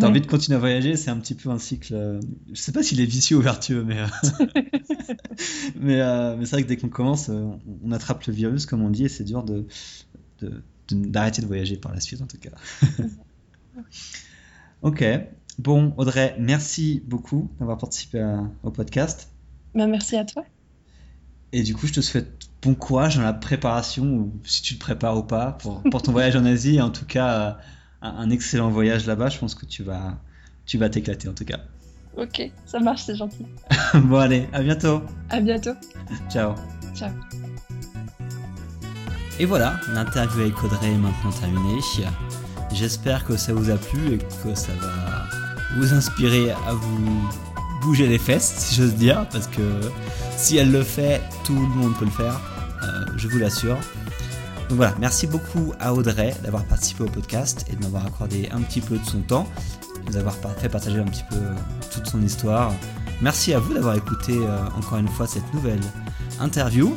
as 0.00 0.06
envie 0.06 0.20
de 0.20 0.26
continuer 0.26 0.56
à 0.56 0.60
voyager, 0.60 0.96
c'est 0.96 1.10
un 1.10 1.18
petit 1.18 1.34
peu 1.34 1.50
un 1.50 1.58
cycle. 1.58 1.94
Euh, 1.94 2.20
je 2.52 2.60
sais 2.60 2.72
pas 2.72 2.82
s'il 2.82 3.00
est 3.00 3.06
vicieux 3.06 3.36
ou 3.36 3.40
vertueux, 3.40 3.84
mais, 3.84 3.98
euh, 3.98 4.06
mais, 5.80 6.00
euh, 6.00 6.36
mais 6.36 6.44
c'est 6.44 6.52
vrai 6.52 6.62
que 6.62 6.68
dès 6.68 6.76
qu'on 6.76 6.88
commence, 6.88 7.28
on 7.28 7.92
attrape 7.92 8.24
le 8.26 8.32
virus, 8.32 8.66
comme 8.66 8.82
on 8.82 8.90
dit, 8.90 9.04
et 9.04 9.08
c'est 9.08 9.24
dur 9.24 9.42
de, 9.42 9.66
d'arrêter 10.90 11.40
de, 11.40 11.46
de 11.46 11.48
voyager 11.48 11.76
par 11.76 11.92
la 11.92 12.00
suite, 12.00 12.22
en 12.22 12.26
tout 12.26 12.38
cas. 12.38 12.50
ok. 14.82 15.04
Bon, 15.58 15.92
Audrey, 15.96 16.36
merci 16.38 17.02
beaucoup 17.04 17.50
d'avoir 17.58 17.78
participé 17.78 18.24
au 18.62 18.70
podcast. 18.70 19.32
Ben, 19.74 19.88
merci 19.88 20.16
à 20.16 20.24
toi. 20.24 20.44
Et 21.52 21.62
du 21.62 21.74
coup, 21.74 21.86
je 21.86 21.94
te 21.94 22.00
souhaite 22.00 22.47
bon 22.62 22.74
courage 22.74 23.16
dans 23.16 23.22
la 23.22 23.32
préparation, 23.32 24.04
ou 24.04 24.32
si 24.44 24.62
tu 24.62 24.74
te 24.74 24.80
prépares 24.80 25.16
ou 25.16 25.22
pas, 25.22 25.52
pour, 25.52 25.82
pour 25.90 26.02
ton 26.02 26.12
voyage 26.12 26.36
en 26.36 26.44
Asie. 26.44 26.80
En 26.80 26.90
tout 26.90 27.06
cas, 27.06 27.58
un, 28.02 28.30
excellent 28.30 28.70
voyage 28.70 29.06
là-bas. 29.06 29.28
Je 29.28 29.38
pense 29.38 29.54
que 29.54 29.66
tu 29.66 29.82
vas 29.82 30.18
tu 30.66 30.76
vas 30.76 30.90
t'éclater 30.90 31.28
en 31.28 31.32
tout 31.32 31.44
cas. 31.44 31.60
Ok, 32.16 32.50
ça 32.66 32.80
marche, 32.80 33.02
c'est 33.02 33.14
gentil. 33.14 33.46
bon, 33.94 34.18
allez, 34.18 34.48
à 34.52 34.62
bientôt. 34.62 35.02
À 35.30 35.40
bientôt. 35.40 35.72
Ciao. 36.30 36.54
Ciao. 36.94 37.10
Et 39.38 39.44
voilà, 39.44 39.78
l'interview 39.94 40.42
avec 40.42 40.62
Audrey 40.64 40.90
est 40.90 40.98
maintenant 40.98 41.30
terminée. 41.30 41.80
J'espère 42.72 43.24
que 43.24 43.36
ça 43.36 43.52
vous 43.52 43.70
a 43.70 43.76
plu 43.76 44.14
et 44.14 44.18
que 44.18 44.54
ça 44.54 44.72
va 44.80 45.28
vous 45.76 45.94
inspirer 45.94 46.50
à 46.50 46.72
vous 46.72 47.47
bouger 47.88 48.06
les 48.06 48.18
fesses, 48.18 48.52
si 48.58 48.74
j'ose 48.74 48.96
dire, 48.96 49.26
parce 49.32 49.46
que 49.46 49.62
si 50.36 50.58
elle 50.58 50.70
le 50.70 50.82
fait, 50.82 51.22
tout 51.42 51.54
le 51.54 51.68
monde 51.68 51.96
peut 51.98 52.04
le 52.04 52.10
faire, 52.10 52.38
euh, 52.82 53.06
je 53.16 53.26
vous 53.28 53.38
l'assure. 53.38 53.78
Donc 54.68 54.76
voilà, 54.76 54.94
merci 55.00 55.26
beaucoup 55.26 55.72
à 55.80 55.94
Audrey 55.94 56.34
d'avoir 56.42 56.64
participé 56.66 57.04
au 57.04 57.06
podcast 57.06 57.64
et 57.72 57.76
de 57.76 57.80
m'avoir 57.80 58.04
accordé 58.04 58.50
un 58.52 58.60
petit 58.60 58.82
peu 58.82 58.98
de 58.98 59.04
son 59.06 59.20
temps, 59.20 59.46
de 60.04 60.12
nous 60.12 60.18
avoir 60.18 60.34
fait 60.58 60.68
partager 60.68 60.98
un 60.98 61.06
petit 61.06 61.24
peu 61.30 61.36
euh, 61.36 61.54
toute 61.90 62.06
son 62.06 62.20
histoire. 62.20 62.74
Merci 63.22 63.54
à 63.54 63.58
vous 63.58 63.72
d'avoir 63.72 63.96
écouté 63.96 64.34
euh, 64.36 64.58
encore 64.76 64.98
une 64.98 65.08
fois 65.08 65.26
cette 65.26 65.54
nouvelle 65.54 65.80
interview. 66.40 66.94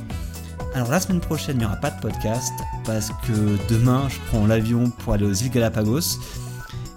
Alors 0.75 0.91
la 0.91 0.99
semaine 0.99 1.21
prochaine, 1.21 1.55
il 1.55 1.59
n'y 1.59 1.65
aura 1.65 1.77
pas 1.77 1.91
de 1.91 2.01
podcast 2.01 2.51
parce 2.83 3.11
que 3.25 3.57
demain, 3.73 4.09
je 4.09 4.17
prends 4.27 4.45
l'avion 4.45 4.89
pour 4.89 5.13
aller 5.13 5.25
aux 5.25 5.33
îles 5.33 5.51
Galapagos 5.51 6.19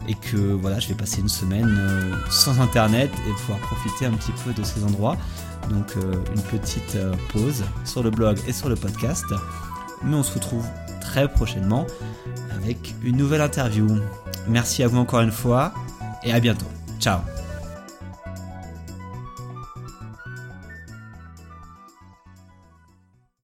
et 0.08 0.14
que 0.14 0.36
voilà, 0.36 0.78
je 0.80 0.88
vais 0.88 0.94
passer 0.94 1.20
une 1.20 1.28
semaine 1.28 1.76
euh, 1.78 2.14
sans 2.30 2.60
internet 2.60 3.10
et 3.28 3.32
pouvoir 3.32 3.58
profiter 3.60 4.06
un 4.06 4.12
petit 4.12 4.32
peu 4.44 4.52
de 4.52 4.62
ces 4.62 4.84
endroits. 4.84 5.16
Donc 5.70 5.96
euh, 5.96 6.14
une 6.34 6.42
petite 6.42 6.96
euh, 6.96 7.14
pause 7.32 7.64
sur 7.84 8.02
le 8.02 8.10
blog 8.10 8.38
et 8.46 8.52
sur 8.52 8.68
le 8.68 8.76
podcast. 8.76 9.24
Mais 10.02 10.16
on 10.16 10.22
se 10.22 10.34
retrouve 10.34 10.66
très 11.00 11.28
prochainement 11.28 11.86
avec 12.54 12.94
une 13.02 13.16
nouvelle 13.16 13.40
interview. 13.40 13.86
Merci 14.48 14.82
à 14.82 14.88
vous 14.88 14.98
encore 14.98 15.20
une 15.20 15.32
fois 15.32 15.72
et 16.22 16.32
à 16.32 16.40
bientôt. 16.40 16.66
Ciao 17.00 17.33